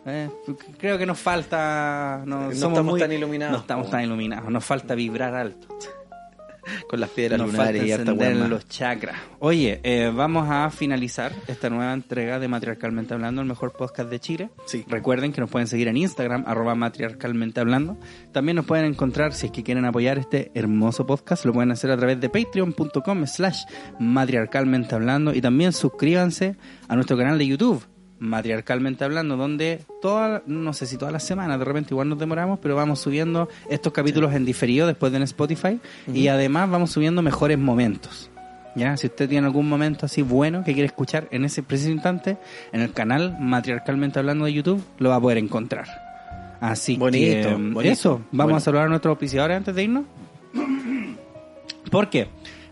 [0.06, 0.30] Eh,
[0.78, 2.22] creo que nos falta...
[2.26, 4.50] No, No somos estamos muy- tan iluminados, No estamos tan iluminados.
[4.52, 5.68] Nos falta vibrar alto.
[6.88, 9.16] Con las piedras Nos lunares falta y encender los chakras.
[9.40, 14.20] Oye, eh, vamos a finalizar esta nueva entrega de Matriarcalmente Hablando, el mejor podcast de
[14.20, 14.50] Chile.
[14.68, 14.86] Sí.
[14.88, 17.98] Recuerden que nos pueden seguir en Instagram, arroba matriarcalmente hablando.
[18.34, 21.90] También nos pueden encontrar, si es que quieren apoyar este hermoso podcast, lo pueden hacer
[21.90, 23.64] a través de patreon.com slash
[24.00, 25.34] matriarcalmente hablando.
[25.34, 26.56] Y también suscríbanse
[26.88, 27.84] a nuestro canal de YouTube,
[28.20, 32.60] Matriarcalmente Hablando, donde toda, no sé si todas las semanas, de repente igual nos demoramos,
[32.62, 35.80] pero vamos subiendo estos capítulos en diferido después de en Spotify
[36.14, 38.30] y además vamos subiendo mejores momentos.
[38.76, 42.38] Ya, si usted tiene algún momento así bueno que quiere escuchar en ese preciso instante,
[42.72, 45.88] en el canal Matriarcalmente Hablando de YouTube lo va a poder encontrar.
[46.62, 47.82] Así Bonito, que bonito.
[47.82, 50.04] eso, vamos a saludar a nuestros auspiciadores antes de irnos.
[51.90, 52.28] Porque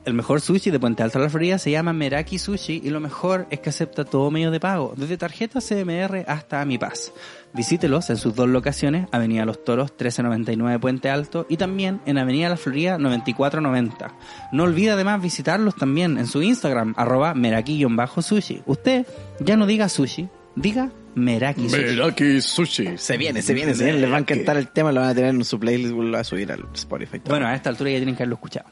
[0.07, 3.01] el mejor sushi de Puente Alto a la Florida se llama Meraki Sushi y lo
[3.01, 7.11] mejor es que acepta todo medio de pago, desde tarjeta CMR hasta Mi Paz.
[7.53, 12.47] Visítelos en sus dos locaciones, Avenida Los Toros 1399 Puente Alto y también en Avenida
[12.47, 14.13] La Florida 9490.
[14.53, 18.63] No olvide además visitarlos también en su Instagram, arroba Meraki-sushi.
[18.65, 19.05] Usted
[19.41, 21.81] ya no diga sushi, diga Meraki Sushi.
[21.81, 22.97] Meraki Sushi.
[22.97, 23.99] Se viene, se viene, se viene.
[23.99, 26.15] Les va a encantar el tema, lo van a tener en su playlist, lo van
[26.15, 27.19] a subir al Spotify.
[27.25, 28.69] Bueno, a esta altura ya tienen que haberlo escuchado.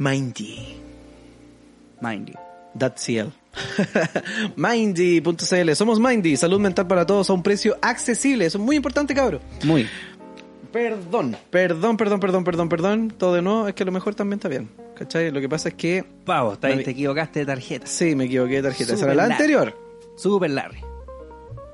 [0.00, 0.76] Mindy.
[2.00, 2.32] Mindy.
[2.96, 3.26] CL.
[4.56, 5.74] Mindy.cl.
[5.74, 6.38] Somos Mindy.
[6.38, 8.46] Salud mental para todos a un precio accesible.
[8.46, 9.40] Eso es muy importante, cabro.
[9.62, 9.86] Muy.
[10.72, 13.10] Perdón, perdón, perdón, perdón, perdón, perdón.
[13.18, 14.70] Todo de nuevo, es que a lo mejor también está bien.
[14.96, 15.30] ¿Cachai?
[15.32, 16.02] Lo que pasa es que.
[16.24, 17.86] Pavo, está- te equivocaste de tarjeta.
[17.86, 18.94] Sí, me equivoqué de tarjeta.
[18.94, 19.76] Esa era la anterior.
[20.16, 20.78] Super Larry.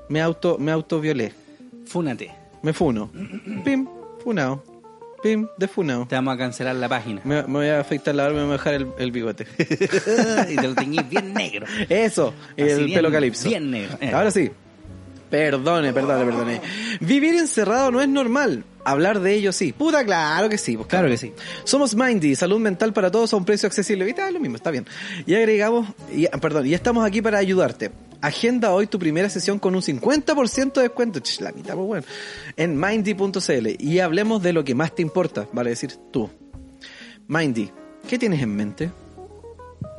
[0.09, 1.31] Me auto, me autoviolé.
[1.85, 2.29] Fúnate.
[2.61, 3.09] Me funo.
[3.63, 3.87] Pim,
[4.21, 4.61] funao.
[5.23, 6.05] Pim, defunao.
[6.07, 7.21] Te vamos a cancelar la página.
[7.23, 9.47] Me, me voy a afeitar la barba y me voy a dejar el, el bigote.
[10.51, 11.65] y te lo teñís bien negro.
[11.89, 13.49] Eso, y el bien- pelo calipso.
[13.49, 13.97] Bien negro.
[13.99, 14.11] Eh.
[14.13, 14.51] Ahora sí.
[15.29, 16.61] Perdone, perdone, perdone.
[17.01, 18.63] Vivir encerrado no es normal.
[18.85, 19.73] Hablar de ello sí.
[19.73, 20.77] Puta, claro que sí.
[20.77, 21.33] pues, Claro que sí.
[21.65, 24.05] Somos Mindy, salud mental para todos a un precio accesible.
[24.05, 24.21] ¿Viste?
[24.21, 24.85] Ah, lo mismo, está bien.
[25.25, 27.91] Y agregamos, y, perdón, y estamos aquí para ayudarte.
[28.21, 31.19] Agenda hoy tu primera sesión con un 50% de descuento.
[31.19, 32.05] Ch, la mitad, pues bueno.
[32.55, 36.29] En mindy.cl y hablemos de lo que más te importa, vale decir tú.
[37.27, 37.71] Mindy,
[38.07, 38.91] ¿qué tienes en mente?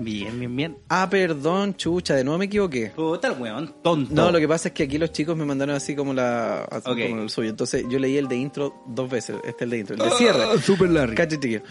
[0.01, 0.77] Bien, bien, bien.
[0.89, 2.93] Ah, perdón, chucha, de nuevo me equivoqué.
[2.95, 4.15] Puta el weón, tonto.
[4.15, 6.89] No, lo que pasa es que aquí los chicos me mandaron así como la así
[6.91, 6.99] Ok.
[7.11, 7.51] como el suyo.
[7.51, 9.37] Entonces yo leí el de intro dos veces.
[9.45, 9.97] Este es el de intro.
[9.97, 10.59] El de cierre.
[10.63, 11.15] super largo.
[11.27, 11.63] Chiquillo.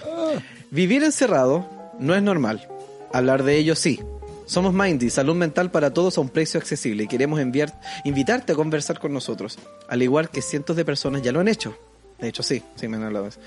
[0.72, 1.69] Vivir encerrado
[1.99, 2.68] no es normal.
[3.14, 3.99] Hablar de ello sí.
[4.48, 8.56] Somos Mindy, salud mental para todos a un precio accesible y queremos enviar, invitarte a
[8.56, 9.60] conversar con nosotros,
[9.90, 11.78] al igual que cientos de personas ya lo han hecho.
[12.18, 13.41] De hecho, sí, sí me han hablado de eso.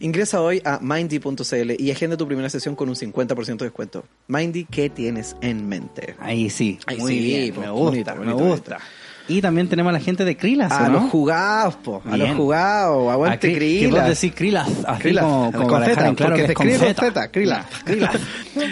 [0.00, 4.04] Ingresa hoy a mindy.cl y agenda tu primera sesión con un 50% de descuento.
[4.28, 6.14] Mindy, ¿qué tienes en mente?
[6.18, 8.78] Ahí sí, Ahí muy sí, bien, po, me gusta, bonito, me bonito, gusta.
[9.26, 11.00] Y también tenemos a la gente de Krilas, A ¿no?
[11.00, 12.02] los jugados, po.
[12.04, 13.10] A los jugados.
[13.10, 14.08] Aguante Aquí, que vos Krilas.
[14.20, 17.28] decís Krilas, así Krilas, como, como con Z, claro que es con Z.
[17.30, 17.66] Krilas.
[17.84, 18.16] Krilas.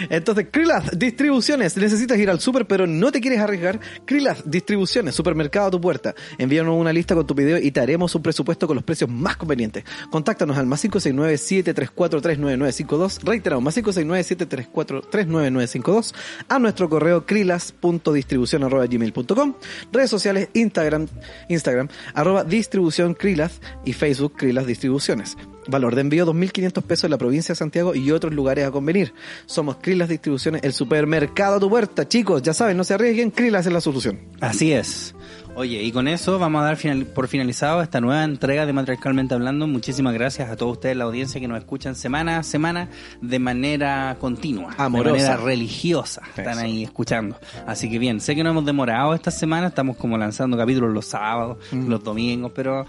[0.09, 1.75] Entonces, Krilas Distribuciones.
[1.75, 3.79] Necesitas ir al súper, pero no te quieres arriesgar.
[4.05, 6.13] Krilas Distribuciones, supermercado a tu puerta.
[6.37, 9.37] Envíanos una lista con tu pedido y te haremos un presupuesto con los precios más
[9.37, 9.83] convenientes.
[10.11, 13.23] Contáctanos al más 569-734-39952.
[13.23, 16.13] Reiteramos, más 569-734-39952.
[16.47, 19.53] A nuestro correo krilas.distribución.gmail.com.
[19.91, 21.07] Redes sociales, Instagram,
[21.49, 25.37] Instagram, arroba distribución Krilas y Facebook Krilas Distribuciones.
[25.67, 29.13] Valor de envío 2.500 pesos en la provincia de Santiago y otros lugares a convenir.
[29.45, 32.07] Somos Krilas Distribuciones, el supermercado a tu puerta.
[32.07, 34.19] Chicos, ya saben, no se arriesguen, Krilas es la solución.
[34.41, 35.15] Así es.
[35.55, 39.35] Oye, y con eso vamos a dar final- por finalizado esta nueva entrega de Matriarcalmente
[39.35, 39.67] Hablando.
[39.67, 42.89] Muchísimas gracias a todos ustedes, la audiencia que nos escuchan semana a semana
[43.21, 45.13] de manera continua, Amorosa.
[45.15, 46.23] de manera religiosa.
[46.35, 47.37] Están ahí escuchando.
[47.67, 51.05] Así que bien, sé que no hemos demorado esta semana, estamos como lanzando capítulos los
[51.05, 51.87] sábados, Mm.
[51.87, 52.87] los domingos, pero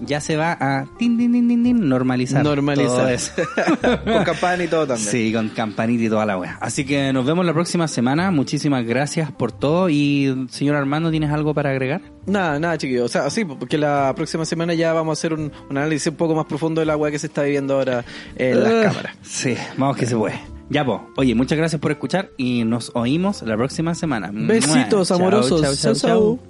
[0.00, 2.42] ya se va a tin, tin, tin, tin, tin, normalizar.
[2.42, 3.12] todo Normalizar.
[3.12, 3.32] eso.
[4.04, 5.08] Con campana y todo también.
[5.10, 6.58] Sí, con campanita y toda la wea.
[6.60, 8.30] Así que nos vemos la próxima semana.
[8.30, 9.88] Muchísimas gracias por todo.
[9.88, 12.00] Y señor Armando, ¿tienes algo para agregar?
[12.26, 13.04] Nada, nada, chiquillos.
[13.04, 16.16] O sea, sí, porque la próxima semana ya vamos a hacer un, un análisis un
[16.16, 18.04] poco más profundo de la weá que se está viviendo ahora
[18.36, 19.16] en las cámaras.
[19.22, 20.38] Sí, vamos que se puede.
[20.68, 21.00] Ya, pues.
[21.16, 24.30] Oye, muchas gracias por escuchar y nos oímos la próxima semana.
[24.32, 25.60] Besitos amorosos.
[25.62, 26.10] chao, Chao, chao.
[26.38, 26.46] chao.